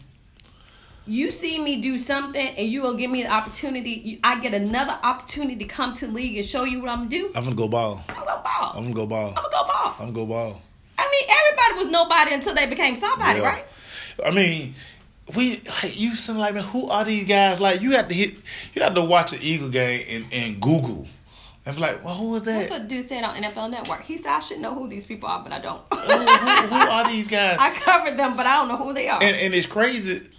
you 1.07 1.31
see 1.31 1.59
me 1.59 1.81
do 1.81 1.99
something 1.99 2.47
and 2.47 2.69
you 2.69 2.83
will 2.83 2.95
give 2.95 3.11
me 3.11 3.23
the 3.23 3.31
opportunity. 3.31 4.19
I 4.25 4.41
get 4.41 4.55
another 4.55 4.99
opportunity 5.03 5.57
to 5.57 5.65
come 5.65 5.95
to 5.95 6.07
the 6.07 6.13
league 6.13 6.37
and 6.37 6.47
show 6.47 6.65
you 6.65 6.81
what 6.81 6.89
I'm 6.91 6.99
gonna 6.99 7.11
do. 7.11 7.33
I'm 7.35 7.45
gonna 7.45 7.57
go 7.57 7.69
ball. 7.69 8.05
I'm 8.09 8.15
gonna 8.15 8.27
go 8.27 8.37
ball. 8.45 8.73
I'm 8.77 8.83
gonna 8.83 8.95
go 8.95 9.07
ball. 9.07 9.29
I'm 9.29 9.35
gonna 9.35 9.49
go 9.51 9.65
ball. 9.65 9.95
I'm 9.99 9.99
gonna 9.99 10.13
go 10.13 10.27
ball. 10.27 10.61
I 10.99 11.09
mean, 11.11 11.29
everybody 11.29 11.85
was 11.85 11.93
nobody 11.93 12.35
until 12.35 12.55
they 12.55 12.67
became 12.67 12.97
somebody, 12.97 13.41
Yeah. 13.41 13.45
right? 13.47 13.65
I 14.25 14.31
mean, 14.31 14.75
we 15.35 15.61
like 15.83 15.99
you 16.01 16.15
seem 16.17 16.39
like 16.39 16.55
man, 16.55 16.63
who 16.65 16.89
are 16.89 17.05
these 17.05 17.27
guys? 17.27 17.61
Like 17.61 17.81
you 17.83 17.93
have 17.93 18.09
to 18.09 18.15
hit, 18.15 18.35
you 18.75 18.83
have 18.83 18.95
to 18.95 19.03
watch 19.03 19.33
an 19.33 19.41
Eagle 19.43 19.69
game 19.69 20.05
and, 20.09 20.25
and 20.33 20.61
Google, 20.61 21.07
and 21.67 21.75
be 21.75 21.83
like, 21.83 22.05
well, 22.05 22.15
who 22.15 22.37
is 22.37 22.43
That's 22.43 22.69
that? 22.69 22.69
That's 22.69 22.81
what 22.81 22.89
dude 22.89 23.05
said 23.05 23.25
on 23.25 23.35
NFL 23.35 23.71
Network. 23.71 24.05
He 24.05 24.17
said 24.17 24.33
I 24.33 24.39
should 24.39 24.61
know 24.61 24.73
who 24.73 24.89
these 24.89 25.05
people 25.05 25.29
are, 25.29 25.43
but 25.43 25.53
I 25.53 25.59
don't. 25.59 25.83
who, 25.93 25.97
who, 25.99 26.15
who 26.17 26.91
are 26.91 27.05
these 27.09 27.27
guys? 27.27 27.57
I 27.61 27.71
covered 27.71 28.17
them, 28.17 28.37
but 28.37 28.47
I 28.47 28.57
don't 28.59 28.69
know 28.69 28.77
who 28.77 28.95
they 28.95 29.09
are. 29.09 29.21
And 29.21 29.37
and 29.37 29.53
it's 29.53 29.67
crazy. 29.67 30.31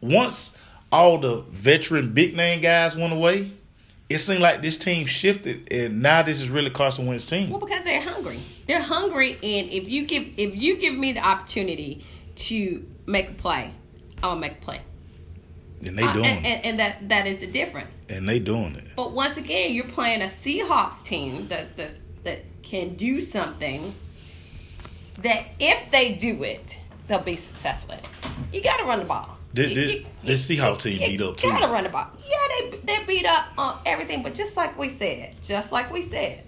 Once 0.00 0.56
all 0.92 1.18
the 1.18 1.40
veteran 1.50 2.12
big 2.12 2.36
name 2.36 2.60
guys 2.60 2.96
went 2.96 3.12
away, 3.12 3.50
it 4.08 4.18
seemed 4.18 4.40
like 4.40 4.62
this 4.62 4.76
team 4.76 5.06
shifted, 5.06 5.72
and 5.72 6.00
now 6.00 6.22
this 6.22 6.40
is 6.40 6.48
really 6.48 6.70
Carson 6.70 7.06
Wentz's 7.06 7.28
team. 7.28 7.50
Well, 7.50 7.58
because 7.58 7.84
they're 7.84 8.00
hungry. 8.00 8.40
They're 8.68 8.82
hungry, 8.82 9.32
and 9.32 9.68
if 9.68 9.88
you 9.88 10.06
give 10.06 10.28
if 10.36 10.54
you 10.54 10.78
give 10.78 10.94
me 10.94 11.12
the 11.12 11.26
opportunity 11.26 12.06
to 12.36 12.86
make 13.06 13.30
a 13.30 13.34
play, 13.34 13.72
I'm 14.18 14.22
gonna 14.22 14.40
make 14.40 14.52
a 14.52 14.60
play. 14.60 14.82
And 15.84 15.98
they 15.98 16.02
Uh, 16.04 16.12
doing 16.12 16.24
and, 16.26 16.46
it. 16.46 16.48
and, 16.48 16.64
and 16.64 16.80
that 16.80 17.08
that 17.08 17.26
is 17.26 17.40
the 17.40 17.46
difference. 17.46 18.00
And 18.08 18.28
they 18.28 18.38
doing 18.38 18.76
it. 18.76 18.84
But 18.96 19.12
once 19.12 19.36
again, 19.36 19.72
you're 19.74 19.88
playing 19.88 20.22
a 20.22 20.26
Seahawks 20.26 21.04
team 21.04 21.48
that 21.48 21.76
that 21.76 21.90
that 22.24 22.44
can 22.62 22.94
do 22.94 23.20
something. 23.20 23.94
That 25.22 25.44
if 25.58 25.90
they 25.90 26.12
do 26.14 26.42
it, 26.44 26.78
they'll 27.08 27.18
be 27.20 27.36
successful. 27.36 27.96
You 28.52 28.62
got 28.62 28.78
to 28.78 28.84
run 28.84 29.00
the 29.00 29.04
ball. 29.04 29.36
This, 29.54 29.76
You- 29.76 30.06
this, 30.24 30.48
Seahawks 30.48 30.78
team 30.82 31.00
you 31.00 31.06
beat 31.08 31.20
up 31.20 31.36
too. 31.36 31.48
gotta 31.50 31.66
run 31.70 31.84
the 31.84 31.90
ball. 31.90 32.06
Yeah, 32.26 32.70
they 32.70 32.76
they 32.84 33.04
beat 33.04 33.26
up 33.26 33.46
on 33.58 33.78
everything, 33.84 34.22
but 34.22 34.34
just 34.34 34.56
like 34.56 34.78
we 34.78 34.88
said, 34.88 35.34
just 35.42 35.72
like 35.72 35.92
we 35.92 36.00
said, 36.00 36.42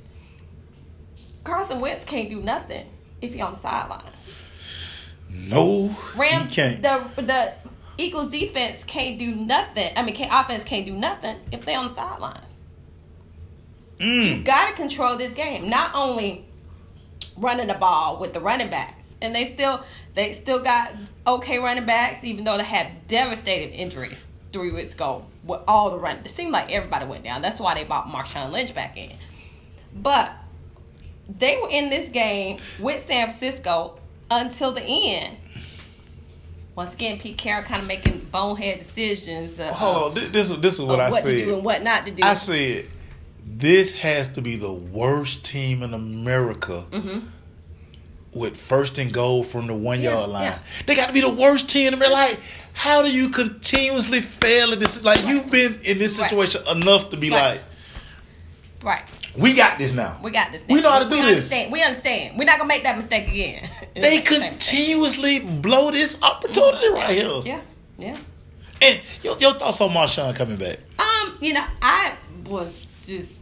Carson 1.43 1.81
Wentz 1.81 2.05
can't 2.07 2.31
do 2.31 2.41
nothing 2.41 2.87
if 3.21 3.35
he 3.35 3.41
on 3.43 3.53
the 3.53 3.59
sideline. 3.59 4.01
No, 5.29 5.95
Ram 6.17 6.47
he 6.49 6.55
can't. 6.55 6.83
the 6.83 7.03
the 7.21 7.53
Eagles 7.97 8.31
defense 8.31 8.85
can't 8.85 9.19
do 9.19 9.35
nothing. 9.35 9.93
I 9.97 10.03
mean, 10.03 10.15
can't, 10.15 10.33
offense 10.33 10.65
can't 10.65 10.87
do 10.87 10.93
nothing 10.93 11.39
if 11.53 11.65
they 11.65 11.75
on 11.75 11.89
the 11.89 11.95
sidelines. 11.95 12.57
Mm. 13.99 14.45
Got 14.45 14.71
to 14.71 14.75
control 14.75 15.17
this 15.17 15.33
game. 15.33 15.69
Not 15.69 15.95
only 15.95 16.45
running 17.37 17.69
the 17.69 17.75
ball 17.75 18.19
with 18.19 18.33
the 18.33 18.41
running 18.41 18.71
backs, 18.71 19.15
and 19.23 19.35
they 19.35 19.47
still 19.47 19.83
they 20.15 20.33
still 20.33 20.59
got 20.59 20.93
okay 21.27 21.59
running 21.59 21.87
backs, 21.87 22.25
even 22.25 22.45
though 22.45 22.59
they 22.59 22.65
had 22.65 23.07
devastating 23.09 23.71
injuries 23.71 24.29
three 24.53 24.71
weeks 24.71 24.95
ago 24.95 25.25
with 25.45 25.61
all 25.67 25.91
the 25.91 25.99
run. 25.99 26.19
It 26.25 26.31
seemed 26.31 26.53
like 26.53 26.71
everybody 26.71 27.07
went 27.07 27.25
down. 27.25 27.43
That's 27.43 27.61
why 27.61 27.75
they 27.75 27.85
brought 27.85 28.07
Marshawn 28.07 28.53
Lynch 28.53 28.75
back 28.75 28.97
in. 28.97 29.13
But 29.95 30.33
they 31.29 31.59
were 31.61 31.71
in 31.71 31.91
this 31.91 32.09
game 32.09 32.59
with 32.79 33.07
San 33.07 33.27
Francisco 33.27 33.99
until 34.31 34.73
the 34.73 34.83
end. 34.83 35.37
Once 36.77 36.95
again, 36.95 37.19
Pete 37.21 37.39
Carroll 37.39 37.63
kind 37.63 37.81
of 37.83 37.87
making 37.89 38.19
bonehead 38.33 38.79
decisions. 38.81 39.59
Uh, 39.61 39.73
Hold 39.73 39.97
on, 39.97 40.15
thi- 40.25 40.29
this 40.29 40.51
is 40.51 40.61
this 40.61 40.75
is 40.75 40.81
what 40.83 40.99
I 41.01 41.07
said 41.11 41.13
what 41.13 41.25
to 41.25 41.45
do 41.45 41.55
and 41.55 41.65
what 41.65 41.83
not 41.83 42.05
to 42.07 42.11
do. 42.13 42.23
I 42.25 42.35
said 42.35 42.89
this 43.47 43.95
has 43.95 44.27
to 44.33 44.43
be 44.43 44.57
the 44.57 44.73
worst 44.73 45.45
team 45.45 45.83
in 45.83 45.95
America 45.95 46.85
with 48.33 48.57
first 48.57 48.99
and 48.99 49.13
goal 49.13 49.45
from 49.45 49.69
the 49.69 49.75
one 49.75 49.99
Mm-hmm. 49.99 50.05
Yeah, 50.05 50.11
yard 50.19 50.31
line. 50.31 50.43
yeah. 50.45 50.59
They 50.87 50.97
got 50.97 51.07
to 51.07 51.13
be 51.13 51.21
the 51.21 51.31
worst 51.33 51.69
team 51.69 51.89
in 51.89 51.95
America. 51.95 52.13
Like, 52.15 52.41
how 52.73 53.03
do 53.03 53.13
you 53.15 53.29
continuously 53.29 54.21
fail 54.21 54.73
at 54.73 54.81
this? 54.81 55.05
Like, 55.05 55.25
you've 55.25 55.51
been 55.53 55.79
in 55.85 55.99
this 55.99 56.19
Right. 56.19 56.29
situation 56.29 56.63
enough 56.69 57.11
to 57.11 57.17
be 57.17 57.31
Right. 57.31 57.61
like, 58.83 58.83
right. 58.83 59.09
We 59.37 59.55
got 59.55 59.79
this 59.79 59.93
now. 59.93 60.19
We 60.23 60.31
got 60.31 60.53
this. 60.53 60.65
We 60.69 60.81
know 60.81 60.91
how 60.91 61.01
to 61.01 61.07
we 61.07 61.21
do 61.21 61.23
this. 61.23 61.35
Understand. 61.35 61.73
We 61.73 61.83
understand. 61.83 62.39
We're 62.39 62.45
not 62.45 62.59
gonna 62.59 62.69
make 62.69 62.85
that 62.85 62.97
mistake 62.97 63.29
again. 63.29 63.69
They 63.95 64.21
continuously 64.21 65.39
blow 65.39 65.91
this 65.93 66.21
opportunity 66.21 66.89
right 66.89 67.17
here. 67.17 67.43
Yeah, 67.45 67.61
yeah. 67.97 68.19
And 68.83 69.01
your, 69.23 69.39
your 69.39 69.55
thoughts 69.55 69.81
on 69.81 69.91
Marshawn 69.91 70.35
coming 70.35 70.57
back? 70.57 70.79
Um, 70.99 71.39
you 71.41 71.55
know, 71.55 71.65
I 71.81 72.17
was 72.47 72.87
just 73.05 73.41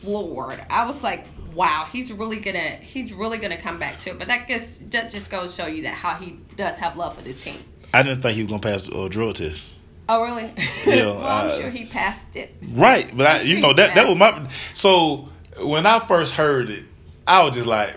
floored. 0.00 0.64
I 0.68 0.86
was 0.86 1.02
like, 1.02 1.24
wow, 1.54 1.88
he's 1.90 2.12
really 2.12 2.38
gonna 2.38 2.76
he's 2.76 3.12
really 3.12 3.38
gonna 3.38 3.60
come 3.60 3.78
back 3.78 3.98
to 4.00 4.10
it. 4.10 4.18
But 4.18 4.28
that 4.28 4.46
guess 4.46 4.78
that 4.90 5.10
just 5.10 5.30
goes 5.30 5.56
to 5.56 5.62
show 5.62 5.68
you 5.68 5.82
that 5.84 5.94
how 5.94 6.14
he 6.14 6.38
does 6.56 6.76
have 6.76 6.96
love 6.96 7.14
for 7.14 7.22
this 7.22 7.42
team. 7.42 7.58
I 7.94 8.02
didn't 8.02 8.22
think 8.22 8.36
he 8.36 8.42
was 8.42 8.50
gonna 8.50 8.62
pass 8.62 8.84
the 8.84 8.98
uh, 8.98 9.08
drug 9.08 9.34
test. 9.34 9.78
Oh 10.12 10.22
really? 10.22 10.52
Yeah, 10.86 11.06
well, 11.06 11.22
I'm 11.24 11.60
sure 11.60 11.70
he 11.70 11.86
passed 11.86 12.36
it. 12.36 12.54
Right, 12.70 13.10
but 13.16 13.26
I, 13.26 13.40
you 13.42 13.60
know 13.60 13.72
that 13.72 13.94
that 13.94 14.06
was 14.06 14.16
my. 14.16 14.46
So 14.74 15.28
when 15.58 15.86
I 15.86 16.00
first 16.00 16.34
heard 16.34 16.68
it, 16.68 16.84
I 17.26 17.42
was 17.44 17.54
just 17.54 17.66
like, 17.66 17.94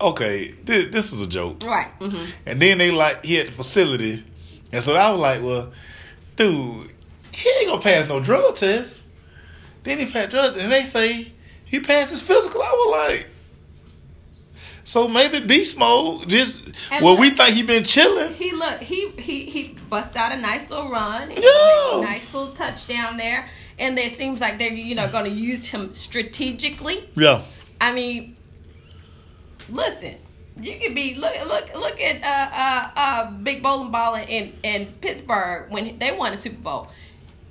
okay, 0.00 0.52
this, 0.64 0.92
this 0.92 1.12
is 1.12 1.20
a 1.20 1.26
joke. 1.26 1.62
Right. 1.62 1.88
hmm 2.00 2.24
And 2.46 2.60
then 2.62 2.78
they 2.78 2.90
like 2.90 3.24
he 3.24 3.34
had 3.34 3.48
the 3.48 3.52
facility, 3.52 4.24
and 4.72 4.82
so 4.82 4.94
I 4.96 5.10
was 5.10 5.20
like, 5.20 5.42
well, 5.42 5.72
dude, 6.36 6.90
he 7.32 7.50
ain't 7.60 7.68
gonna 7.68 7.82
pass 7.82 8.08
no 8.08 8.18
drug 8.20 8.54
test. 8.54 9.04
Then 9.82 9.98
he 9.98 10.06
passed 10.06 10.30
drug, 10.30 10.56
and 10.56 10.72
they 10.72 10.84
say 10.84 11.32
he 11.66 11.80
passed 11.80 12.10
his 12.10 12.22
physical. 12.22 12.62
I 12.62 12.70
was 12.70 13.10
like. 13.10 13.26
So 14.86 15.08
maybe 15.08 15.40
beast 15.40 15.76
mode 15.76 16.28
just 16.28 16.60
And 16.92 17.04
well 17.04 17.16
we 17.18 17.28
look- 17.30 17.38
think 17.38 17.56
he 17.56 17.62
been 17.64 17.82
chilling. 17.82 18.32
He 18.32 18.52
look 18.52 18.80
he 18.80 19.10
he 19.18 19.44
he 19.50 19.62
bust 19.90 20.14
out 20.16 20.30
a 20.30 20.36
nice 20.36 20.70
little 20.70 20.88
run, 20.88 21.30
Yeah. 21.32 22.00
nice 22.02 22.32
little 22.32 22.52
touchdown 22.54 23.16
there, 23.16 23.48
and 23.80 23.98
it 23.98 24.16
seems 24.16 24.40
like 24.40 24.58
they're 24.60 24.72
you 24.72 24.94
know 24.94 25.08
going 25.08 25.24
to 25.24 25.30
use 25.50 25.66
him 25.66 25.92
strategically. 25.92 27.08
Yeah. 27.16 27.42
I 27.80 27.90
mean, 27.92 28.36
listen, 29.68 30.18
you 30.60 30.78
could 30.78 30.94
be 30.94 31.16
look 31.16 31.34
look 31.46 31.74
look 31.74 32.00
at 32.00 32.22
uh 32.22 32.50
uh 32.54 32.90
uh 32.96 33.30
Big 33.42 33.64
Bowling 33.64 33.90
Ball 33.90 34.14
in 34.16 34.52
in 34.62 34.86
Pittsburgh 35.00 35.68
when 35.72 35.98
they 35.98 36.12
won 36.12 36.30
the 36.30 36.38
Super 36.38 36.60
Bowl. 36.62 36.88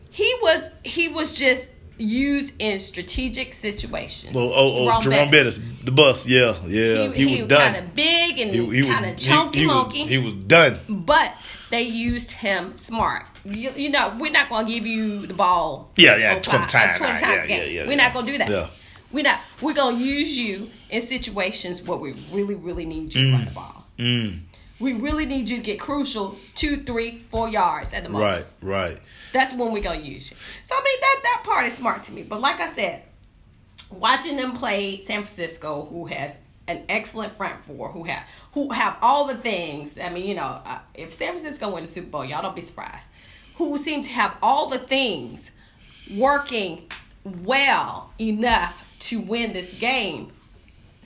He 0.10 0.34
was 0.42 0.70
he 0.86 1.10
was 1.10 1.34
just 1.34 1.70
used 1.98 2.54
in 2.60 2.80
strategic 2.80 3.54
situations. 3.54 4.34
Well, 4.34 4.52
oh, 4.54 4.90
oh, 4.90 5.02
Jerome 5.02 5.32
Bettis, 5.32 5.60
the 5.84 5.92
bus, 5.92 6.28
yeah, 6.28 6.56
yeah, 6.68 7.12
he, 7.12 7.26
was 7.26 7.36
kind 7.38 7.50
done. 7.50 7.76
of 7.76 7.96
big 7.96 8.40
and 8.40 8.52
He, 8.52 8.82
he 8.82 8.88
kind 8.88 9.06
of 9.06 9.18
chunky 9.18 9.60
he, 9.60 9.68
was, 9.68 9.76
monkey. 9.76 10.04
he 10.04 10.18
was 10.18 10.34
done. 10.34 10.78
But 10.90 11.34
they 11.70 11.84
used 11.84 12.32
him 12.32 12.76
smart. 12.76 13.26
You, 13.46 13.72
you 13.76 13.90
know, 13.90 14.16
we're 14.20 14.32
not 14.32 14.50
going 14.50 14.66
to 14.66 14.72
give 14.74 14.86
you 14.86 15.26
the 15.28 15.34
ball. 15.34 15.92
Yeah, 15.96 16.18
yeah, 16.18 16.40
20 16.40 16.66
times. 16.68 16.98
Twenty 16.98 17.14
Yeah, 17.14 17.20
times 17.20 17.48
yeah, 17.50 17.58
game. 17.58 17.76
yeah, 17.76 17.84
we're 17.84 17.92
yeah. 17.92 17.96
not 17.96 18.14
going 18.14 18.26
to 18.26 18.32
do 18.32 18.38
that. 18.40 18.50
Yeah. 18.50 18.68
We're 19.12 19.24
not. 19.24 19.40
We're 19.62 19.74
going 19.74 19.98
to 19.98 20.04
use 20.04 20.38
you 20.38 20.70
in 20.90 21.06
situations 21.06 21.82
where 21.84 21.98
we 21.98 22.14
really, 22.32 22.56
really 22.56 22.86
need 22.86 23.14
you 23.16 23.28
to 23.28 23.32
run 23.34 23.46
the 23.46 23.52
ball. 23.52 23.86
Mm, 23.98 24.40
We 24.80 24.94
really 24.94 25.26
need 25.26 25.50
you 25.50 25.58
to 25.58 25.64
get 25.64 25.80
crucial 25.80 26.38
two, 26.56 26.84
three, 26.84 27.24
four 27.30 27.48
yards 27.48 27.94
at 27.94 28.04
the 28.04 28.10
most. 28.10 28.22
right, 28.22 28.46
right. 28.62 28.98
That's 29.32 29.54
when 29.54 29.72
we're 29.72 29.84
gonna 29.84 30.02
use 30.02 30.30
you. 30.30 30.38
So 30.64 30.76
I 30.76 30.84
mean 30.84 30.98
that 31.02 31.20
that 31.24 31.42
part 31.46 31.66
is 31.66 31.74
smart 31.74 32.04
to 32.04 32.12
me. 32.12 32.24
But 32.24 32.42
like 32.42 32.60
I 32.60 32.74
said, 32.74 33.04
watching 33.90 34.38
them 34.38 34.54
play 34.54 35.04
San 35.06 35.24
Francisco, 35.24 35.88
who 35.90 36.06
has 36.08 36.38
an 36.68 36.84
excellent 36.90 37.36
front 37.38 37.64
four, 37.64 37.92
who 37.92 38.04
have 38.04 38.24
who 38.54 38.72
have 38.74 38.98
all 39.02 39.26
the 39.28 39.36
things. 39.36 40.00
I 40.00 40.10
mean, 40.10 40.26
you 40.26 40.36
know, 40.36 40.62
uh, 40.66 40.80
if 40.94 41.14
San 41.14 41.30
Francisco 41.32 41.70
win 41.74 41.86
the 41.86 41.92
Super 41.92 42.08
Bowl, 42.08 42.26
y'all 42.26 42.42
don't 42.42 42.56
be 42.56 42.62
surprised. 42.62 43.10
Who 43.56 43.78
seem 43.78 44.02
to 44.02 44.10
have 44.10 44.36
all 44.42 44.68
the 44.68 44.80
things 44.80 45.52
working 46.14 46.90
well 47.24 48.12
enough 48.20 48.86
to 49.00 49.20
win 49.20 49.54
this 49.54 49.80
game. 49.80 50.32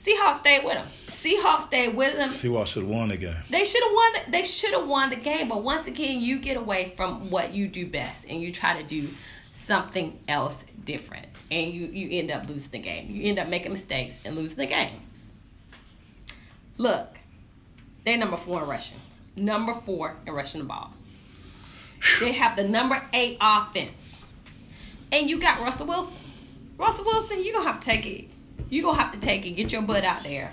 Seahawks 0.02 0.38
stayed 0.38 0.64
with 0.64 0.74
them. 0.74 0.86
Seahawks 0.86 1.66
stayed 1.66 1.94
with 1.94 2.16
them. 2.16 2.30
Seahawks 2.30 2.68
should 2.68 2.82
have 2.84 2.90
won 2.90 3.10
the 3.10 3.18
game. 3.18 3.34
They 3.50 3.64
should 3.66 3.82
have 3.82 3.92
won. 3.92 4.12
They 4.30 4.44
should 4.44 4.72
have 4.72 4.88
won 4.88 5.10
the 5.10 5.16
game. 5.16 5.48
But 5.48 5.62
once 5.62 5.86
again, 5.86 6.22
you 6.22 6.38
get 6.38 6.56
away 6.56 6.92
from 6.96 7.30
what 7.30 7.52
you 7.52 7.68
do 7.68 7.86
best, 7.86 8.26
and 8.28 8.40
you 8.40 8.50
try 8.52 8.80
to 8.80 8.86
do 8.86 9.08
something 9.52 10.18
else 10.26 10.64
different, 10.84 11.26
and 11.50 11.72
you 11.74 11.86
you 11.86 12.18
end 12.18 12.30
up 12.30 12.48
losing 12.48 12.70
the 12.70 12.78
game. 12.78 13.10
You 13.10 13.24
end 13.24 13.38
up 13.38 13.48
making 13.48 13.72
mistakes 13.72 14.20
and 14.24 14.36
losing 14.36 14.56
the 14.56 14.66
game. 14.66 15.00
Look, 16.78 17.18
they're 18.06 18.16
number 18.16 18.38
four 18.38 18.62
in 18.62 18.68
rushing, 18.68 19.00
number 19.36 19.74
four 19.74 20.16
in 20.26 20.32
rushing 20.32 20.62
the 20.62 20.66
ball. 20.66 20.94
They 22.20 22.32
have 22.32 22.56
the 22.56 22.64
number 22.66 23.02
eight 23.12 23.36
offense, 23.38 24.32
and 25.12 25.28
you 25.28 25.38
got 25.38 25.60
Russell 25.60 25.88
Wilson. 25.88 26.16
Russell 26.78 27.04
Wilson, 27.04 27.44
you 27.44 27.52
gonna 27.52 27.66
have 27.66 27.80
to 27.80 27.84
take 27.84 28.06
it. 28.06 28.29
You 28.70 28.82
gonna 28.82 28.96
have 29.02 29.12
to 29.12 29.18
take 29.18 29.44
it. 29.46 29.50
Get 29.50 29.72
your 29.72 29.82
butt 29.82 30.04
out 30.04 30.22
there 30.22 30.52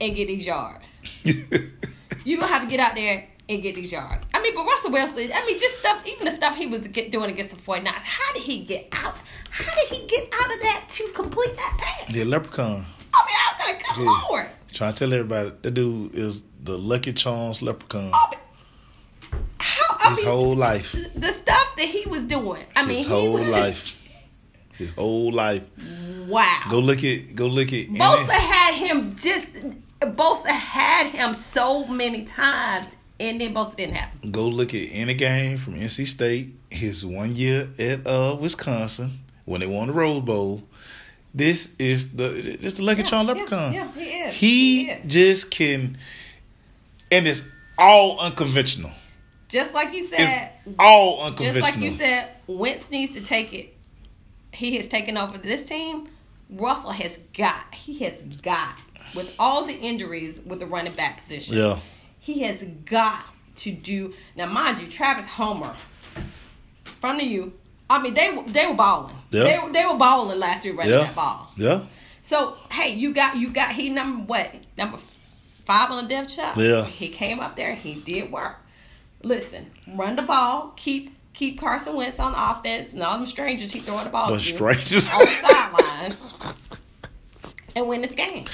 and 0.00 0.14
get 0.14 0.28
these 0.28 0.46
yards. 0.46 0.84
you 1.24 2.38
gonna 2.38 2.52
have 2.52 2.62
to 2.62 2.68
get 2.68 2.80
out 2.80 2.94
there 2.94 3.26
and 3.48 3.62
get 3.62 3.74
these 3.74 3.90
yards. 3.92 4.24
I 4.34 4.42
mean, 4.42 4.54
but 4.54 4.64
Russell 4.66 4.90
Wilson, 4.92 5.30
I 5.34 5.44
mean, 5.46 5.58
just 5.58 5.78
stuff, 5.78 6.06
even 6.06 6.24
the 6.26 6.32
stuff 6.32 6.56
he 6.56 6.66
was 6.66 6.86
get, 6.88 7.10
doing 7.10 7.30
against 7.30 7.54
the 7.54 7.60
49ers, 7.62 8.02
how 8.02 8.32
did 8.34 8.42
he 8.42 8.64
get 8.64 8.88
out? 8.92 9.16
How 9.50 9.74
did 9.74 9.88
he 9.88 10.06
get 10.06 10.28
out 10.34 10.52
of 10.54 10.60
that 10.62 10.84
to 10.90 11.08
complete 11.14 11.56
that 11.56 11.76
pass? 11.78 12.12
the 12.12 12.24
leprechaun. 12.24 12.84
I 13.14 13.26
mean, 13.26 13.36
I 13.64 13.72
like, 13.72 13.84
good 13.96 14.04
Yeah. 14.04 14.20
lord. 14.28 14.46
Trying 14.72 14.92
to 14.92 14.98
tell 14.98 15.12
everybody 15.14 15.52
that 15.62 15.70
dude 15.70 16.14
is 16.14 16.42
the 16.62 16.76
Lucky 16.76 17.12
Charms 17.14 17.62
leprechaun. 17.62 18.10
Oh, 18.12 18.30
I 18.30 18.30
mean, 18.30 18.40
how, 19.58 19.96
I 19.98 20.10
His 20.10 20.18
mean, 20.18 20.26
whole 20.26 20.52
life. 20.54 20.92
the 21.14 21.28
stuff 21.32 21.76
that 21.76 21.86
he 21.86 22.04
was 22.06 22.22
doing. 22.24 22.64
I 22.74 22.84
mean, 22.84 22.98
His 22.98 23.06
he 23.06 23.12
whole 23.12 23.32
was, 23.32 23.48
life. 23.48 23.95
His 24.78 24.92
whole 24.92 25.32
life. 25.32 25.62
Wow. 26.26 26.62
Go 26.70 26.78
look 26.80 27.02
at 27.04 27.34
go 27.34 27.46
look 27.46 27.72
at 27.72 27.88
Bosa 27.88 28.30
had 28.32 28.74
him 28.74 29.16
just. 29.16 29.46
Bosa 30.00 30.48
had 30.48 31.10
him 31.10 31.32
so 31.34 31.86
many 31.86 32.24
times, 32.24 32.88
and 33.18 33.40
then 33.40 33.54
Bosa 33.54 33.74
didn't 33.76 33.94
have 33.94 34.10
him. 34.20 34.30
go 34.30 34.46
look 34.46 34.74
at 34.74 34.88
any 34.92 35.14
game 35.14 35.56
from 35.56 35.74
NC 35.76 36.06
State, 36.06 36.54
his 36.70 37.04
one 37.06 37.34
year 37.36 37.68
at 37.78 38.06
uh 38.06 38.36
Wisconsin 38.38 39.20
when 39.46 39.60
they 39.60 39.66
won 39.66 39.86
the 39.88 39.94
Rose 39.94 40.22
Bowl. 40.22 40.62
This 41.34 41.70
is 41.78 42.12
the 42.12 42.28
this 42.60 42.74
the 42.74 42.82
Lucky 42.82 43.02
Yeah, 43.02 43.08
Charm 43.08 43.26
yeah, 43.26 43.32
leprechaun. 43.32 43.72
yeah, 43.72 43.92
he 43.92 44.04
is. 44.04 44.34
He, 44.34 44.84
He 44.84 44.90
is. 44.90 45.12
just 45.12 45.50
can, 45.50 45.96
and 47.10 47.26
it's 47.26 47.46
all 47.78 48.18
unconventional. 48.20 48.90
Just 49.48 49.74
like 49.74 49.92
you 49.94 50.04
said, 50.06 50.50
It's 50.66 50.74
all 50.78 51.20
unconventional. 51.22 51.62
just 51.62 51.74
like 51.76 51.82
you 51.84 51.90
said, 51.92 52.28
Wentz 52.46 52.90
needs 52.90 53.14
to 53.14 53.20
take 53.22 53.52
it. 53.54 53.74
He 54.56 54.76
has 54.76 54.88
taken 54.88 55.16
over 55.16 55.38
this 55.38 55.66
team. 55.66 56.08
Russell 56.50 56.90
has 56.92 57.18
got. 57.36 57.74
He 57.74 57.98
has 58.04 58.20
got 58.42 58.74
with 59.14 59.34
all 59.38 59.64
the 59.64 59.74
injuries 59.74 60.40
with 60.44 60.60
the 60.60 60.66
running 60.66 60.94
back 60.94 61.18
position. 61.18 61.56
Yeah. 61.56 61.78
he 62.18 62.40
has 62.42 62.64
got 62.84 63.24
to 63.56 63.70
do 63.70 64.12
now. 64.36 64.46
Mind 64.46 64.80
you, 64.80 64.88
Travis 64.88 65.26
Homer 65.28 65.74
from 67.00 67.18
the 67.18 67.24
U. 67.24 67.52
I 67.88 68.02
mean, 68.02 68.14
they 68.14 68.30
were- 68.32 68.42
they 68.44 68.66
were 68.66 68.74
balling. 68.74 69.14
Yeah. 69.30 69.42
They 69.44 69.58
were- 69.58 69.72
they 69.72 69.86
were 69.86 69.94
balling 69.96 70.38
last 70.40 70.64
year 70.64 70.74
running 70.74 70.92
Yeah. 70.92 71.04
that 71.04 71.14
ball. 71.14 71.52
Yeah. 71.56 71.82
So 72.22 72.56
hey, 72.72 72.94
you 72.94 73.12
got 73.14 73.36
you 73.36 73.50
got 73.50 73.72
he 73.72 73.88
number 73.90 74.24
what 74.24 74.54
number 74.76 74.98
five 75.64 75.90
on 75.92 76.02
the 76.02 76.08
depth 76.08 76.34
chart. 76.34 76.56
Yeah. 76.56 76.84
he 76.84 77.08
came 77.08 77.38
up 77.38 77.54
there. 77.54 77.76
He 77.76 77.94
did 77.94 78.32
work. 78.32 78.56
Listen, 79.22 79.70
run 79.86 80.16
the 80.16 80.22
ball. 80.22 80.72
Keep 80.76 81.15
keep 81.36 81.60
Carson 81.60 81.94
Wentz 81.94 82.18
on 82.18 82.34
offense 82.34 82.92
and 82.94 83.02
all 83.02 83.16
them 83.18 83.26
strangers 83.26 83.70
he 83.70 83.78
throwing 83.80 84.04
the 84.04 84.10
ball 84.10 84.32
The 84.32 84.38
to 84.38 84.42
strangers. 84.42 85.08
on 85.12 85.20
the 85.20 85.26
sidelines 85.26 86.56
and 87.76 87.86
win 87.88 88.00
this 88.02 88.14
game. 88.14 88.46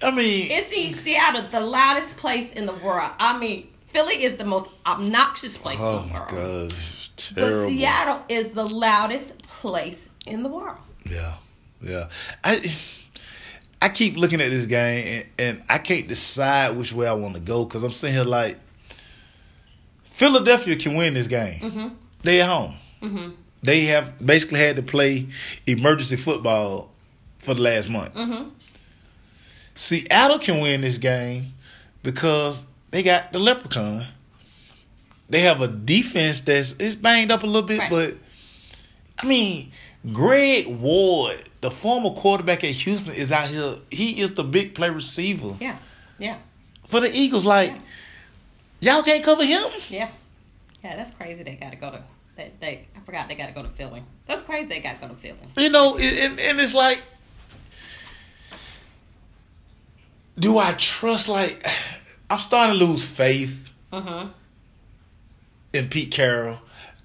I 0.00 0.10
mean, 0.12 0.48
It's 0.50 0.72
in 0.72 0.94
Seattle, 0.94 1.42
the 1.50 1.60
loudest 1.60 2.16
place 2.16 2.52
in 2.52 2.64
the 2.66 2.72
world. 2.74 3.10
I 3.18 3.36
mean, 3.38 3.68
Philly 3.88 4.22
is 4.22 4.38
the 4.38 4.44
most 4.44 4.70
obnoxious 4.86 5.56
place 5.56 5.78
oh 5.80 5.98
in 5.98 6.06
the 6.08 6.12
my 6.14 6.18
world. 6.20 6.30
god, 6.30 6.72
it's 7.14 7.32
But. 7.32 7.68
Seattle 7.68 8.20
is 8.28 8.52
the 8.54 8.64
loudest 8.68 9.36
place 9.42 10.08
in 10.24 10.42
the 10.44 10.48
world. 10.48 10.78
Yeah, 11.04 11.34
yeah. 11.82 12.08
I 12.44 12.72
I 13.82 13.88
keep 13.88 14.16
looking 14.16 14.40
at 14.40 14.50
this 14.50 14.66
game 14.66 15.06
and, 15.06 15.26
and 15.58 15.62
I 15.68 15.78
can't 15.78 16.06
decide 16.06 16.76
which 16.76 16.92
way 16.92 17.06
I 17.08 17.12
want 17.14 17.34
to 17.34 17.40
go 17.40 17.64
because 17.64 17.82
I'm 17.82 17.92
sitting 17.92 18.14
here 18.14 18.24
like 18.24 18.58
Philadelphia 20.04 20.76
can 20.76 20.94
win 20.96 21.14
this 21.14 21.26
game. 21.26 21.60
Mm-hmm. 21.60 21.88
They 22.22 22.40
at 22.42 22.48
home. 22.48 23.36
They 23.62 23.84
have 23.86 24.24
basically 24.24 24.60
had 24.60 24.76
to 24.76 24.82
play 24.82 25.28
emergency 25.66 26.16
football 26.16 26.90
for 27.38 27.54
the 27.54 27.62
last 27.62 27.88
month. 27.88 28.14
Mm-hmm. 28.14 28.48
Seattle 29.74 30.38
can 30.38 30.60
win 30.60 30.80
this 30.80 30.98
game 30.98 31.52
because 32.02 32.64
they 32.90 33.02
got 33.02 33.32
the 33.32 33.38
leprechaun. 33.38 34.04
They 35.30 35.40
have 35.42 35.60
a 35.60 35.68
defense 35.68 36.40
that's 36.40 36.72
it's 36.78 36.94
banged 36.94 37.30
up 37.30 37.42
a 37.42 37.46
little 37.46 37.62
bit, 37.62 37.78
Right. 37.80 37.90
but 37.90 38.14
I 39.22 39.26
mean, 39.26 39.72
Greg 40.12 40.66
Ward, 40.68 41.42
the 41.60 41.70
former 41.70 42.10
quarterback 42.10 42.64
at 42.64 42.70
Houston, 42.70 43.12
is 43.14 43.30
out 43.30 43.48
here. 43.48 43.76
He 43.90 44.20
is 44.20 44.34
the 44.34 44.44
big 44.44 44.74
play 44.74 44.90
receiver 44.90 45.54
Yeah, 45.60 45.76
yeah, 46.18 46.38
for 46.86 47.00
the 47.00 47.14
Eagles. 47.14 47.44
Like, 47.44 47.74
y'all 48.80 49.02
can't 49.02 49.22
cover 49.24 49.44
him. 49.44 49.64
yeah, 49.90 50.08
yeah. 50.88 50.96
That's 50.96 51.10
crazy. 51.12 51.42
They 51.42 51.54
got 51.56 51.70
to 51.70 51.76
go 51.76 51.90
to. 51.90 52.02
They, 52.36 52.52
they 52.60 52.86
I 52.96 53.00
forgot 53.04 53.28
they 53.28 53.34
got 53.34 53.46
to 53.46 53.52
go 53.52 53.62
to 53.62 53.68
Philly. 53.70 54.02
That's 54.26 54.42
crazy. 54.42 54.66
They 54.68 54.80
got 54.80 55.00
to 55.00 55.08
go 55.08 55.14
to 55.14 55.20
Philly. 55.20 55.38
You 55.56 55.70
know, 55.70 55.96
and, 55.96 56.38
and, 56.38 56.60
it's 56.60 56.74
like, 56.74 57.00
do 60.38 60.58
I 60.58 60.72
trust? 60.72 61.28
Like, 61.28 61.66
I'm 62.30 62.38
starting 62.38 62.78
to 62.78 62.84
lose 62.84 63.04
faith 63.04 63.64
Mm-hmm. 63.92 64.28
in 65.72 65.88
Pete 65.88 66.10
Carroll. 66.10 66.58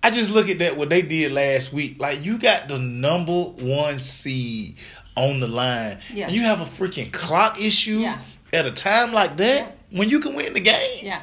I 0.04 0.12
just 0.12 0.32
look 0.32 0.50
at 0.50 0.60
that 0.60 0.76
what 0.76 0.90
they 0.90 1.02
did 1.02 1.32
last 1.32 1.72
week. 1.72 1.98
Like 1.98 2.26
you 2.26 2.38
got 2.38 2.68
the 2.68 2.78
number 2.78 3.32
one 3.32 4.00
seed 4.00 4.76
on 5.16 5.40
the 5.40 5.48
line. 5.48 6.00
Yeah. 6.14 6.26
And 6.28 6.36
you 6.36 6.42
have 6.42 6.60
a 6.60 6.66
freaking 6.66 7.10
clock 7.14 7.58
issue 7.62 8.00
Yeah. 8.00 8.20
at 8.52 8.66
a 8.66 8.72
time 8.72 9.14
like 9.14 9.38
that 9.38 9.78
when 9.92 10.10
you 10.10 10.20
can 10.20 10.34
win 10.36 10.54
the 10.54 10.60
game. 10.60 11.00
Yeah, 11.06 11.22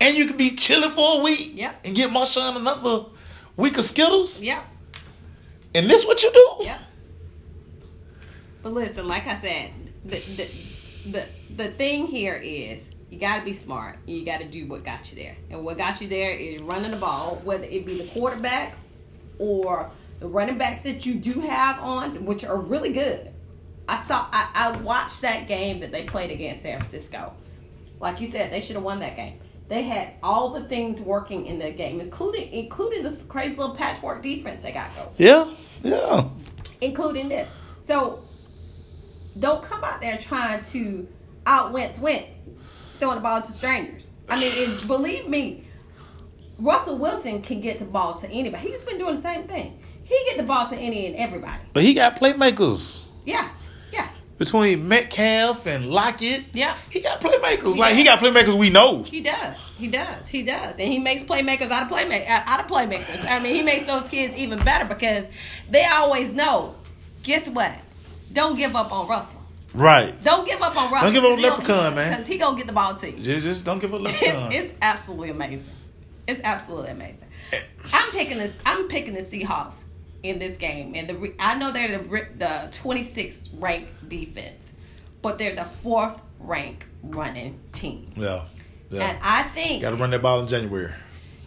And 0.00 0.16
you 0.16 0.26
can 0.26 0.36
be 0.36 0.52
chilling 0.52 0.90
for 0.90 1.20
a 1.20 1.22
week 1.22 1.52
Yeah. 1.54 1.72
and 1.84 1.94
get 1.94 2.10
Marshawn 2.10 2.56
another 2.56 3.06
week 3.56 3.78
of 3.78 3.84
Skittles. 3.84 4.40
yeah, 4.42 4.62
And 5.74 5.88
this 5.90 6.06
what 6.06 6.22
you 6.22 6.32
do? 6.32 6.56
yeah. 6.60 6.78
But 8.62 8.72
listen, 8.72 9.06
like 9.08 9.26
I 9.26 9.40
said, 9.40 9.70
the 10.04 10.18
the 10.18 10.48
the, 11.10 11.24
the 11.56 11.70
thing 11.72 12.06
here 12.06 12.34
is 12.34 12.90
you 13.10 13.18
got 13.18 13.38
to 13.38 13.44
be 13.44 13.52
smart. 13.52 13.98
You 14.06 14.24
got 14.24 14.38
to 14.38 14.44
do 14.46 14.66
what 14.66 14.84
got 14.84 15.10
you 15.10 15.16
there, 15.16 15.36
and 15.50 15.64
what 15.64 15.78
got 15.78 16.00
you 16.00 16.08
there 16.08 16.30
is 16.32 16.60
running 16.62 16.90
the 16.90 16.96
ball, 16.96 17.40
whether 17.44 17.64
it 17.64 17.86
be 17.86 17.98
the 18.02 18.08
quarterback 18.08 18.74
or 19.38 19.90
the 20.20 20.26
running 20.26 20.58
backs 20.58 20.82
that 20.82 21.06
you 21.06 21.14
do 21.14 21.40
have 21.40 21.78
on, 21.80 22.24
which 22.24 22.44
are 22.44 22.56
really 22.58 22.92
good. 22.92 23.30
I 23.88 24.04
saw, 24.06 24.26
I, 24.32 24.50
I 24.54 24.76
watched 24.78 25.22
that 25.22 25.48
game 25.48 25.80
that 25.80 25.92
they 25.92 26.02
played 26.04 26.30
against 26.30 26.62
San 26.64 26.78
Francisco. 26.80 27.32
Like 28.00 28.20
you 28.20 28.26
said, 28.26 28.52
they 28.52 28.60
should 28.60 28.74
have 28.76 28.84
won 28.84 28.98
that 28.98 29.16
game. 29.16 29.38
They 29.68 29.82
had 29.82 30.14
all 30.22 30.50
the 30.50 30.66
things 30.66 31.00
working 31.00 31.46
in 31.46 31.58
the 31.58 31.70
game, 31.70 32.00
including 32.00 32.50
including 32.52 33.02
this 33.02 33.22
crazy 33.28 33.54
little 33.56 33.74
patchwork 33.74 34.22
defense 34.22 34.62
they 34.62 34.72
got 34.72 34.94
going 34.94 35.08
Yeah. 35.18 35.50
Yeah. 35.82 36.28
including 36.80 37.28
this. 37.28 37.48
So 37.86 38.22
don't 39.38 39.62
come 39.62 39.84
out 39.84 40.00
there 40.00 40.18
trying 40.18 40.64
to 40.66 41.06
out 41.46 41.72
Wentz 41.72 41.98
Wentz, 42.00 42.28
throwing 42.98 43.16
the 43.16 43.22
ball 43.22 43.42
to 43.42 43.52
strangers. 43.52 44.10
I 44.28 44.38
mean, 44.40 44.52
it, 44.54 44.86
believe 44.86 45.28
me, 45.28 45.64
Russell 46.58 46.98
Wilson 46.98 47.40
can 47.42 47.60
get 47.60 47.78
the 47.78 47.84
ball 47.84 48.14
to 48.18 48.28
anybody. 48.30 48.68
He's 48.68 48.80
been 48.80 48.98
doing 48.98 49.16
the 49.16 49.22
same 49.22 49.46
thing. 49.46 49.80
He 50.02 50.18
get 50.26 50.38
the 50.38 50.42
ball 50.42 50.68
to 50.68 50.76
any 50.76 51.06
and 51.06 51.16
everybody. 51.16 51.62
But 51.72 51.82
he 51.82 51.94
got 51.94 52.16
playmakers. 52.16 53.08
Yeah, 53.24 53.42
yeah, 53.42 53.50
Between 54.38 54.86
Metcalf 54.86 55.66
and 55.66 55.86
Lockett. 55.86 56.44
yeah. 56.52 56.76
He 56.90 57.00
got 57.00 57.20
playmakers. 57.20 57.76
Like 57.76 57.96
he 57.96 58.04
got 58.04 58.20
playmakers 58.20 58.56
we 58.56 58.70
know. 58.70 59.02
He 59.02 59.20
does. 59.20 59.68
He 59.76 59.88
does. 59.88 60.28
He 60.28 60.44
does. 60.44 60.78
And 60.78 60.92
he 60.92 61.00
makes 61.00 61.22
playmakers 61.22 61.70
out 61.70 61.82
of 61.82 61.88
playmake 61.90 62.28
uh, 62.28 62.42
out 62.46 62.60
of 62.60 62.66
playmakers. 62.68 63.24
I 63.28 63.40
mean, 63.40 63.56
he 63.56 63.62
makes 63.62 63.86
those 63.86 64.08
kids 64.08 64.36
even 64.36 64.62
better 64.64 64.84
because 64.84 65.24
they 65.68 65.84
always 65.84 66.30
know. 66.30 66.76
Guess 67.24 67.48
what? 67.48 67.80
Don't 68.32 68.56
give 68.56 68.76
up 68.76 68.92
on 68.92 69.08
Russell. 69.08 69.42
Right. 69.74 70.14
Don't 70.22 70.46
give 70.46 70.62
up 70.62 70.76
on 70.76 70.92
Russell. 70.92 71.12
Don't 71.12 71.14
give 71.14 71.24
up 71.24 71.32
on 71.32 71.42
Leprechaun, 71.42 71.94
man. 71.94 72.12
Because 72.12 72.26
he 72.26 72.38
gonna 72.38 72.56
get 72.56 72.66
the 72.68 72.72
ball 72.72 72.94
to 72.94 73.10
you. 73.10 73.22
Just, 73.22 73.42
just 73.42 73.64
don't 73.64 73.80
give 73.80 73.92
up 73.92 73.98
on 73.98 74.04
leprechaun. 74.04 74.52
It's, 74.52 74.70
it's 74.70 74.74
absolutely 74.80 75.30
amazing. 75.30 75.74
It's 76.28 76.40
absolutely 76.44 76.90
amazing. 76.90 77.28
I'm 77.92 78.10
picking 78.10 78.38
this. 78.38 78.56
I'm 78.64 78.86
picking 78.86 79.14
the 79.14 79.20
Seahawks 79.22 79.84
in 80.22 80.38
this 80.38 80.56
game, 80.58 80.94
and 80.94 81.08
the 81.08 81.34
I 81.38 81.54
know 81.54 81.72
they're 81.72 81.98
the 81.98 82.04
the 82.36 82.68
26th 82.70 83.48
ranked 83.54 84.08
defense, 84.08 84.72
but 85.22 85.38
they're 85.38 85.54
the 85.54 85.66
fourth 85.82 86.20
ranked 86.40 86.84
running 87.02 87.58
team, 87.72 88.12
yeah. 88.16 88.44
yeah. 88.90 89.08
and 89.08 89.18
I 89.22 89.44
think, 89.44 89.82
Got 89.82 89.90
to 89.90 89.96
run 89.96 90.10
that 90.10 90.22
ball 90.22 90.40
in 90.40 90.48
January. 90.48 90.92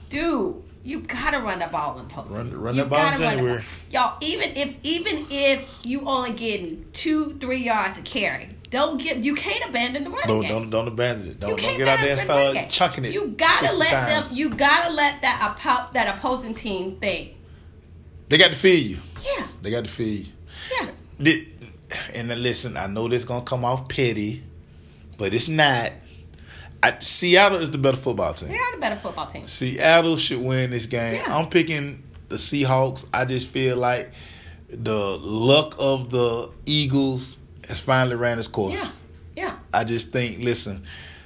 dude, 0.09 0.63
you 0.84 1.01
gotta 1.01 1.39
run 1.39 1.59
the 1.59 1.67
ball 1.67 1.99
in 1.99 2.05
postseason. 2.07 2.38
Run- 2.53 2.61
run 2.61 2.76
you 2.76 2.82
that 2.84 2.89
ball 2.89 3.13
in 3.13 3.19
January. 3.19 3.63
Y'all, 3.91 4.17
even 4.22 4.55
if 4.55 4.76
even 4.84 5.28
if 5.30 5.63
you 5.84 6.01
only 6.07 6.32
getting 6.32 6.86
two 6.93 7.38
three 7.39 7.63
yards 7.63 7.97
to 7.97 8.01
carry, 8.01 8.49
don't 8.69 8.97
get 9.01 9.17
you 9.17 9.36
can't 9.36 9.69
abandon 9.69 10.05
the 10.05 10.09
running 10.09 10.28
Don't, 10.28 10.41
game. 10.41 10.49
don't 10.49 10.69
don't 10.72 10.88
abandon 10.88 11.28
it. 11.32 11.39
Don't, 11.39 11.59
don't 11.61 11.78
get 11.78 11.88
out 11.88 11.99
there 11.99 12.11
and 12.11 12.22
abandon 12.22 12.28
the 12.28 12.34
running 12.34 12.53
start 12.55 12.69
chucking 12.69 13.05
it. 13.05 13.13
You 13.13 13.28
gotta 13.28 13.69
60 13.69 13.78
let 13.78 13.89
times. 13.89 14.30
them. 14.30 14.38
You 14.38 14.49
gotta 14.49 14.93
let 14.93 15.22
that 15.22 15.89
that 15.93 16.17
opposing 16.17 16.53
team 16.53 16.95
think 16.95 17.36
They 18.32 18.38
got 18.38 18.52
to 18.52 18.58
feel 18.58 18.80
you. 18.80 18.98
Yeah. 19.38 19.46
They 19.62 19.72
got 19.72 19.84
to 19.84 19.90
feel 19.90 20.20
you. 20.20 20.26
Yeah. 20.80 20.90
Did, 21.22 21.48
and 22.14 22.32
then 22.32 22.42
listen, 22.42 22.78
I 22.78 22.88
know 22.88 23.10
this 23.10 23.26
gonna 23.26 23.44
come 23.44 23.66
off 23.66 23.90
petty, 23.90 24.42
but 25.18 25.34
it's 25.34 25.50
not. 25.50 25.92
I, 26.82 26.98
Seattle 27.00 27.58
is 27.58 27.72
the 27.72 27.78
better 27.78 27.98
football 27.98 28.34
team. 28.34 28.48
They 28.48 28.58
are 28.58 28.72
the 28.72 28.78
better 28.78 28.96
football 28.96 29.28
team. 29.28 29.48
Seattle 29.48 30.16
should 30.16 30.40
win 30.40 30.72
this 30.72 30.86
game. 30.86 31.16
Yeah. 31.16 31.38
I'm 31.38 31.50
picking 31.50 32.04
the 32.30 32.38
Seahawks. 32.38 33.06
I 33.14 33.26
just 33.26 33.50
feel 33.50 33.76
like 33.76 34.14
the 34.70 35.18
luck 35.18 35.76
of 35.78 36.10
the 36.10 36.52
Eagles 36.66 37.36
has 37.68 37.82
finally 37.82 38.16
ran 38.16 38.40
its 38.40 38.48
course. 38.48 38.98
Yeah. 39.36 39.44
Yeah. 39.44 39.58
I 39.74 39.84
just 39.84 40.14
think, 40.14 40.42
listen, 40.42 40.86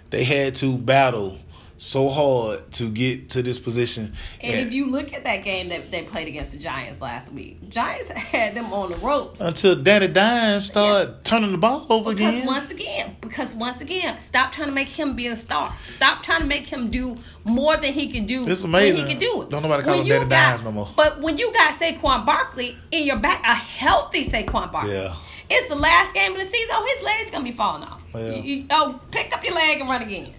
they 0.10 0.24
had 0.24 0.56
to 0.56 0.76
battle 0.76 1.38
so 1.78 2.08
hard 2.10 2.72
to 2.72 2.90
get 2.90 3.30
to 3.32 3.42
this 3.44 3.60
position. 3.60 4.14
And 4.42 4.60
if 4.62 4.72
you 4.72 4.86
look 4.90 5.14
at 5.14 5.26
that 5.26 5.44
game 5.44 5.70
that 5.70 5.92
they 5.92 6.04
played 6.04 6.28
against 6.28 6.52
the 6.52 6.58
Giants 6.58 7.02
last 7.02 7.32
week, 7.34 7.68
Giants 7.70 8.08
had 8.12 8.56
them 8.56 8.72
on 8.72 8.92
the 8.92 8.98
ropes. 8.98 9.42
until 9.42 9.76
Danny 9.76 10.08
Dimes 10.08 10.68
started 10.68 11.24
turning 11.26 11.52
the 11.52 11.58
ball 11.58 11.86
over 11.90 12.14
Because 12.14 12.36
again. 12.36 12.46
once 12.48 12.72
again, 12.72 13.16
because 13.22 13.54
once 13.56 13.82
again, 13.82 14.20
stop 14.22 14.52
trying 14.54 14.70
to 14.70 14.74
make 14.74 14.88
him 14.88 15.16
be 15.16 15.28
a 15.28 15.36
star. 15.36 15.74
Stop 15.90 16.24
trying 16.24 16.42
to 16.42 16.48
make 16.48 16.66
him 16.68 16.90
do 16.90 17.18
more 17.44 17.76
than 17.78 17.92
he 17.94 18.08
can 18.08 18.26
do. 18.26 18.48
It's 18.48 18.64
amazing. 18.64 19.02
When 19.02 19.08
he 19.08 19.14
can 19.14 19.20
do 19.20 19.42
it. 19.42 19.50
Don't 19.50 19.62
nobody 19.64 19.84
call 19.84 19.94
When 19.98 20.04
him 20.04 20.10
Danny 20.10 20.30
got- 20.30 20.56
Dimes 20.58 20.62
no 20.64 20.72
more. 20.72 20.88
But 20.96 21.20
when 21.20 21.38
you 21.38 21.52
got 21.54 21.74
Saquon 21.76 22.26
Barkley 22.26 22.78
in 22.92 23.06
your 23.06 23.18
back, 23.20 23.42
a 23.44 23.54
healthy 23.54 24.24
Saquon 24.26 24.72
Barkley. 24.72 24.94
Yeah. 24.94 25.16
It's 25.50 25.70
the 25.70 25.76
last 25.76 26.14
game 26.16 26.32
of 26.32 26.40
the 26.40 26.46
season. 26.50 26.70
Oh, 26.74 26.94
his 26.96 27.04
leg's 27.04 27.32
gonna 27.32 27.44
be 27.44 27.52
falling 27.52 27.84
off. 27.84 28.02
Yeah. 28.16 28.32
You- 28.32 28.42
you- 28.42 28.66
oh, 28.72 29.00
pick 29.12 29.32
up 29.36 29.44
your 29.46 29.54
leg 29.54 29.80
and 29.82 29.90
run 29.90 30.02
again. 30.02 30.34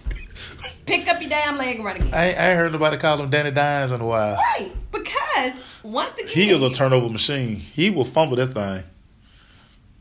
Pick 0.85 1.07
up 1.07 1.19
your 1.21 1.29
damn 1.29 1.57
leg 1.57 1.75
and 1.77 1.85
run 1.85 1.95
again. 1.97 2.13
I, 2.13 2.27
ain't- 2.29 2.39
I 2.39 2.49
ain't 2.51 2.57
heard 2.59 2.71
nobody 2.71 2.97
call 2.97 3.21
him 3.21 3.29
Danny 3.29 3.51
Dimes 3.51 3.91
in 3.91 4.01
a 4.01 4.05
while. 4.05 4.35
Right, 4.35 4.71
because 4.91 5.53
once 5.83 6.15
again, 6.17 6.27
He 6.29 6.49
is 6.49 6.61
a 6.63 6.69
turnover 6.71 7.09
machine. 7.09 7.55
He 7.57 7.89
will 7.89 8.05
fumble 8.05 8.37
that 8.37 8.53
thing. 8.53 8.83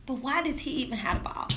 But 0.07 0.20
why 0.20 0.42
does 0.42 0.61
he 0.61 0.70
even 0.82 0.98
have 0.98 1.18
the 1.22 1.28
ball? 1.28 1.48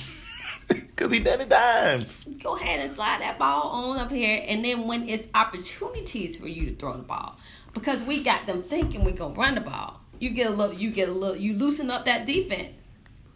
Cause 0.96 1.12
he 1.12 1.20
Danny 1.20 1.46
Dimes. 1.46 2.24
Go 2.42 2.56
ahead 2.56 2.80
and 2.80 2.90
slide 2.90 3.20
that 3.22 3.38
ball 3.38 3.68
on 3.70 3.98
up 3.98 4.10
here, 4.10 4.44
and 4.46 4.64
then 4.64 4.86
when 4.86 5.08
it's 5.08 5.28
opportunities 5.34 6.36
for 6.36 6.48
you 6.48 6.66
to 6.70 6.74
throw 6.76 6.92
the 6.92 7.02
ball, 7.02 7.36
because 7.72 8.02
we 8.02 8.22
got 8.22 8.46
them 8.46 8.62
thinking 8.64 9.04
we're 9.04 9.12
gonna 9.12 9.34
run 9.34 9.54
the 9.54 9.60
ball. 9.62 10.00
You 10.18 10.30
get 10.30 10.48
a 10.48 10.50
little, 10.50 10.74
you 10.74 10.90
get 10.90 11.08
a 11.08 11.12
little, 11.12 11.36
you 11.36 11.54
loosen 11.54 11.90
up 11.90 12.04
that 12.04 12.26
defense, 12.26 12.90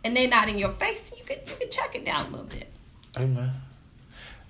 and 0.04 0.14
they're 0.16 0.28
not 0.28 0.48
in 0.48 0.58
your 0.58 0.72
face. 0.72 1.10
You 1.16 1.24
can 1.24 1.38
you 1.48 1.56
can 1.58 1.70
check 1.70 1.94
it 1.94 2.04
down 2.04 2.26
a 2.26 2.30
little 2.30 2.46
bit. 2.46 2.70
Amen. 3.16 3.52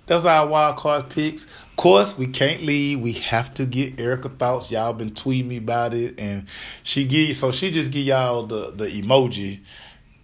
That's 0.07 0.25
our 0.25 0.47
wild 0.47 0.77
card 0.77 1.09
picks. 1.09 1.45
Of 1.45 1.75
course, 1.77 2.17
we 2.17 2.27
can't 2.27 2.61
leave. 2.61 2.99
We 2.99 3.13
have 3.13 3.53
to 3.55 3.65
get 3.65 3.99
Erika 3.99 4.29
thoughts. 4.29 4.71
Y'all 4.71 4.93
been 4.93 5.11
tweeting 5.11 5.47
me 5.47 5.57
about 5.57 5.93
it, 5.93 6.19
and 6.19 6.47
she 6.83 7.05
give 7.05 7.35
so 7.35 7.51
she 7.51 7.71
just 7.71 7.91
give 7.91 8.05
y'all 8.05 8.45
the 8.45 8.71
the 8.71 8.85
emoji, 8.85 9.61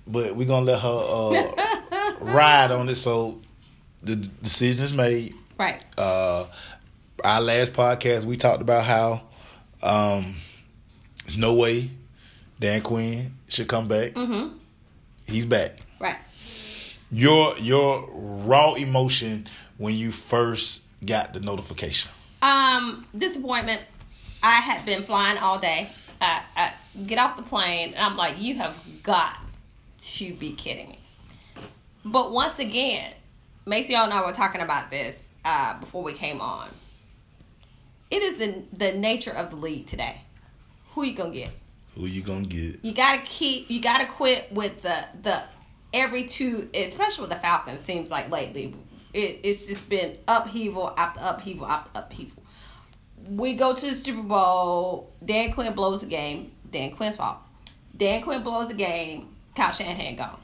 but 0.07 0.35
we're 0.35 0.47
gonna 0.47 0.65
let 0.65 0.79
her 0.81 0.89
uh, 0.89 2.13
ride 2.21 2.71
on 2.71 2.89
it. 2.89 2.95
So 2.95 3.41
the 4.03 4.15
decision 4.15 4.85
is 4.85 4.93
made. 4.93 5.35
Right. 5.57 5.83
Uh, 5.97 6.45
our 7.23 7.41
last 7.41 7.73
podcast, 7.73 8.23
we 8.23 8.37
talked 8.37 8.61
about 8.61 8.83
how 8.83 9.21
um, 9.83 10.35
there's 11.25 11.37
no 11.37 11.53
way 11.53 11.89
Dan 12.59 12.81
Quinn 12.81 13.33
should 13.47 13.67
come 13.67 13.87
back. 13.87 14.13
Mm-hmm. 14.13 14.55
He's 15.25 15.45
back. 15.45 15.79
Right. 15.99 16.17
Your 17.11 17.57
your 17.57 18.07
raw 18.13 18.75
emotion 18.75 19.47
when 19.81 19.95
you 19.95 20.11
first 20.11 20.83
got 21.03 21.33
the 21.33 21.39
notification. 21.39 22.11
Um, 22.43 23.07
disappointment. 23.17 23.81
I 24.43 24.57
had 24.57 24.85
been 24.85 25.01
flying 25.01 25.39
all 25.39 25.57
day. 25.57 25.89
I, 26.21 26.43
I 26.55 26.73
get 27.07 27.17
off 27.17 27.35
the 27.35 27.41
plane, 27.41 27.95
and 27.95 27.99
I'm 27.99 28.15
like, 28.15 28.39
you 28.39 28.55
have 28.57 28.79
got 29.01 29.37
to 29.97 30.33
be 30.35 30.53
kidding 30.53 30.89
me. 30.89 30.99
But 32.05 32.31
once 32.31 32.59
again, 32.59 33.11
Macy 33.65 33.95
all 33.95 34.05
and 34.05 34.13
I 34.13 34.23
were 34.23 34.33
talking 34.33 34.61
about 34.61 34.91
this 34.91 35.23
uh, 35.43 35.79
before 35.79 36.03
we 36.03 36.13
came 36.13 36.41
on. 36.41 36.69
It 38.11 38.21
is 38.21 38.39
in 38.39 38.67
the 38.71 38.91
nature 38.91 39.31
of 39.31 39.49
the 39.49 39.55
league 39.55 39.87
today. 39.87 40.21
Who 40.93 41.03
you 41.03 41.15
gonna 41.15 41.31
get? 41.31 41.49
Who 41.95 42.05
you 42.05 42.21
gonna 42.21 42.45
get? 42.45 42.83
You 42.83 42.93
gotta 42.93 43.21
keep. 43.23 43.69
You 43.71 43.81
gotta 43.81 44.05
quit 44.05 44.51
with 44.51 44.83
the 44.83 45.05
the 45.23 45.41
every 45.91 46.25
two, 46.25 46.69
especially 46.73 47.23
with 47.23 47.31
the 47.31 47.41
Falcons. 47.41 47.81
Seems 47.81 48.11
like 48.11 48.29
lately, 48.29 48.75
it, 49.13 49.39
it's 49.43 49.67
just 49.67 49.89
been 49.89 50.17
upheaval 50.27 50.93
after 50.97 51.19
upheaval 51.21 51.67
after 51.67 51.91
upheaval. 51.95 52.43
We 53.27 53.53
go 53.53 53.73
to 53.73 53.89
the 53.89 53.95
Super 53.95 54.23
Bowl. 54.23 55.13
Dan 55.23 55.51
Quinn 55.53 55.73
blows 55.73 56.01
the 56.01 56.07
game. 56.07 56.51
Dan 56.69 56.91
Quinn's 56.91 57.15
fault. 57.17 57.37
Dan 57.95 58.21
Quinn 58.21 58.41
blows 58.41 58.69
the 58.69 58.73
game. 58.73 59.27
Kyle 59.55 59.71
Shanahan 59.71 60.15
gone. 60.15 60.39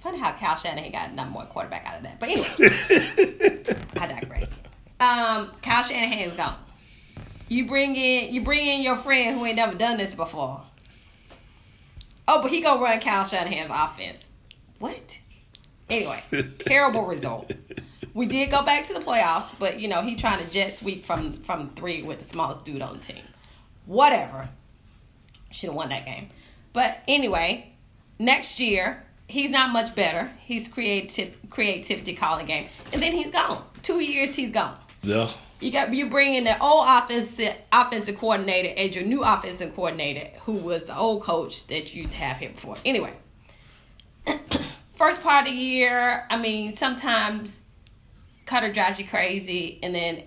Funny 0.00 0.18
how 0.18 0.32
Kyle 0.32 0.56
Shanahan 0.56 0.90
got 0.90 1.12
number 1.14 1.36
one 1.36 1.46
quarterback 1.48 1.84
out 1.86 1.96
of 1.96 2.02
that. 2.04 2.18
But 2.18 2.28
anyway, 2.30 2.48
I 4.00 4.06
digress. 4.06 4.56
Um, 4.98 5.52
Kyle 5.62 5.82
Shanahan's 5.82 6.34
gone. 6.34 6.56
You 7.48 7.66
bring 7.66 7.94
in 7.96 8.32
you 8.32 8.42
bring 8.42 8.66
in 8.66 8.82
your 8.82 8.96
friend 8.96 9.38
who 9.38 9.44
ain't 9.44 9.56
never 9.56 9.74
done 9.74 9.98
this 9.98 10.14
before. 10.14 10.62
Oh, 12.26 12.40
but 12.40 12.50
he 12.50 12.62
gonna 12.62 12.80
run 12.80 12.98
Kyle 13.00 13.26
Shanahan's 13.26 13.70
offense. 13.70 14.28
What? 14.78 15.18
Anyway, 15.92 16.22
terrible 16.58 17.04
result. 17.04 17.52
We 18.14 18.26
did 18.26 18.50
go 18.50 18.62
back 18.62 18.84
to 18.86 18.94
the 18.94 19.00
playoffs, 19.00 19.54
but 19.58 19.80
you 19.80 19.88
know 19.88 20.02
he 20.02 20.16
trying 20.16 20.44
to 20.44 20.50
jet 20.50 20.74
sweep 20.74 21.04
from 21.04 21.34
from 21.42 21.70
three 21.70 22.02
with 22.02 22.18
the 22.18 22.24
smallest 22.24 22.64
dude 22.64 22.82
on 22.82 22.94
the 22.94 23.04
team. 23.04 23.22
Whatever. 23.86 24.48
Should 25.50 25.68
have 25.68 25.76
won 25.76 25.90
that 25.90 26.06
game. 26.06 26.30
But 26.72 27.00
anyway, 27.06 27.74
next 28.18 28.58
year 28.58 29.06
he's 29.28 29.50
not 29.50 29.70
much 29.70 29.94
better. 29.94 30.32
He's 30.44 30.68
creative 30.68 31.36
creativity 31.50 32.14
calling 32.14 32.46
game, 32.46 32.68
and 32.92 33.02
then 33.02 33.12
he's 33.12 33.30
gone. 33.30 33.64
Two 33.82 34.00
years 34.00 34.34
he's 34.34 34.52
gone. 34.52 34.78
Yeah. 35.02 35.28
You 35.60 35.70
got 35.70 35.92
you 35.92 36.08
bring 36.08 36.34
in 36.34 36.44
the 36.44 36.60
old 36.60 36.86
offensive 36.88 37.54
offensive 37.72 38.18
coordinator 38.18 38.78
as 38.78 38.94
your 38.94 39.04
new 39.04 39.22
offensive 39.22 39.74
coordinator, 39.74 40.28
who 40.40 40.52
was 40.52 40.84
the 40.84 40.96
old 40.96 41.22
coach 41.22 41.66
that 41.68 41.94
you 41.94 42.00
used 42.00 42.12
to 42.12 42.18
have 42.18 42.38
here 42.38 42.50
before. 42.50 42.76
Anyway, 42.84 43.14
first 45.02 45.20
part 45.20 45.48
of 45.48 45.52
the 45.52 45.58
year, 45.58 46.24
I 46.30 46.36
mean, 46.36 46.76
sometimes 46.76 47.58
Koetter 48.46 48.72
drives 48.72 49.00
you 49.00 49.04
crazy, 49.04 49.80
and 49.82 49.92
then 49.92 50.22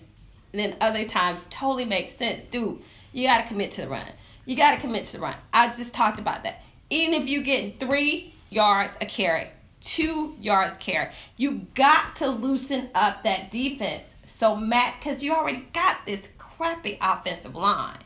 and 0.51 0.59
then 0.59 0.75
other 0.81 1.05
times 1.05 1.41
totally 1.49 1.85
makes 1.85 2.13
sense. 2.13 2.43
Dude, 2.43 2.81
you 3.13 3.25
got 3.25 3.41
to 3.41 3.47
commit 3.47 3.71
to 3.71 3.81
the 3.83 3.87
run. 3.87 4.05
You 4.45 4.57
got 4.57 4.75
to 4.75 4.81
commit 4.81 5.05
to 5.05 5.13
the 5.13 5.23
run. 5.23 5.35
I 5.53 5.67
just 5.67 5.93
talked 5.93 6.19
about 6.19 6.43
that. 6.43 6.61
Even 6.89 7.13
if 7.13 7.25
you 7.25 7.41
get 7.41 7.79
three 7.79 8.33
yards 8.49 8.97
a 8.99 9.05
carry, 9.05 9.47
two 9.79 10.35
yards 10.41 10.75
carry, 10.75 11.09
you 11.37 11.67
got 11.73 12.15
to 12.15 12.27
loosen 12.27 12.89
up 12.93 13.23
that 13.23 13.51
defense. 13.51 14.09
So 14.37 14.57
Matt, 14.57 14.95
because 14.99 15.23
you 15.23 15.33
already 15.33 15.69
got 15.71 16.05
this 16.05 16.27
crappy 16.37 16.97
offensive 17.01 17.55
line. 17.55 17.99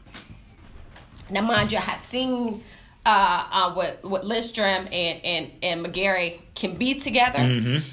Now, 1.32 1.42
mind 1.42 1.72
you, 1.72 1.80
I 1.80 1.82
have 1.82 2.06
seen 2.06 2.64
uh, 3.06 3.46
uh, 3.52 3.74
with 3.76 4.04
what 4.04 4.26
Lindstrom 4.26 4.88
and 4.92 5.24
and 5.24 5.52
and 5.64 5.86
McGary 5.86 6.40
can 6.56 6.76
be 6.76 7.00
together, 7.00 7.40
and 7.40 7.84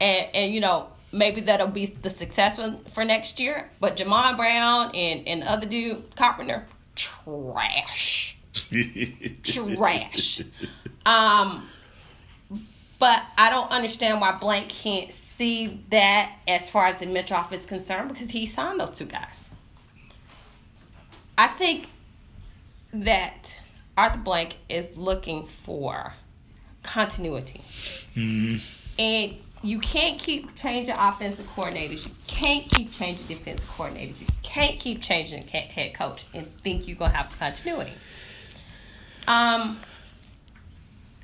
and 0.00 0.54
you 0.54 0.60
know 0.60 0.88
maybe 1.12 1.40
that'll 1.42 1.66
be 1.66 1.86
the 1.86 2.10
success 2.10 2.58
one 2.58 2.78
for 2.84 3.04
next 3.04 3.40
year. 3.40 3.70
But 3.80 3.96
Jamon 3.96 4.36
Brown 4.36 4.94
and 4.94 5.26
and 5.26 5.42
other 5.42 5.66
dude 5.66 6.14
Carpenter, 6.16 6.66
trash, 6.94 8.38
trash. 9.42 10.42
Um, 11.06 11.68
but 12.98 13.22
I 13.38 13.50
don't 13.50 13.70
understand 13.70 14.20
why 14.20 14.32
Blank 14.32 14.68
can't 14.68 15.12
see 15.12 15.82
that 15.90 16.32
as 16.46 16.68
far 16.68 16.86
as 16.86 17.00
the 17.00 17.06
Metroff 17.06 17.52
is 17.52 17.64
concerned 17.64 18.08
because 18.08 18.30
he 18.30 18.44
signed 18.44 18.78
those 18.78 18.90
two 18.90 19.06
guys. 19.06 19.48
I 21.38 21.46
think 21.46 21.88
that 22.92 23.58
Arthur 23.96 24.18
Blank 24.18 24.56
is 24.68 24.88
looking 24.96 25.46
for 25.46 26.14
continuity. 26.82 27.62
And 28.98 29.36
you 29.62 29.78
can't 29.78 30.18
keep 30.18 30.54
changing 30.56 30.94
offensive 30.96 31.46
coordinators. 31.46 32.06
You 32.06 32.14
can't 32.26 32.68
keep 32.68 32.92
changing 32.92 33.26
defensive 33.26 33.68
coordinators. 33.70 34.20
You 34.20 34.26
can't 34.42 34.78
keep 34.78 35.02
changing 35.02 35.46
head 35.46 35.94
coach 35.94 36.24
and 36.32 36.46
think 36.58 36.88
you're 36.88 36.96
going 36.96 37.10
to 37.10 37.16
have 37.16 37.38
continuity. 37.38 37.92
Um, 39.28 39.80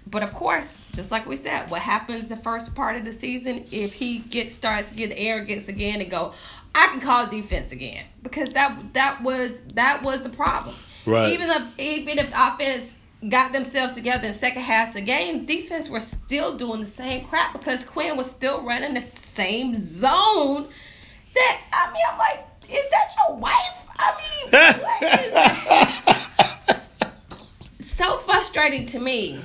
but 0.06 0.22
of 0.22 0.32
course, 0.34 0.80
just 0.92 1.10
like 1.10 1.26
we 1.26 1.36
said, 1.36 1.70
what 1.70 1.82
happens 1.82 2.28
the 2.28 2.36
first 2.36 2.74
part 2.74 2.96
of 2.96 3.04
the 3.04 3.12
season 3.12 3.66
if 3.70 3.94
he 3.94 4.18
gets 4.18 4.54
starts 4.54 4.90
to 4.90 4.96
get 4.96 5.10
the 5.10 5.18
arrogance 5.18 5.68
again 5.68 6.00
and 6.00 6.10
go, 6.10 6.32
I 6.74 6.88
can 6.88 7.00
call 7.00 7.26
defense 7.26 7.72
again 7.72 8.04
because 8.22 8.50
that 8.50 8.92
that 8.92 9.22
was 9.22 9.52
that 9.74 10.02
was 10.02 10.20
the 10.20 10.28
problem. 10.28 10.76
Right. 11.06 11.32
Even 11.32 11.50
if 11.50 11.78
even 11.80 12.18
if 12.18 12.30
offense 12.34 12.96
got 13.28 13.52
themselves 13.52 13.94
together 13.94 14.28
in 14.28 14.34
second 14.34 14.62
half 14.62 14.88
of 14.88 14.94
the 14.94 15.00
game, 15.00 15.46
defense 15.46 15.88
were 15.88 16.00
still 16.00 16.56
doing 16.56 16.80
the 16.80 16.86
same 16.86 17.24
crap 17.24 17.52
because 17.52 17.84
Quinn 17.84 18.16
was 18.16 18.26
still 18.26 18.62
running 18.62 18.94
the 18.94 19.00
same 19.00 19.76
zone. 19.76 20.68
That 21.34 21.60
I 21.72 21.92
mean, 21.92 22.02
I'm 22.10 22.18
like, 22.18 22.44
is 22.68 22.84
that 22.90 23.14
your 23.28 23.36
wife? 23.36 23.86
I 23.98 24.12
mean, 24.20 24.50
what 24.90 25.02
is 25.02 26.26
frustrating 28.56 28.84
to 28.84 28.98
me. 28.98 29.38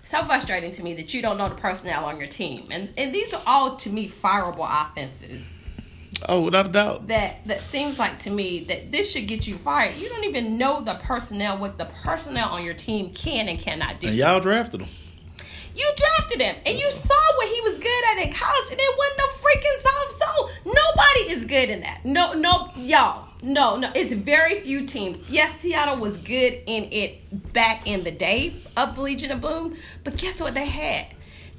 So 0.00 0.22
frustrating 0.22 0.70
to 0.72 0.82
me 0.82 0.94
that 0.94 1.14
you 1.14 1.22
don't 1.22 1.38
know 1.38 1.48
the 1.48 1.54
personnel 1.54 2.04
on 2.04 2.18
your 2.18 2.26
team, 2.26 2.66
and 2.70 2.92
and 2.96 3.14
these 3.14 3.32
are 3.32 3.42
all 3.46 3.76
to 3.76 3.90
me 3.90 4.08
fireable 4.08 4.68
offenses. 4.68 5.58
Oh, 6.28 6.42
without 6.42 6.66
a 6.66 6.68
doubt. 6.70 7.08
That 7.08 7.46
that 7.46 7.60
seems 7.60 7.98
like 7.98 8.18
to 8.18 8.30
me 8.30 8.60
that 8.64 8.92
this 8.92 9.10
should 9.10 9.26
get 9.26 9.46
you 9.46 9.56
fired. 9.56 9.96
You 9.96 10.08
don't 10.08 10.24
even 10.24 10.56
know 10.56 10.80
the 10.82 10.94
personnel, 10.94 11.58
what 11.58 11.78
the 11.78 11.86
personnel 11.86 12.50
on 12.50 12.64
your 12.64 12.74
team 12.74 13.12
can 13.12 13.48
and 13.48 13.58
cannot 13.58 14.00
do. 14.00 14.08
And 14.08 14.16
y'all 14.16 14.40
drafted 14.40 14.82
him. 14.82 14.88
You 15.76 15.90
drafted 15.96 16.40
him, 16.40 16.54
and 16.64 16.78
you 16.78 16.88
saw 16.92 17.36
what 17.36 17.48
he 17.48 17.60
was 17.62 17.78
good 17.78 18.04
at 18.12 18.24
in 18.24 18.32
college, 18.32 18.70
and 18.70 18.78
it 18.78 18.96
wasn't 18.96 19.18
no 19.18 19.26
freaking 19.42 19.82
soft 19.82 20.22
soul. 20.22 20.50
Nobody 20.64 21.20
is 21.32 21.44
good 21.46 21.68
in 21.68 21.80
that. 21.80 22.04
No, 22.04 22.32
no, 22.32 22.68
y'all. 22.76 23.28
No, 23.42 23.76
no. 23.76 23.90
It's 23.92 24.12
very 24.12 24.60
few 24.60 24.86
teams. 24.86 25.20
Yes, 25.28 25.60
Seattle 25.60 25.96
was 25.96 26.16
good 26.18 26.62
in 26.66 26.84
it 26.92 27.52
back 27.52 27.88
in 27.88 28.04
the 28.04 28.12
day 28.12 28.54
of 28.76 28.94
the 28.94 29.02
Legion 29.02 29.32
of 29.32 29.40
Boom, 29.40 29.76
but 30.04 30.16
guess 30.16 30.40
what 30.40 30.54
they 30.54 30.66
had? 30.66 31.08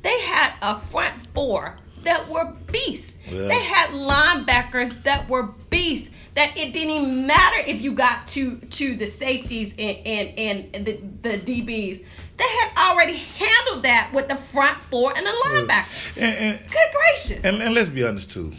They 0.01 0.21
had 0.21 0.53
a 0.61 0.79
front 0.79 1.15
four 1.33 1.77
that 2.05 2.27
were 2.29 2.53
beasts. 2.71 3.17
Yeah. 3.29 3.47
They 3.47 3.63
had 3.63 3.89
linebackers 3.91 5.03
that 5.03 5.27
were 5.29 5.43
beasts. 5.69 6.09
That 6.35 6.57
it 6.57 6.73
didn't 6.73 6.89
even 6.89 7.27
matter 7.27 7.57
if 7.69 7.81
you 7.81 7.93
got 7.93 8.27
to 8.27 8.57
to 8.57 8.95
the 8.95 9.05
safeties 9.07 9.73
and 9.79 9.97
and, 10.05 10.75
and 10.75 10.85
the, 10.85 10.93
the 11.21 11.37
DBs. 11.37 12.03
They 12.37 12.43
had 12.43 12.71
already 12.77 13.15
handled 13.15 13.83
that 13.83 14.11
with 14.13 14.27
the 14.27 14.35
front 14.35 14.77
four 14.89 15.13
and 15.15 15.25
the 15.25 15.31
linebacker. 15.31 15.85
And, 16.17 16.35
and, 16.37 16.59
Good 16.59 16.89
gracious. 16.93 17.45
and, 17.45 17.61
and 17.61 17.73
let's 17.73 17.87
be 17.87 18.03
honest 18.05 18.31
too. 18.31 18.51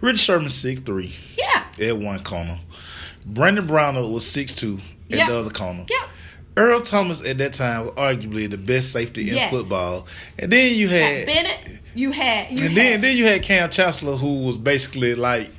Rich 0.00 0.18
Sherman 0.18 0.50
six 0.50 0.80
three 0.80 1.14
yeah. 1.38 1.64
at 1.80 1.96
one 1.96 2.22
corner. 2.24 2.58
Brandon 3.24 3.66
Browner 3.66 4.04
was 4.06 4.26
six 4.26 4.54
two 4.54 4.80
at 5.10 5.18
Yeah. 5.18 5.26
the 5.28 5.38
other 5.38 5.50
corner. 5.50 5.86
Yeah. 5.88 6.06
Earl 6.56 6.80
Thomas 6.80 7.24
at 7.24 7.38
that 7.38 7.52
time 7.52 7.84
was 7.86 7.94
arguably 7.94 8.50
the 8.50 8.58
best 8.58 8.90
safety 8.92 9.28
in 9.28 9.36
Yes. 9.36 9.50
football. 9.52 10.08
And 10.38 10.52
then 10.52 10.74
you 10.74 10.88
had 10.88 11.26
Bennett, 11.26 11.79
you 11.94 12.12
had 12.12 12.50
you 12.50 12.66
and 12.66 12.76
had, 12.76 12.76
then 12.76 13.00
then 13.00 13.16
you 13.16 13.26
had 13.26 13.42
Kam 13.42 13.70
Chancellor 13.70 14.16
who 14.16 14.46
was 14.46 14.56
basically 14.56 15.14
like 15.14 15.50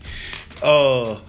uh 0.63 1.19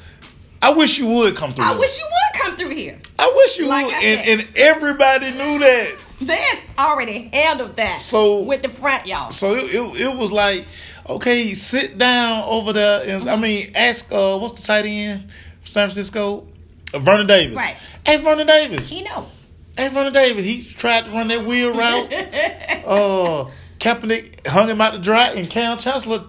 I 0.63 0.73
wish 0.75 0.97
you 0.97 1.07
would 1.09 1.35
come 1.35 1.53
through. 1.53 1.65
I 1.65 1.71
here. 1.71 1.79
wish 1.79 1.99
you 1.99 2.05
would 2.05 2.41
come 2.41 2.57
through 2.57 2.71
here. 2.71 2.99
I 3.19 3.33
wish 3.35 3.59
you 3.59 3.67
Like 3.67 3.87
would. 3.87 3.95
And, 3.97 4.41
and 4.41 4.49
everybody 4.57 5.33
knew 5.33 5.59
that. 5.59 5.97
They 6.21 6.37
had 6.37 6.59
already 6.79 7.31
handled 7.33 7.75
that. 7.77 8.01
So- 8.01 8.43
with 8.43 8.63
the 8.63 8.69
front, 8.69 9.07
y'all. 9.07 9.31
So 9.31 9.57
it, 9.57 9.75
it, 9.75 10.01
it 10.03 10.17
was 10.17 10.31
like, 10.31 10.65
okay, 11.09 11.53
sit 11.55 11.99
down 11.99 12.45
over 12.45 12.73
there. 12.73 13.03
And, 13.09 13.29
I 13.29 13.35
mean, 13.35 13.73
ask, 13.75 14.11
uh, 14.13 14.39
what's 14.39 14.61
the 14.61 14.65
tight 14.65 14.87
end 14.87 15.29
San 15.65 15.89
Francisco? 15.89 16.47
Uh, 16.95 17.01
Vernon 17.01 17.27
Davis. 17.27 17.57
Right. 17.57 17.77
Ask 18.07 18.23
Vernon 18.23 18.47
Davis. 18.47 18.93
You 18.93 19.03
know. 19.03 19.27
Ask 19.77 19.95
Vernon 19.95 20.13
Davis. 20.13 20.45
He 20.45 20.63
tried 20.63 21.07
to 21.07 21.11
run 21.11 21.27
that 21.27 21.45
wheel 21.45 21.75
route. 21.75 22.13
uh, 22.87 23.51
Kaepernick 23.83 24.47
hung 24.47 24.69
him 24.69 24.81
out 24.81 24.93
to 24.93 24.99
dry, 25.01 25.31
and 25.31 25.51
Kam 25.51 25.77
Chancellor 25.77 26.25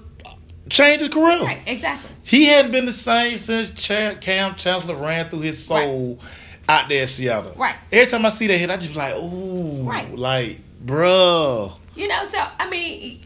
changed 0.69 1.01
his 1.01 1.09
career. 1.09 1.39
Right, 1.43 1.61
exactly. 1.67 2.09
He 2.23 2.45
hadn't 2.45 2.71
been 2.71 2.85
the 2.85 2.91
same 2.91 3.37
since 3.37 3.69
Ch- 3.71 4.19
Kam 4.21 4.55
Chancellor 4.55 4.95
ran 4.95 5.29
through 5.29 5.41
his 5.41 5.63
soul 5.63 6.19
out 6.67 6.89
there 6.89 7.01
in 7.03 7.07
Seattle. 7.07 7.53
Right. 7.55 7.75
Every 7.91 8.07
time 8.09 8.25
I 8.25 8.29
see 8.29 8.47
that 8.47 8.57
hit, 8.57 8.71
I 8.71 8.77
just 8.77 8.89
be 8.93 8.95
like, 8.97 9.13
ooh, 9.15 9.83
Right. 9.83 10.15
like, 10.15 10.59
bruh. 10.83 11.73
You 11.95 12.07
know, 12.07 12.25
so 12.27 12.43
I 12.59 12.67
mean, 12.71 13.21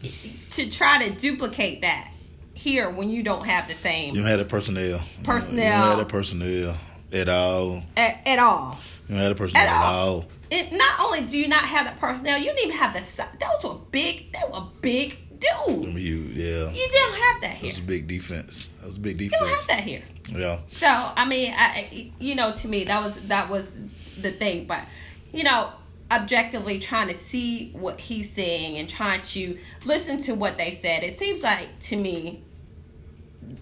to 0.50 0.68
try 0.70 1.08
to 1.08 1.14
duplicate 1.14 1.80
that 1.80 2.10
here 2.52 2.90
when 2.90 3.08
you 3.08 3.22
don't 3.22 3.46
have 3.46 3.66
the 3.66 3.74
same 3.74 4.14
You 4.14 4.20
don't 4.20 4.28
have 4.30 4.40
the 4.40 4.44
personnel. 4.44 5.00
Personnel. 5.22 5.64
You 5.64 5.70
don't 5.70 5.88
have 5.88 5.98
the 5.98 6.04
personnel 6.04 6.76
at 7.12 7.28
all. 7.30 7.82
at, 7.96 8.20
at 8.26 8.38
all. 8.38 8.76
You 9.08 9.14
don't 9.14 9.22
have 9.24 9.28
the 9.30 9.34
personnel 9.36 9.62
At 9.66 9.68
at, 9.70 9.84
all. 9.84 10.26
It 10.50 10.72
not 10.72 11.00
only 11.00 11.22
do 11.22 11.38
you 11.38 11.48
not 11.48 11.64
have 11.66 11.86
the 11.86 12.00
personnel, 12.00 12.38
you 12.38 12.44
didn't 12.46 12.64
even 12.64 12.76
have 12.76 12.94
the 12.94 13.00
si- 13.00 13.22
those 13.40 13.62
were 13.70 13.78
big. 13.90 14.32
They 14.32 14.40
were 14.52 14.64
big 14.80 15.18
dudes. 15.38 16.02
You, 16.02 16.16
yeah. 16.34 16.70
You 16.70 16.88
don't 16.90 17.14
have 17.14 17.40
that 17.42 17.50
That 17.52 17.56
here. 17.56 17.68
was 17.70 17.78
a 17.78 17.82
big 17.82 18.06
defense. 18.08 18.68
That 18.80 18.86
was 18.86 18.96
a 18.96 19.00
big 19.00 19.18
defense. 19.18 19.40
You 19.40 19.46
don't 19.46 19.56
have 19.56 19.66
that 19.68 19.80
here. 19.84 20.02
Yeah. 20.34 20.58
So 20.70 20.86
I 20.88 21.26
mean, 21.26 21.52
I, 21.56 22.10
you 22.18 22.34
know, 22.34 22.52
to 22.52 22.68
me 22.68 22.84
that 22.84 23.02
was 23.04 23.20
that 23.28 23.48
was 23.50 23.76
the 24.20 24.30
thing. 24.32 24.66
But 24.66 24.84
you 25.32 25.44
know, 25.44 25.70
objectively 26.10 26.80
trying 26.80 27.08
to 27.08 27.14
see 27.14 27.70
what 27.72 28.00
he's 28.00 28.32
saying 28.32 28.78
and 28.78 28.88
trying 28.88 29.20
to 29.22 29.58
listen 29.84 30.18
to 30.20 30.34
what 30.34 30.56
they 30.56 30.72
said, 30.72 31.02
it 31.04 31.18
seems 31.18 31.42
like 31.42 31.78
to 31.80 31.96
me 31.96 32.42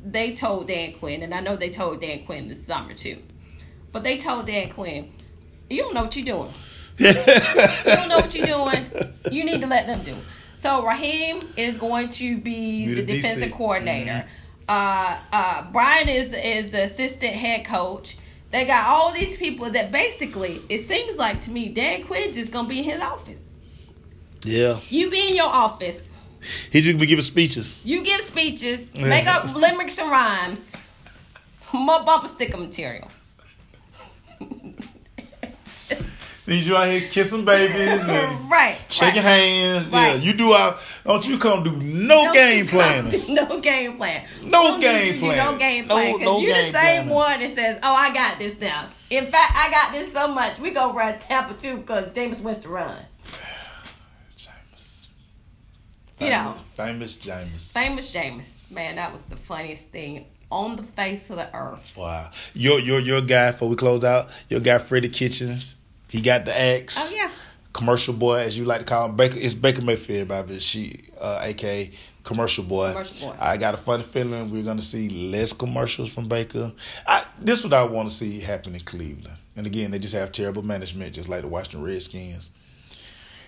they 0.05 0.35
told 0.35 0.69
Dan 0.69 0.93
Quinn, 0.95 1.23
and 1.23 1.35
I 1.35 1.41
know 1.41 1.57
they 1.57 1.71
told 1.71 2.01
Dan 2.01 2.25
Quinn 2.25 2.49
this 2.49 2.65
summer 2.65 2.95
too. 2.95 3.19
But 3.93 4.03
they 4.05 4.19
told 4.19 4.47
Dan 4.47 4.71
Quinn, 4.71 5.13
"You 5.71 5.83
don't 5.83 5.95
know 5.95 6.03
what 6.03 6.17
you're 6.17 6.25
doing. 6.25 6.53
You 6.99 7.13
don't 7.85 8.09
know 8.09 8.17
what 8.17 8.35
you're 8.35 8.47
doing. 8.47 8.87
You 9.31 9.45
need 9.45 9.61
to 9.61 9.67
let 9.67 9.87
them 9.87 10.03
do." 10.03 10.15
So 10.55 10.85
Raheem 10.85 11.47
is 11.57 11.77
going 11.79 12.09
to 12.11 12.39
be 12.39 12.87
the, 12.87 13.03
the 13.03 13.13
DC. 13.13 13.17
defensive 13.23 13.53
coordinator. 13.53 14.25
Uh, 14.69 15.19
uh, 15.33 15.65
Brian 15.71 16.09
is 16.09 16.33
is 16.33 16.73
the 16.73 16.85
assistant 16.85 17.35
head 17.35 17.65
coach. 17.65 18.17
They 18.51 18.65
got 18.65 18.87
all 18.87 19.13
these 19.13 19.37
people 19.37 19.71
that 19.71 19.93
basically 19.93 20.63
it 20.69 20.87
seems 20.87 21.17
like 21.17 21.41
to 21.43 21.51
me 21.51 21.69
Dan 21.69 22.05
Quinn 22.05 22.33
just 22.33 22.53
gonna 22.53 22.69
be 22.69 22.79
in 22.79 22.85
his 22.85 23.01
office. 23.01 23.43
Yeah. 24.45 24.81
You 24.89 25.11
be 25.11 25.29
in 25.29 25.37
your 25.37 25.49
office. 25.49 26.09
He 26.71 26.81
just 26.81 26.99
be 26.99 27.07
giving 27.07 27.23
speeches. 27.25 27.85
You 27.85 28.05
give 28.05 28.21
speeches, 28.21 28.89
make 28.95 29.27
up 29.27 29.55
limericks 29.55 29.99
and 29.99 30.11
rhymes, 30.11 30.73
more 31.73 32.03
bumper 32.05 32.29
sticker 32.29 32.57
material. 32.57 33.11
Need 36.47 36.65
you 36.65 36.77
out 36.77 36.89
here 36.89 37.09
kissing 37.11 37.45
babies 37.45 38.09
and 38.09 38.51
right. 38.51 38.79
shaking 38.89 39.23
right. 39.23 39.31
hands. 39.31 39.89
Yeah. 39.91 40.15
You 40.15 40.33
do 40.33 40.55
out. 40.55 40.79
Don't 41.05 41.27
you 41.27 41.39
come 41.39 41.65
do 41.65 41.73
no 41.73 42.25
Don't 42.25 42.35
game 42.35 42.67
you 42.67 42.71
to 43.11 43.33
No 43.33 43.61
game 43.61 43.97
plan. 43.97 44.29
No 44.43 44.51
Don't 44.51 44.75
you 44.77 44.81
game 44.81 45.19
plan. 45.19 45.37
No 45.37 45.59
game 45.59 45.85
plan. 45.87 46.13
Because 46.13 46.25
no 46.25 46.39
you 46.39 46.55
game 46.55 46.73
the 46.73 46.79
same 46.79 47.09
planning. 47.09 47.09
one 47.09 47.41
that 47.41 47.55
says, 47.55 47.81
"Oh, 47.83 47.93
I 47.93 48.15
got 48.15 48.39
this 48.39 48.61
now." 48.61 48.89
In 49.11 49.27
fact, 49.27 49.53
I 49.57 49.71
got 49.71 49.93
this 49.93 50.13
so 50.13 50.29
much. 50.29 50.59
We 50.61 50.71
gonna 50.71 50.93
run 50.93 51.19
Tampa 51.19 51.55
too 51.55 51.79
because 51.79 52.13
Jameis 52.13 52.41
wants 52.41 52.61
to 52.61 52.69
run. 52.69 52.97
Jameis. 54.39 55.07
You 56.21 56.31
know. 56.31 56.55
Famous 56.77 57.17
Jameis. 57.17 57.73
Famous 57.73 58.15
Jameis, 58.15 58.55
man, 58.71 58.97
that 58.97 59.13
was 59.13 59.23
the 59.25 59.37
funniest 59.37 59.89
thing 59.89 60.27
on 60.51 60.77
the 60.77 60.83
face 60.83 61.31
of 61.31 61.37
the 61.37 61.55
earth. 61.57 61.95
Wow. 61.97 62.31
Your 62.55 62.79
your 62.79 63.01
your 63.01 63.21
guy 63.21 63.51
before 63.51 63.69
we 63.69 63.77
close 63.77 64.05
out, 64.05 64.29
your 64.49 64.61
guy 64.61 64.79
Freddie 64.79 65.09
Kitchens, 65.09 65.76
he 66.17 66.23
got 66.23 66.47
the 66.47 66.59
axe. 66.59 66.97
Oh 66.99 67.15
yeah, 67.15 67.31
Commercial 67.75 68.15
boy, 68.15 68.39
as 68.39 68.57
you 68.57 68.65
like 68.65 68.81
to 68.81 68.87
call 68.87 69.05
him. 69.05 69.17
Baker 69.17 69.39
it's 69.39 69.53
Baker 69.53 69.83
Mayfield, 69.83 70.29
but 70.29 70.63
she 70.63 71.05
uh 71.21 71.41
aka 71.43 71.91
commercial 72.25 72.65
boy. 72.65 72.93
Commercial 72.93 73.29
boy. 73.29 73.37
I 73.39 73.59
got 73.59 73.75
a 73.75 73.77
funny 73.77 74.03
feeling 74.03 74.51
we're 74.51 74.63
gonna 74.63 74.81
see 74.81 75.11
less 75.11 75.53
commercials 75.53 76.11
from 76.11 76.27
Baker. 76.27 76.73
I 77.07 77.27
this 77.39 77.59
is 77.59 77.65
what 77.65 77.75
I 77.75 77.85
want 77.85 78.09
to 78.09 78.15
see 78.15 78.41
happen 78.41 78.75
in 78.75 78.81
Cleveland. 78.81 79.37
And 79.57 79.67
again, 79.67 79.91
they 79.91 79.99
just 79.99 80.15
have 80.15 80.33
terrible 80.33 80.63
management, 80.63 81.15
just 81.15 81.29
like 81.29 81.43
the 81.43 81.49
Washington 81.49 81.83
Redskins. 81.83 82.51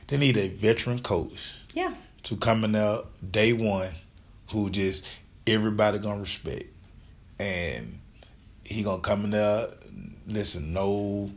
They 0.08 0.18
need 0.18 0.36
a 0.36 0.48
veteran 0.48 0.98
coach 0.98 1.54
yeah. 1.72 1.94
to 2.24 2.36
come 2.36 2.64
in 2.64 2.72
there 2.72 3.00
day 3.30 3.54
one 3.54 3.92
who 4.50 4.68
just 4.68 5.06
everybody 5.46 5.98
gonna 5.98 6.20
respect. 6.20 6.66
And 7.38 7.98
he 8.62 8.82
gonna 8.82 9.00
come 9.00 9.24
in 9.24 9.30
there, 9.30 9.68
listen, 10.26 10.74
no 10.74 11.30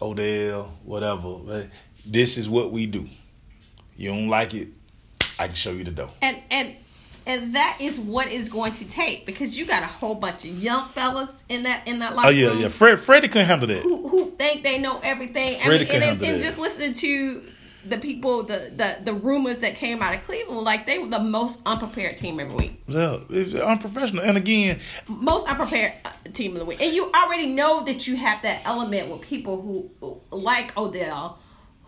Odell, 0.00 0.72
whatever. 0.84 1.34
But 1.34 1.66
this 2.06 2.38
is 2.38 2.48
what 2.48 2.70
we 2.70 2.86
do. 2.86 3.08
You 3.96 4.10
don't 4.10 4.28
like 4.28 4.54
it, 4.54 4.68
I 5.38 5.46
can 5.46 5.56
show 5.56 5.72
you 5.72 5.84
the 5.84 5.90
door. 5.90 6.10
And 6.22 6.38
and 6.50 6.76
and 7.26 7.54
that 7.56 7.76
is 7.80 8.00
what 8.00 8.28
is 8.28 8.48
going 8.48 8.72
to 8.72 8.88
take 8.88 9.26
because 9.26 9.58
you 9.58 9.66
got 9.66 9.82
a 9.82 9.86
whole 9.86 10.14
bunch 10.14 10.44
of 10.44 10.50
young 10.50 10.88
fellas 10.88 11.30
in 11.48 11.64
that 11.64 11.86
in 11.86 11.98
that 11.98 12.12
oh, 12.12 12.16
locker 12.16 12.28
Oh 12.28 12.30
yeah, 12.30 12.48
room 12.48 12.60
yeah. 12.60 12.68
Fred 12.68 12.98
Freddie 12.98 13.28
couldn't 13.28 13.46
handle 13.46 13.68
that. 13.68 13.82
who 13.82 14.08
who 14.08 14.30
think 14.30 14.62
they 14.62 14.78
know 14.78 14.98
everything. 15.02 15.58
Freddie 15.58 15.84
I 15.84 15.92
mean, 15.92 15.94
and, 15.94 16.04
handle 16.04 16.28
and 16.28 16.40
that. 16.40 16.44
just 16.44 16.58
listening 16.58 16.94
to 16.94 17.52
the 17.84 17.98
people, 17.98 18.42
the, 18.42 18.70
the 18.74 18.98
the 19.04 19.12
rumors 19.12 19.58
that 19.58 19.76
came 19.76 20.02
out 20.02 20.14
of 20.14 20.24
Cleveland, 20.24 20.62
like 20.62 20.86
they 20.86 20.98
were 20.98 21.08
the 21.08 21.18
most 21.18 21.60
unprepared 21.64 22.16
team 22.16 22.40
every 22.40 22.54
week. 22.54 22.82
Yeah, 22.88 23.18
it's 23.30 23.54
unprofessional. 23.54 24.24
And 24.24 24.36
again, 24.36 24.80
most 25.06 25.48
unprepared 25.48 25.92
uh, 26.04 26.10
team 26.32 26.52
of 26.52 26.58
the 26.58 26.64
week. 26.64 26.80
And 26.80 26.92
you 26.92 27.10
already 27.12 27.46
know 27.46 27.84
that 27.84 28.06
you 28.06 28.16
have 28.16 28.42
that 28.42 28.62
element 28.64 29.08
with 29.08 29.20
people 29.22 29.62
who 29.62 30.20
like 30.30 30.76
Odell, 30.76 31.38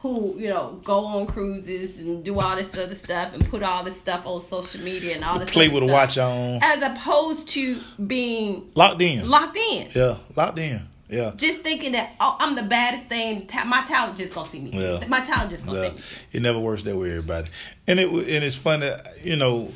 who 0.03 0.35
you 0.39 0.49
know 0.49 0.81
go 0.85 1.05
on 1.05 1.27
cruises 1.27 1.99
and 1.99 2.25
do 2.25 2.39
all 2.39 2.57
this 2.57 2.77
other 2.77 2.95
stuff 2.95 3.35
and 3.35 3.47
put 3.49 3.63
all 3.63 3.83
this 3.83 3.99
stuff 4.01 4.27
on 4.27 4.41
social 4.43 4.81
media 4.83 5.15
and 5.15 5.25
all 5.25 5.39
this 5.39 5.51
play 5.51 5.69
with 5.69 5.83
a 5.83 5.87
watch 5.87 6.19
on, 6.19 6.61
as 6.63 6.83
opposed 6.83 7.49
to 7.49 7.79
being 8.07 8.71
locked 8.75 9.03
in. 9.03 9.29
locked 9.29 9.57
in. 9.57 9.89
Yeah, 9.93 10.17
locked 10.37 10.59
in. 10.59 10.87
Yeah. 11.11 11.33
Just 11.37 11.59
thinking 11.63 11.93
that 11.93 12.15
oh, 12.21 12.37
I'm 12.39 12.55
the 12.55 12.63
baddest 12.63 13.05
thing. 13.07 13.47
Ta- 13.47 13.65
my 13.65 13.83
talent 13.85 14.17
just 14.17 14.35
gonna 14.35 14.49
see 14.49 14.61
me. 14.61 14.71
Yeah. 14.73 15.05
My 15.09 15.21
talent 15.21 15.51
just 15.51 15.67
gonna 15.67 15.81
Yeah, 15.83 15.89
see 15.91 15.95
me. 15.97 16.03
it 16.33 16.43
never 16.43 16.59
works 16.59 16.83
that 16.85 16.97
way, 16.97 17.11
everybody. 17.11 17.49
And 17.87 17.99
it 18.01 18.09
and 18.09 18.27
it's 18.45 18.55
funny, 18.57 18.91
you 19.23 19.37
know, 19.37 19.73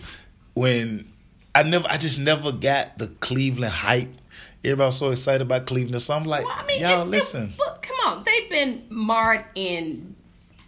when 0.54 1.10
I 1.54 1.62
never, 1.62 1.86
I 1.88 1.96
just 1.98 2.18
never 2.18 2.52
got 2.52 2.98
the 2.98 3.08
Cleveland 3.20 3.72
hype. 3.72 4.10
Everybody 4.64 4.86
was 4.86 4.98
so 4.98 5.10
excited 5.10 5.42
about 5.42 5.66
Cleveland, 5.66 6.00
so 6.02 6.14
I'm 6.14 6.24
like, 6.24 6.44
Well, 6.46 6.56
I 6.58 6.64
mean, 6.66 6.80
y'all 6.80 7.04
listen. 7.04 7.52
But 7.58 7.82
come 7.82 7.96
on, 8.06 8.24
they've 8.24 8.48
been 8.48 8.84
marred 8.88 9.44
in 9.54 10.14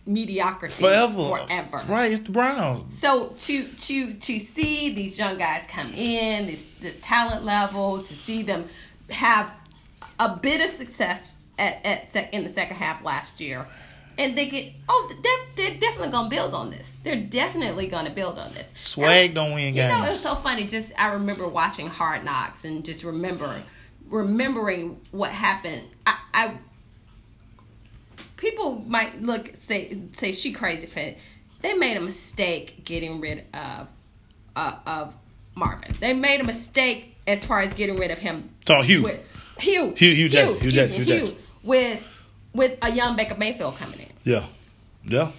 mediocrity 0.04 0.74
Forever. 0.74 1.28
forever. 1.46 1.82
Right, 1.88 2.12
it's 2.12 2.20
the 2.22 2.30
Browns. 2.30 2.96
So 2.98 3.28
to 3.38 3.64
to 3.64 4.14
to 4.14 4.38
see 4.38 4.94
these 4.94 5.18
young 5.18 5.38
guys 5.38 5.66
come 5.68 5.92
in, 5.94 6.46
this 6.46 6.64
this 6.80 7.00
talent 7.00 7.44
level, 7.44 8.00
to 8.02 8.14
see 8.14 8.42
them 8.42 8.68
have 9.10 9.50
a 10.18 10.36
bit 10.36 10.60
of 10.60 10.76
success 10.76 11.36
at, 11.58 11.84
at 11.84 12.10
sec, 12.10 12.32
in 12.32 12.44
the 12.44 12.50
second 12.50 12.76
half 12.76 13.04
last 13.04 13.40
year, 13.40 13.66
and 14.18 14.36
they 14.36 14.46
get 14.46 14.72
oh 14.88 15.12
they're, 15.22 15.46
they're 15.70 15.78
definitely 15.78 16.08
gonna 16.08 16.28
build 16.28 16.54
on 16.54 16.70
this. 16.70 16.96
They're 17.02 17.16
definitely 17.22 17.86
gonna 17.86 18.10
build 18.10 18.38
on 18.38 18.52
this. 18.54 18.72
Swag 18.74 19.34
don't 19.34 19.54
win 19.54 19.68
You 19.68 19.82
games. 19.82 19.98
know, 19.98 20.06
it 20.06 20.10
was 20.10 20.20
so 20.20 20.34
funny. 20.34 20.64
Just 20.66 20.98
I 20.98 21.08
remember 21.08 21.46
watching 21.48 21.88
Hard 21.88 22.24
Knocks 22.24 22.64
and 22.64 22.84
just 22.84 23.04
remember 23.04 23.62
remembering 24.08 25.00
what 25.10 25.30
happened. 25.30 25.82
I, 26.06 26.18
I 26.32 26.58
people 28.36 28.82
might 28.86 29.22
look 29.22 29.50
say 29.56 30.00
say 30.12 30.32
she 30.32 30.52
crazy 30.52 30.86
for 30.86 31.00
it. 31.00 31.18
They 31.62 31.74
made 31.74 31.96
a 31.96 32.00
mistake 32.00 32.84
getting 32.84 33.20
rid 33.20 33.44
of 33.54 33.88
uh, 34.54 34.72
of 34.86 35.14
Marvin. 35.54 35.94
They 36.00 36.12
made 36.14 36.40
a 36.40 36.44
mistake 36.44 37.16
as 37.26 37.44
far 37.44 37.60
as 37.60 37.74
getting 37.74 37.96
rid 37.96 38.10
of 38.10 38.18
him. 38.18 38.50
Talk 38.64 38.84
Hue. 38.84 39.02
With, 39.02 39.20
Hue. 39.58 39.94
Hue- 39.96 40.14
Hue 40.14 40.28
Jackson, 40.28 40.60
Hue 40.60 40.68
excuse 40.68 40.74
Jackson, 40.74 41.00
me, 41.00 41.04
Hue 41.06 41.14
Jackson. 41.14 41.36
With 41.62 42.02
with 42.52 42.78
a 42.82 42.90
young 42.90 43.16
Baker 43.16 43.34
Mayfield 43.36 43.76
coming 43.76 44.00
in. 44.00 44.06
Yeah. 44.24 44.44
Yeah. 45.04 45.30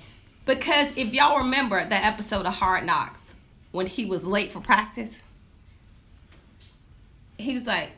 Because 0.46 0.92
if 0.96 1.14
y'all 1.14 1.40
remember 1.40 1.84
that 1.84 2.04
episode 2.06 2.46
of 2.46 2.54
Hard 2.56 2.86
Knocks 2.86 3.34
when 3.72 3.86
he 3.88 4.06
was 4.06 4.26
late 4.26 4.52
for 4.52 4.60
practice, 4.62 5.22
he 7.38 7.54
was 7.54 7.66
like, 7.68 7.92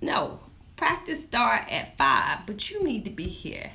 "No, 0.00 0.40
practice 0.76 1.22
start 1.22 1.70
at 1.70 1.96
five, 1.96 2.46
but 2.46 2.70
you 2.70 2.82
need 2.82 3.04
to 3.04 3.10
be 3.10 3.24
here 3.24 3.70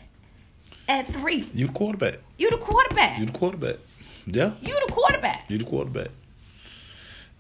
at 0.90 1.08
three. 1.08 1.50
You 1.54 1.68
the 1.68 1.74
quarterback. 1.74 2.18
You 2.38 2.50
the 2.50 2.58
quarterback. 2.58 3.20
You 3.20 3.26
the 3.26 3.32
quarterback. 3.34 3.76
Yeah. 4.26 4.54
You 4.62 4.74
the 4.88 4.92
quarterback. 4.94 5.46
You 5.50 5.58
the 5.58 5.64
quarterback. 5.66 6.10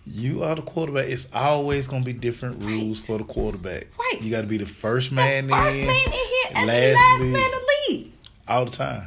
You 0.09 0.43
are 0.43 0.55
the 0.55 0.61
quarterback. 0.61 1.07
It's 1.09 1.27
always 1.33 1.87
gonna 1.87 2.03
be 2.05 2.13
different 2.13 2.63
rules 2.63 2.99
Right. 2.99 3.05
for 3.07 3.17
the 3.17 3.23
quarterback. 3.25 3.87
Right. 3.99 4.21
You 4.21 4.31
got 4.31 4.41
to 4.41 4.47
be 4.47 4.57
the 4.57 4.65
first 4.65 5.11
man 5.11 5.47
The 5.47 5.55
first 5.55 5.77
in, 5.77 5.87
man 5.87 5.95
in 6.05 6.11
here 6.11 6.45
and 6.55 6.69
the 6.69 6.73
last 6.73 6.95
last 6.95 7.21
man 7.21 7.51
to 7.51 7.61
leave. 7.89 8.11
all 8.47 8.65
the 8.65 8.71
time. 8.71 9.03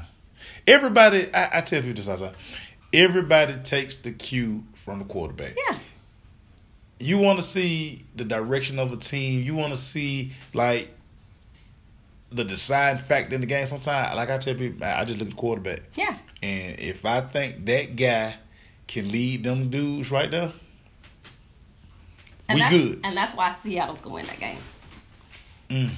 Everybody, 0.66 1.32
I, 1.34 1.58
I 1.58 1.60
tell 1.62 1.80
people 1.80 1.94
this 1.94 2.08
all 2.08 2.16
the 2.16 2.26
time. 2.26 2.34
Everybody 2.92 3.54
takes 3.62 3.96
the 3.96 4.12
cue 4.12 4.64
from 4.74 4.98
the 4.98 5.04
quarterback. 5.04 5.52
Yeah. 5.68 5.78
You 6.98 7.18
want 7.18 7.38
to 7.38 7.42
see 7.42 8.04
the 8.14 8.24
direction 8.24 8.78
of 8.78 8.92
a 8.92 8.96
team. 8.96 9.42
You 9.42 9.54
want 9.54 9.72
to 9.72 9.78
see 9.78 10.32
like 10.52 10.90
the 12.30 12.44
deciding 12.44 13.02
factor 13.02 13.34
in 13.34 13.40
the 13.40 13.46
game. 13.46 13.64
Sometimes, 13.64 14.14
like 14.16 14.30
I 14.30 14.36
tell 14.38 14.54
people, 14.54 14.84
I 14.84 15.00
I 15.00 15.04
just 15.04 15.18
look 15.18 15.28
at 15.28 15.34
the 15.34 15.40
quarterback. 15.40 15.80
Yeah. 15.94 16.16
And 16.42 16.78
if 16.78 17.04
I 17.06 17.20
think 17.22 17.64
that 17.66 17.96
guy 17.96 18.34
can 18.86 19.10
lead 19.10 19.44
them 19.44 19.70
dudes 19.70 20.10
right 20.10 20.30
there, 20.30 20.52
And 22.50 22.56
we 22.56 22.60
that's, 22.60 22.74
good. 22.74 23.00
And 23.04 23.16
that's 23.16 23.34
why 23.34 23.54
Seattle's 23.62 24.00
gonna 24.00 24.14
win 24.14 24.26
that 24.26 24.40
game. 24.40 24.58
Mm, 25.70 25.90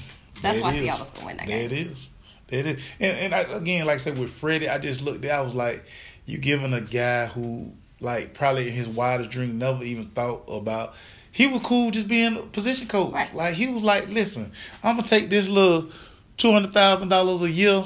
That's 0.42 0.60
why 0.60 0.72
is. 0.74 0.80
Seattle's 0.80 1.10
gonna 1.10 1.26
win 1.26 1.36
that 1.38 1.46
There 1.46 1.68
game. 1.68 1.78
it 1.78 1.86
is. 1.92 2.10
There 2.48 2.60
it 2.60 2.66
is. 2.66 2.82
And, 3.00 3.16
and 3.18 3.34
I, 3.34 3.40
again, 3.56 3.86
like 3.86 3.94
I 3.94 3.98
said 3.98 4.18
with 4.18 4.30
Freddie, 4.30 4.68
I 4.68 4.78
just 4.78 5.02
looked 5.02 5.24
at 5.24 5.30
I 5.38 5.40
was 5.40 5.54
like, 5.54 5.84
you 6.26 6.38
giving 6.38 6.72
a 6.74 6.80
guy 6.80 7.26
who, 7.26 7.72
like, 8.00 8.34
probably 8.34 8.68
in 8.68 8.74
his 8.74 8.86
wildest 8.88 9.30
dream 9.30 9.58
never 9.58 9.82
even 9.82 10.06
thought 10.08 10.44
about. 10.48 10.94
He 11.30 11.46
was 11.46 11.62
cool 11.62 11.90
just 11.90 12.08
being 12.08 12.36
a 12.36 12.42
position 12.42 12.86
coach. 12.88 13.12
Right. 13.12 13.34
Like 13.34 13.54
he 13.54 13.68
was 13.68 13.82
like, 13.82 14.08
listen, 14.08 14.52
I'm 14.82 14.96
gonna 14.96 15.06
take 15.08 15.30
this 15.30 15.48
little 15.48 15.88
two 16.36 16.52
hundred 16.52 16.74
thousand 16.74 17.08
dollars 17.08 17.40
a 17.40 17.50
year 17.50 17.84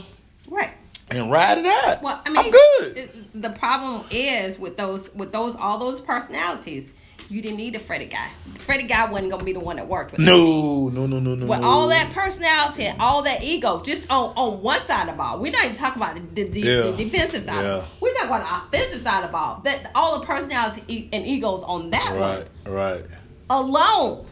Right. 0.49 0.71
and 1.12 1.31
ride 1.31 1.59
it 1.59 1.67
out. 1.67 2.03
Well, 2.03 2.21
I 2.27 2.29
mean, 2.31 2.39
I'm 2.39 2.51
good. 2.51 2.97
it- 2.97 3.41
The 3.41 3.51
problem 3.51 4.05
is 4.11 4.59
with 4.59 4.77
those, 4.77 5.14
with 5.14 5.31
those, 5.31 5.55
all 5.55 5.79
those 5.79 6.01
personalities. 6.01 6.93
You 7.29 7.43
didn't 7.43 7.57
need 7.57 7.74
a 7.74 7.79
Freddie 7.81 8.07
guy. 8.07 8.29
The 8.53 8.59
Freddie 8.61 8.85
guy 8.85 9.11
wasn't 9.11 9.33
gonna 9.33 9.43
be 9.45 9.53
the 9.53 9.59
one 9.61 9.77
that 9.77 9.89
worked 9.89 10.12
with. 10.12 10.20
him. 10.20 10.27
no, 10.27 10.89
no, 10.89 11.07
no, 11.07 11.18
no, 11.18 11.35
no. 11.35 11.47
With 11.47 11.61
no. 11.61 11.66
all 11.66 11.89
that 11.89 12.12
personality 12.12 12.85
and 12.85 13.01
all 13.01 13.22
that 13.22 13.43
ego, 13.43 13.83
just 13.83 14.09
on, 14.11 14.33
on 14.37 14.62
one 14.62 14.81
side 14.87 15.03
of 15.09 15.14
the 15.14 15.18
ball. 15.18 15.41
We're 15.41 15.51
not 15.53 15.64
even 15.64 15.77
talking 15.77 16.01
about 16.01 16.14
the, 16.35 16.45
the, 16.45 16.61
Yeah. 16.61 16.83
the 16.91 16.93
defensive 16.97 17.43
side. 17.43 17.64
Yeah. 17.64 17.83
We're 18.01 18.12
talking 18.12 18.29
about 18.29 18.70
the 18.70 18.79
offensive 18.79 19.01
side 19.01 19.24
of 19.24 19.31
the 19.31 19.33
ball. 19.33 19.61
That 19.64 19.91
all 19.95 20.20
the 20.20 20.27
personality 20.27 21.09
and 21.12 21.27
egos 21.27 21.62
on 21.64 21.91
that 21.91 22.11
one 22.16 22.20
Right, 22.66 23.01
right. 23.01 23.05
alone 23.51 24.27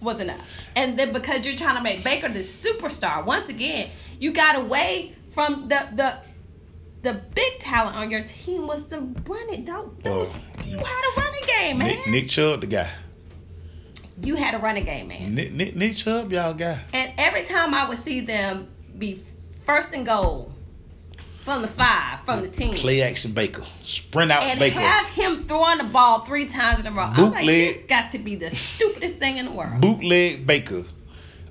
was 0.00 0.20
enough. 0.20 0.66
And 0.76 0.98
then 0.98 1.12
because 1.12 1.44
you're 1.46 1.56
trying 1.56 1.76
to 1.76 1.82
make 1.82 2.02
Baker 2.04 2.28
the 2.28 2.40
superstar, 2.40 3.24
once 3.24 3.48
again, 3.48 3.90
you 4.18 4.32
got 4.32 4.56
away 4.56 5.14
from 5.30 5.68
the 5.68 5.88
the 5.94 6.16
the 7.04 7.20
big 7.34 7.58
talent 7.60 7.96
on 7.96 8.10
your 8.10 8.22
team 8.24 8.66
was 8.66 8.86
the 8.86 9.00
running. 9.26 9.64
Don't, 9.64 10.02
don't 10.02 10.28
Oh. 10.28 10.36
you 10.66 10.76
had 10.78 10.84
a 11.16 11.20
running 11.20 11.42
game, 11.46 11.78
man. 11.78 11.88
Nick, 11.88 12.06
Nick 12.08 12.28
Chubb, 12.28 12.60
the 12.62 12.66
guy. 12.66 12.90
you 14.22 14.36
had 14.36 14.54
a 14.54 14.58
running 14.58 14.84
game, 14.84 15.08
man. 15.08 15.34
Nick, 15.34 15.52
Nick, 15.52 15.76
Nick 15.76 15.94
Chubb, 15.94 16.32
y'all 16.32 16.54
guy. 16.54 16.78
And 16.92 17.12
every 17.18 17.44
time 17.44 17.74
I 17.74 17.88
would 17.88 17.98
see 17.98 18.20
them 18.20 18.68
be 18.98 19.20
first 19.66 19.92
and 19.92 20.04
goal 20.06 20.52
from 21.44 21.60
the 21.62 21.68
five, 21.68 22.20
from 22.24 22.40
the 22.42 22.48
team, 22.48 22.72
Play 22.74 23.02
action 23.02 23.32
Baker. 23.32 23.62
Sprint 23.84 24.30
out 24.32 24.44
and 24.44 24.58
Baker. 24.58 24.78
have 24.80 25.06
him 25.08 25.46
throwing 25.46 25.78
the 25.78 25.84
ball 25.84 26.20
three 26.24 26.46
times 26.46 26.80
in 26.80 26.86
a 26.86 26.90
row. 26.90 27.02
I'm 27.04 27.30
like, 27.32 27.40
Bootleg. 27.40 27.74
this 27.74 27.82
got 27.86 28.12
to 28.12 28.18
be 28.18 28.34
the 28.34 28.50
stupidest 28.50 29.16
thing 29.16 29.36
in 29.36 29.44
the 29.46 29.52
world. 29.52 29.80
bootleg 29.80 30.46
Baker. 30.46 30.84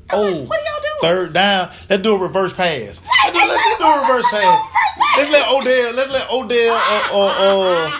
I'm 0.10 0.20
Oh, 0.20 0.22
like, 0.24 0.50
what 0.50 0.60
are 0.60 0.64
y'all 0.64 0.82
doing? 0.82 1.00
Third 1.02 1.34
down. 1.34 1.72
Let's 1.90 2.02
do 2.04 2.14
a 2.14 2.18
reverse 2.18 2.54
pass. 2.54 3.02
Right, 3.02 3.32
Let's 3.34 3.42
do, 3.42 3.48
let's 3.50 3.78
do 3.78 3.84
a 3.86 4.02
reverse 4.02 4.26
pass. 4.32 4.70
Let's 5.18 5.32
let 5.32 5.48
Odell. 5.50 5.94
Let's 5.94 6.12
let 6.12 6.30
Odell 6.32 6.76
or 7.14 7.32
or, 7.32 7.88
or, 7.88 7.94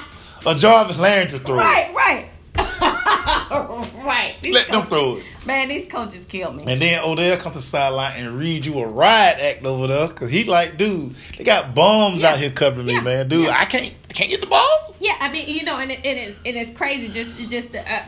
or 0.48 0.54
Jarvis 0.56 1.00
Landry 1.00 1.40
throw 1.40 1.60
it. 1.60 1.64
Right, 1.64 1.94
right. 1.96 2.30
right. 4.06 4.36
These 4.42 4.54
Let 4.54 4.68
them 4.70 4.86
throw 4.86 5.18
it. 5.18 5.24
Man, 5.46 5.68
these 5.68 5.86
coaches 5.92 6.26
kill 6.26 6.54
me. 6.54 6.64
And 6.68 6.82
then 6.82 7.04
Odell 7.04 7.38
come 7.38 7.52
to 7.52 7.58
the 7.58 7.64
sideline 7.64 8.14
and 8.18 8.38
read 8.38 8.66
you 8.66 8.80
a 8.80 8.88
riot 8.88 9.40
act 9.40 9.66
over 9.66 9.88
there 9.88 10.08
because 10.08 10.30
he 10.30 10.44
like, 10.46 10.78
dude, 10.78 11.16
they 11.38 11.44
got 11.44 11.76
bums 11.76 12.22
Yeah. 12.22 12.32
out 12.32 12.40
here 12.40 12.50
covering 12.52 12.86
me, 12.88 13.00
man. 13.02 13.28
Dude, 13.28 13.46
Yeah. 13.48 13.58
I 13.60 13.66
can't, 13.66 13.94
I 14.10 14.14
can't 14.14 14.30
get 14.30 14.40
the 14.42 14.48
ball. 14.48 14.96
Yeah, 15.00 15.18
I 15.20 15.32
mean, 15.32 15.48
you 15.50 15.64
know, 15.64 15.78
and 15.78 15.92
it, 15.92 16.00
it 16.06 16.18
is 16.18 16.36
it 16.46 16.56
is 16.56 16.72
crazy. 16.72 17.10
Just 17.10 17.38
just 17.50 17.74
to 17.74 17.80
uh, 17.80 18.04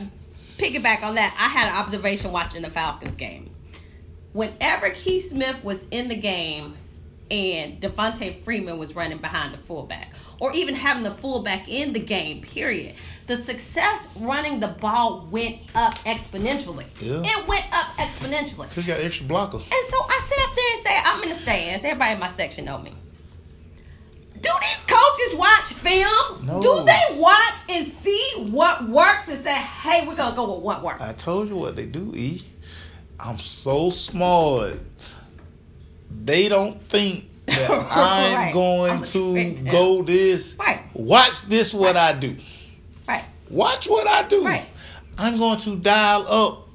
piggyback 0.57 1.03
on 1.03 1.15
that, 1.15 1.35
I 1.37 1.49
had 1.49 1.69
an 1.71 1.75
observation 1.75 2.31
watching 2.31 2.61
the 2.61 2.69
Falcons 2.69 3.15
game. 3.15 3.49
Whenever 4.31 4.89
Keith 4.91 5.29
Smith 5.29 5.63
was 5.63 5.85
in 5.91 6.07
the 6.07 6.15
game 6.15 6.75
and 7.31 7.81
Devonta 7.81 8.43
Freeman 8.43 8.77
was 8.77 8.95
running 8.95 9.17
behind 9.17 9.53
the 9.53 9.57
fullback, 9.57 10.13
or 10.39 10.53
even 10.53 10.75
having 10.75 11.03
the 11.03 11.11
fullback 11.11 11.67
in 11.67 11.93
the 11.93 11.99
game, 11.99 12.41
period, 12.41 12.95
the 13.27 13.37
success 13.37 14.07
running 14.19 14.59
the 14.59 14.67
ball 14.67 15.27
went 15.31 15.61
up 15.73 15.97
exponentially. 15.99 16.85
Yeah. 17.01 17.21
It 17.23 17.47
went 17.47 17.65
up 17.71 17.87
exponentially. 17.97 18.71
He 18.73 18.83
got 18.83 18.99
extra 18.99 19.25
blockers. 19.25 19.63
And 19.63 19.89
so 19.89 19.97
I 19.97 20.21
sit 20.27 20.39
up 20.39 20.55
there 20.55 20.73
and 20.73 20.83
say, 20.83 20.97
I'm 21.03 21.23
in 21.23 21.29
the 21.29 21.35
stands. 21.35 21.85
Everybody 21.85 22.13
in 22.13 22.19
my 22.19 22.27
section 22.27 22.65
know 22.65 22.77
me. 22.77 22.93
Do 24.41 24.51
these 24.61 24.85
coaches 24.85 25.35
watch 25.35 25.73
film? 25.73 26.45
No. 26.45 26.61
Do 26.61 26.85
they 26.85 27.19
watch 27.19 27.55
and 27.67 27.91
see 28.03 28.49
what 28.51 28.87
works 28.87 29.27
and 29.27 29.43
say, 29.43 29.55
hey, 29.55 30.05
we're 30.05 30.15
going 30.15 30.31
to 30.31 30.35
go 30.35 30.53
with 30.53 30.63
what 30.63 30.83
works? 30.83 31.01
I 31.01 31.13
told 31.13 31.49
you 31.49 31.55
what 31.55 31.75
they 31.75 31.87
do, 31.87 32.13
E. 32.15 32.43
I'm 33.19 33.39
so 33.39 33.89
smart. 33.89 34.77
They 36.23 36.49
don't 36.49 36.81
think 36.81 37.25
that 37.47 37.69
I'm 37.69 38.33
Right. 38.35 38.53
going 38.53 38.91
I'm 38.91 39.03
to 39.03 39.51
go 39.69 40.01
this. 40.01 40.55
Right. 40.57 40.81
Watch 40.93 41.43
this 41.43 41.73
what 41.73 41.97
I 41.97 42.13
do. 42.13 42.35
right. 43.07 43.23
Watch 43.49 43.87
what 43.87 44.07
I 44.07 44.23
do. 44.23 44.43
Right. 44.45 44.65
I'm 45.17 45.37
going 45.37 45.59
to 45.59 45.75
dial 45.75 46.27
up 46.27 46.67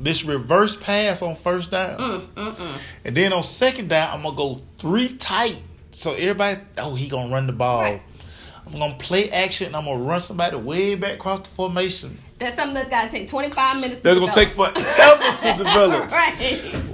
this 0.00 0.24
reverse 0.24 0.76
pass 0.76 1.22
on 1.22 1.34
first 1.36 1.70
down. 1.70 1.98
Mm, 1.98 2.26
mm, 2.34 2.54
mm. 2.54 2.78
And 3.04 3.16
then 3.16 3.32
on 3.32 3.42
second 3.42 3.88
down, 3.88 4.14
I'm 4.14 4.22
gonna 4.22 4.36
go 4.36 4.60
three 4.78 5.16
tight. 5.16 5.62
So 5.90 6.12
everybody, 6.14 6.60
oh, 6.78 6.94
he 6.94 7.08
gonna 7.08 7.32
run 7.32 7.46
the 7.46 7.52
ball. 7.52 7.82
Right. 7.82 8.02
I'm 8.66 8.78
gonna 8.78 8.94
play 8.94 9.30
action 9.30 9.68
and 9.68 9.76
I'm 9.76 9.84
gonna 9.84 10.02
run 10.02 10.20
somebody 10.20 10.56
way 10.56 10.94
back 10.94 11.14
across 11.14 11.40
the 11.40 11.50
formation. 11.50 12.18
That's 12.40 12.56
something 12.56 12.74
that's 12.74 12.88
got 12.88 13.04
to 13.04 13.10
take 13.10 13.28
25 13.28 13.80
minutes 13.80 13.96
to 13.98 14.02
That's 14.02 14.18
gonna 14.18 14.32
take 14.32 14.48
forever 14.48 14.72
to 14.72 15.54
develop. 15.58 16.10
right. 16.10 16.34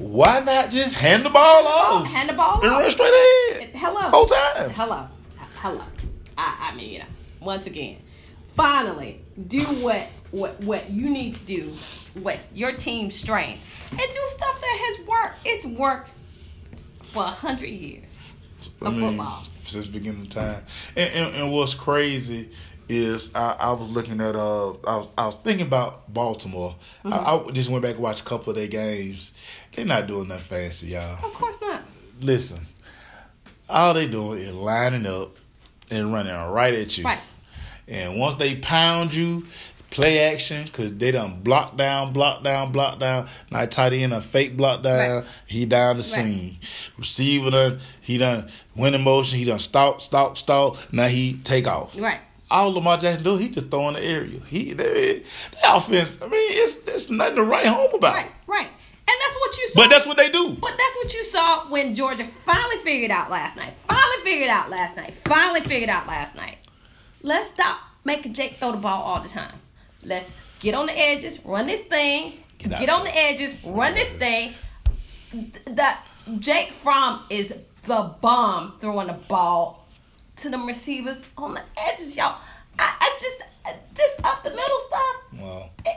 Why 0.01 0.41
not 0.41 0.71
just 0.71 0.97
hand 0.97 1.25
the 1.25 1.31
ball 1.31 1.63
oh, 1.65 2.01
off 2.03 2.07
Hand 2.09 2.29
the 2.29 2.33
ball 2.33 2.61
and 2.63 2.73
off. 2.73 2.81
run 2.81 2.91
straight 2.91 3.55
ahead? 3.61 3.71
Hello. 3.77 4.01
Whole 4.01 4.27
times. 4.27 4.73
Hello. 4.75 5.07
Hello. 5.59 5.85
I, 6.37 6.71
I 6.73 6.75
mean, 6.75 6.91
you 6.91 6.99
know, 6.99 7.05
once 7.41 7.67
again, 7.69 7.99
finally, 8.57 9.21
do 9.47 9.61
what 9.61 10.03
what 10.33 10.61
what 10.65 10.91
you 10.91 11.09
need 11.09 11.37
to 11.37 11.45
do 11.47 11.73
with 12.17 12.45
your 12.53 12.73
team's 12.73 13.15
strength 13.15 13.63
and 13.91 14.01
do 14.01 14.21
stuff 14.29 14.61
that 14.61 14.97
has 14.99 15.07
worked. 15.07 15.37
It's 15.45 15.65
worked 15.65 16.11
for 17.03 17.23
a 17.23 17.29
hundred 17.29 17.71
years 17.71 18.21
I 18.83 18.89
of 18.89 18.97
mean, 18.97 19.11
football. 19.11 19.45
since 19.63 19.87
the 19.87 19.93
beginning 19.93 20.23
of 20.23 20.29
time. 20.31 20.65
And, 20.97 21.11
and, 21.15 21.35
and 21.37 21.53
what's 21.53 21.75
crazy 21.75 22.51
is 22.89 23.35
I, 23.35 23.53
I 23.59 23.71
was 23.73 23.91
looking 23.91 24.21
at 24.21 24.37
uh 24.37 24.71
I 24.71 24.97
was 24.97 25.09
I 25.19 25.27
was 25.27 25.35
thinking 25.37 25.67
about 25.67 26.13
Baltimore. 26.13 26.77
I, 27.05 27.09
Mm-hmm. 27.09 27.49
I 27.49 27.53
just 27.53 27.69
went 27.69 27.83
back 27.83 27.95
and 27.95 28.03
watched 28.03 28.21
a 28.21 28.25
couple 28.25 28.51
of 28.51 28.57
their 28.57 28.69
games. 28.69 29.33
They're 29.75 29.85
not 29.85 30.07
doing 30.07 30.29
that 30.29 30.41
fancy, 30.41 30.89
y'all. 30.89 31.15
Of 31.25 31.35
course 31.35 31.59
not. 31.61 31.83
Listen, 32.21 32.61
all 33.69 33.95
they 33.95 34.07
doing 34.07 34.39
is 34.41 34.53
lining 34.53 35.07
up 35.07 35.37
and 35.91 36.13
running 36.13 36.35
right 36.51 36.75
at 36.75 36.97
you. 36.97 37.05
Right. 37.05 37.19
And 37.89 38.19
once 38.19 38.35
they 38.37 38.57
pound 38.57 39.15
you, 39.15 39.47
play 39.91 40.21
action 40.33 40.65
because 40.65 40.93
they 40.97 41.11
done 41.13 41.41
block 41.43 41.77
down, 41.77 42.13
block 42.13 42.43
down, 42.43 42.73
block 42.73 42.99
down. 42.99 43.29
Now 43.51 43.65
tight 43.67 43.93
end 43.93 44.13
a 44.13 44.21
fake 44.21 44.57
block 44.57 44.83
down. 44.83 45.17
Right. 45.17 45.25
He 45.47 45.65
down 45.67 45.97
the 45.97 46.03
scene. 46.03 46.59
Receiver 46.99 47.51
done. 47.51 47.81
He 48.01 48.19
done 48.19 48.49
went 48.75 48.95
in 48.95 49.03
motion. 49.03 49.39
He 49.39 49.45
done 49.45 49.59
stop, 49.59 50.01
stop, 50.01 50.37
stop. 50.39 50.77
Now 50.93 51.07
he 51.09 51.35
take 51.45 51.67
off. 51.67 51.97
Right. 51.99 52.21
All 52.51 52.73
Lamar 52.73 52.99
Jackson 52.99 53.25
do, 53.25 53.37
he 53.37 53.49
just 53.49 53.71
throw 53.71 53.89
in 53.89 53.95
the 53.95 54.03
area. 54.03 54.41
He 54.47 54.73
that, 54.73 55.23
that 55.63 55.77
offense. 55.77 56.23
I 56.23 56.27
mean, 56.27 56.53
it's 56.53 56.79
it's 56.87 57.11
nothing 57.11 57.37
to 57.37 57.43
write 57.43 57.67
home 57.67 57.93
about. 57.95 58.15
Right. 58.15 58.31
Right. 58.47 58.69
And 59.09 59.17
that's 59.21 59.37
what 59.37 59.59
you 59.59 59.69
saw. 59.69 59.81
But 59.83 59.91
that's 59.91 60.07
what 60.07 60.17
they 60.17 60.31
do. 60.31 60.57
But 60.61 60.75
that's 60.77 60.97
what 60.97 61.15
you 61.15 61.25
saw 61.25 61.69
when 61.69 61.95
Georgia 61.95 62.27
finally 62.45 62.79
figured 62.79 63.11
out 63.11 63.31
last 63.31 63.57
night. 63.57 63.75
Finally 63.89 64.23
figured 64.23 64.51
out 64.51 64.71
last 64.71 64.97
night. 64.97 65.15
Finally 65.15 65.61
figured 65.61 65.91
out 65.91 66.07
last 66.07 66.35
night. 66.35 66.59
Let's 67.23 67.51
stop 67.51 67.79
making 68.05 68.35
Jake 68.35 68.57
throw 68.57 68.73
the 68.73 68.79
ball 68.79 69.03
all 69.03 69.21
the 69.21 69.29
time. 69.29 69.55
Let's 70.03 70.31
get 70.61 70.75
on 70.75 70.87
the 70.87 70.97
edges, 70.97 71.45
run 71.45 71.67
this 71.67 71.81
thing. 71.83 72.33
Get 72.59 72.71
Get, 72.81 72.89
on 72.89 73.05
the 73.05 73.17
edges, 73.17 73.57
run 73.65 73.95
this 73.95 74.09
thing. 74.19 74.53
That 75.67 76.05
Jake 76.39 76.73
Fromm 76.73 77.23
is 77.31 77.53
the 77.85 78.15
bomb 78.21 78.75
throwing 78.81 79.09
the 79.09 79.13
ball 79.13 79.86
to 80.37 80.49
them 80.51 80.67
receivers 80.67 81.23
on 81.37 81.55
the 81.55 81.63
edges, 81.89 82.17
y'all. 82.17 82.39
I, 82.79 82.95
I 83.01 83.19
just 83.21 83.43
this 83.95 84.19
up 84.25 84.45
the 84.45 84.51
middle 84.51 84.79
stuff, 84.89 85.17
Well, 85.41 85.71
eh, 85.87 85.91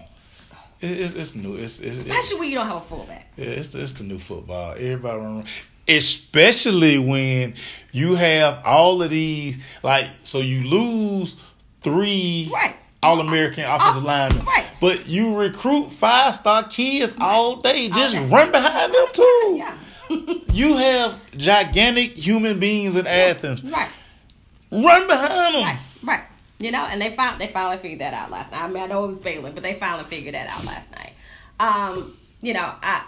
it, 0.82 1.02
it's 1.02 1.14
it's 1.16 1.36
new. 1.36 1.56
It's 1.56 1.80
it's, 1.80 2.04
it's 2.04 2.10
especially 2.10 2.40
when 2.40 2.50
you 2.50 2.56
don't 2.56 2.68
have 2.68 2.78
a 2.78 2.82
fullback. 2.82 3.32
Yeah, 3.36 3.46
it's 3.48 3.76
it's 3.76 3.92
the 3.94 4.04
new 4.04 4.18
football. 4.20 4.72
Everybody 4.74 5.18
run, 5.18 5.46
especially 5.88 6.98
when 7.00 7.54
you 7.92 8.16
have 8.16 8.62
all 8.66 9.02
of 9.04 9.10
these. 9.10 9.58
Like, 9.84 10.08
so 10.24 10.40
you 10.40 10.68
lose 10.70 11.36
three 11.82 12.50
Right. 12.54 12.76
All 13.02 13.20
American 13.22 13.64
offensive 13.64 13.98
Off- 13.98 14.04
linemen, 14.04 14.46
right. 14.46 14.66
But 14.82 15.08
you 15.08 15.36
recruit 15.36 15.90
five 15.90 16.34
star 16.36 16.68
kids 16.68 17.14
all 17.20 17.58
day. 17.58 17.90
Just 17.90 18.14
day. 18.16 18.26
run 18.28 18.52
behind 18.52 18.94
them 18.94 19.06
too. 19.14 19.56
Yeah. 20.10 20.36
You 20.52 20.76
have 20.76 21.20
gigantic 21.38 22.14
human 22.14 22.60
beings 22.60 22.96
in 22.96 23.06
Athens. 23.06 23.64
Right. 23.64 23.88
Run 24.72 25.08
behind 25.08 25.56
them. 25.56 25.64
Right, 25.64 25.80
right. 26.04 26.24
You 26.60 26.72
know, 26.72 26.86
and 26.86 27.02
they 27.02 27.16
found 27.16 27.40
they 27.40 27.48
finally 27.48 27.78
figured 27.78 28.02
that 28.02 28.14
out 28.14 28.30
last 28.30 28.52
night. 28.52 28.64
I 28.64 28.68
mean, 28.68 28.84
I 28.84 28.88
know 28.88 29.04
it 29.06 29.08
was 29.08 29.20
Baylor, 29.20 29.52
but 29.52 29.64
they 29.64 29.74
finally 29.76 30.08
figured 30.10 30.36
that 30.36 30.48
out 30.50 30.66
last 30.66 30.92
night. 30.92 31.14
Um, 31.60 32.16
you 32.42 32.54
know, 32.54 32.74
I 32.84 33.04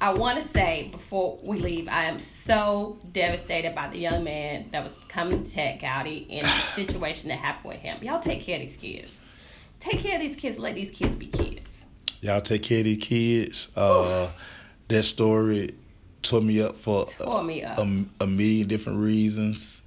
I 0.00 0.12
want 0.12 0.40
to 0.42 0.46
say 0.46 0.88
before 0.92 1.38
we 1.42 1.58
leave, 1.58 1.88
I 1.88 2.04
am 2.04 2.20
so 2.20 2.98
devastated 3.12 3.74
by 3.74 3.88
the 3.88 3.98
young 3.98 4.24
man 4.24 4.68
that 4.70 4.84
was 4.84 4.98
coming 5.08 5.42
to 5.42 5.50
Tech 5.50 5.80
Gowdy 5.80 6.26
and 6.30 6.46
the 6.46 6.66
situation 6.74 7.30
that 7.30 7.38
happened 7.38 7.74
with 7.74 7.80
him. 7.80 8.02
Y'all 8.02 8.20
take 8.20 8.42
care 8.42 8.56
of 8.56 8.62
these 8.62 8.76
kids. 8.76 9.18
Take 9.80 10.00
care 10.00 10.16
of 10.16 10.20
these 10.20 10.36
kids. 10.36 10.58
Let 10.58 10.74
these 10.74 10.90
kids 10.90 11.14
be 11.14 11.26
kids. 11.26 11.60
Y'all 12.20 12.40
take 12.40 12.62
care 12.62 12.78
of 12.78 12.84
these 12.84 13.02
kids. 13.02 13.68
Uh, 13.76 14.30
that 14.88 15.02
story 15.02 15.74
tore 16.22 16.40
me 16.40 16.60
up 16.60 16.76
for 16.76 17.06
Tore 17.06 17.42
me 17.42 17.62
up. 17.62 17.78
a, 17.78 18.04
a 18.20 18.26
million 18.26 18.68
different 18.68 18.98
reasons. 18.98 19.82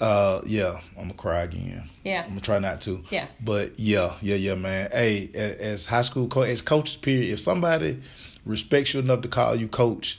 Uh, 0.00 0.42
yeah, 0.44 0.80
I'm 0.96 1.02
gonna 1.04 1.14
cry 1.14 1.42
again. 1.42 1.88
Yeah. 2.04 2.22
I'm 2.22 2.30
gonna 2.30 2.40
try 2.40 2.58
not 2.58 2.80
to. 2.82 3.02
Yeah. 3.10 3.26
But 3.40 3.78
yeah, 3.78 4.14
yeah, 4.20 4.34
yeah, 4.36 4.54
man. 4.54 4.90
Hey, 4.92 5.30
as 5.34 5.86
high 5.86 6.02
school 6.02 6.26
coach, 6.28 6.48
as 6.48 6.60
coaches, 6.62 6.96
period. 6.96 7.32
If 7.32 7.40
somebody 7.40 8.02
respects 8.44 8.92
you 8.94 9.00
enough 9.00 9.22
to 9.22 9.28
call 9.28 9.54
you 9.56 9.68
coach, 9.68 10.18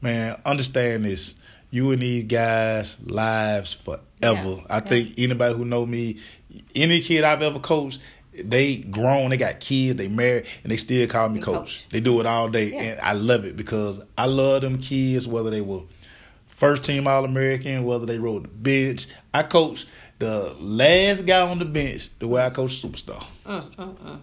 man, 0.00 0.40
understand 0.44 1.04
this. 1.04 1.34
You 1.70 1.90
and 1.90 2.00
these 2.00 2.24
guys' 2.24 2.96
lives 3.04 3.72
forever. 3.72 3.98
Yeah. 4.20 4.62
I 4.70 4.80
think 4.80 5.14
anybody 5.18 5.54
who 5.56 5.64
know 5.64 5.84
me, 5.84 6.18
any 6.74 7.00
kid 7.00 7.24
I've 7.24 7.42
ever 7.42 7.58
coached, 7.58 7.98
they 8.32 8.76
grown, 8.76 9.30
they 9.30 9.36
got 9.36 9.58
kids, 9.60 9.96
they 9.96 10.06
married, 10.08 10.46
and 10.62 10.70
they 10.70 10.76
still 10.76 11.06
call 11.08 11.28
me 11.28 11.40
coach. 11.40 11.56
coach. 11.58 11.86
They 11.90 12.00
do 12.00 12.20
it 12.20 12.26
all 12.26 12.48
day, 12.48 12.72
Yeah. 12.72 12.80
and 12.82 13.00
I 13.00 13.12
love 13.14 13.44
it 13.44 13.56
because 13.56 14.00
I 14.16 14.26
love 14.26 14.62
them 14.62 14.78
kids, 14.78 15.26
whether 15.26 15.50
they 15.50 15.60
were 15.60 15.80
first 16.56 16.82
team 16.84 17.06
All 17.06 17.24
American, 17.24 17.84
whether 17.84 18.04
they 18.06 18.18
rode 18.18 18.44
the 18.44 18.48
bench. 18.48 19.06
I 19.32 19.42
coached 19.44 19.86
the 20.18 20.54
last 20.60 21.24
guy 21.26 21.40
on 21.48 21.58
the 21.58 21.64
bench 21.64 22.08
the 22.18 22.26
way 22.28 22.44
I 22.44 22.50
coached 22.50 22.84
Superstar. 22.84 23.22
Mm, 23.44 23.74
mm, 23.76 23.94
mm. 23.96 24.20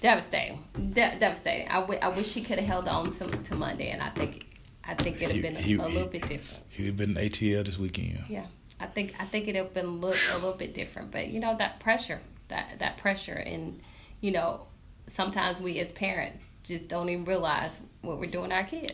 Devastating, 0.00 0.62
De- 0.74 1.16
devastating. 1.18 1.68
I, 1.68 1.80
w- 1.80 1.98
I 2.02 2.08
wish 2.08 2.34
he 2.34 2.42
could 2.42 2.58
have 2.58 2.66
held 2.66 2.88
on 2.88 3.10
to, 3.12 3.26
to 3.26 3.54
Monday, 3.54 3.88
and 3.90 4.02
I 4.02 4.10
think 4.10 4.44
I 4.86 4.92
think 4.94 5.16
it'd 5.16 5.28
have 5.28 5.34
He- 5.36 5.40
been 5.40 5.56
a, 5.56 5.60
he- 5.60 5.76
little 5.78 6.08
bit 6.08 6.28
different. 6.28 6.62
He'd 6.68 6.96
been 6.96 7.14
ATL 7.14 7.64
this 7.64 7.78
weekend. 7.78 8.22
Yeah, 8.28 8.44
I 8.78 8.84
think 8.86 9.14
I 9.18 9.24
think 9.24 9.44
it'd 9.48 9.56
have 9.56 9.72
been 9.72 10.00
look 10.02 10.16
a 10.32 10.34
little 10.34 10.52
bit 10.52 10.74
different, 10.74 11.10
but 11.10 11.28
you 11.28 11.40
know 11.40 11.56
that 11.56 11.80
pressure, 11.80 12.20
that 12.48 12.80
that 12.80 12.98
pressure, 12.98 13.32
and 13.32 13.80
you 14.20 14.30
know 14.32 14.66
sometimes 15.06 15.58
we 15.60 15.78
as 15.80 15.90
parents 15.92 16.50
just 16.64 16.88
don't 16.88 17.08
even 17.08 17.24
realize 17.24 17.80
what 18.02 18.18
we're 18.18 18.30
doing 18.30 18.52
our 18.52 18.64
kids. 18.64 18.92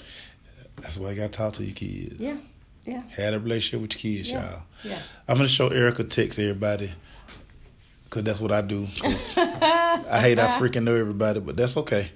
That's 0.81 0.99
why 0.99 1.11
you 1.11 1.17
got 1.17 1.33
to 1.33 1.37
talk 1.39 1.53
to 1.55 1.65
your 1.65 1.75
kids. 1.75 2.19
Yeah, 2.19 2.37
yeah, 2.85 3.03
Had 3.11 3.35
a 3.35 3.39
relationship 3.41 3.81
with 3.83 3.93
your 4.03 4.15
kids, 4.17 4.31
yeah, 4.31 4.51
y'all. 4.51 4.63
yeah. 4.85 4.99
I'm 5.29 5.37
gonna 5.37 5.49
show 5.49 5.69
Erika 5.69 6.05
text 6.05 6.39
everybody. 6.39 6.91
Cause 8.09 8.25
that's 8.25 8.41
what 8.41 8.51
I 8.51 8.61
do. 8.61 8.89
I 9.05 10.19
hate 10.21 10.39
I 10.41 10.59
freaking 10.59 10.83
know 10.83 10.97
everybody, 10.97 11.39
but 11.39 11.57
that's 11.57 11.77
okay. 11.77 12.11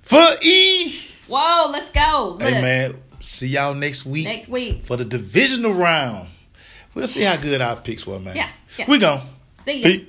For 0.00 0.36
E, 0.42 0.98
Whoa, 1.28 1.68
let's 1.70 1.90
go. 1.90 2.38
hey 2.40 2.62
man, 2.62 2.94
see 3.20 3.48
y'all 3.48 3.74
next 3.74 4.06
week 4.06 4.24
next 4.24 4.48
week. 4.48 4.86
for 4.86 4.96
the 4.96 5.04
divisional 5.04 5.74
round. 5.74 6.28
We'll 6.94 7.06
see 7.06 7.22
how 7.22 7.36
good 7.36 7.60
our 7.60 7.76
picks 7.76 8.06
were, 8.06 8.18
man. 8.18 8.36
Yeah, 8.36 8.48
yeah. 8.78 8.86
We 8.88 8.98
gone. 8.98 9.20
See 9.66 9.82
ya. 9.82 9.88
Pete. 9.88 10.08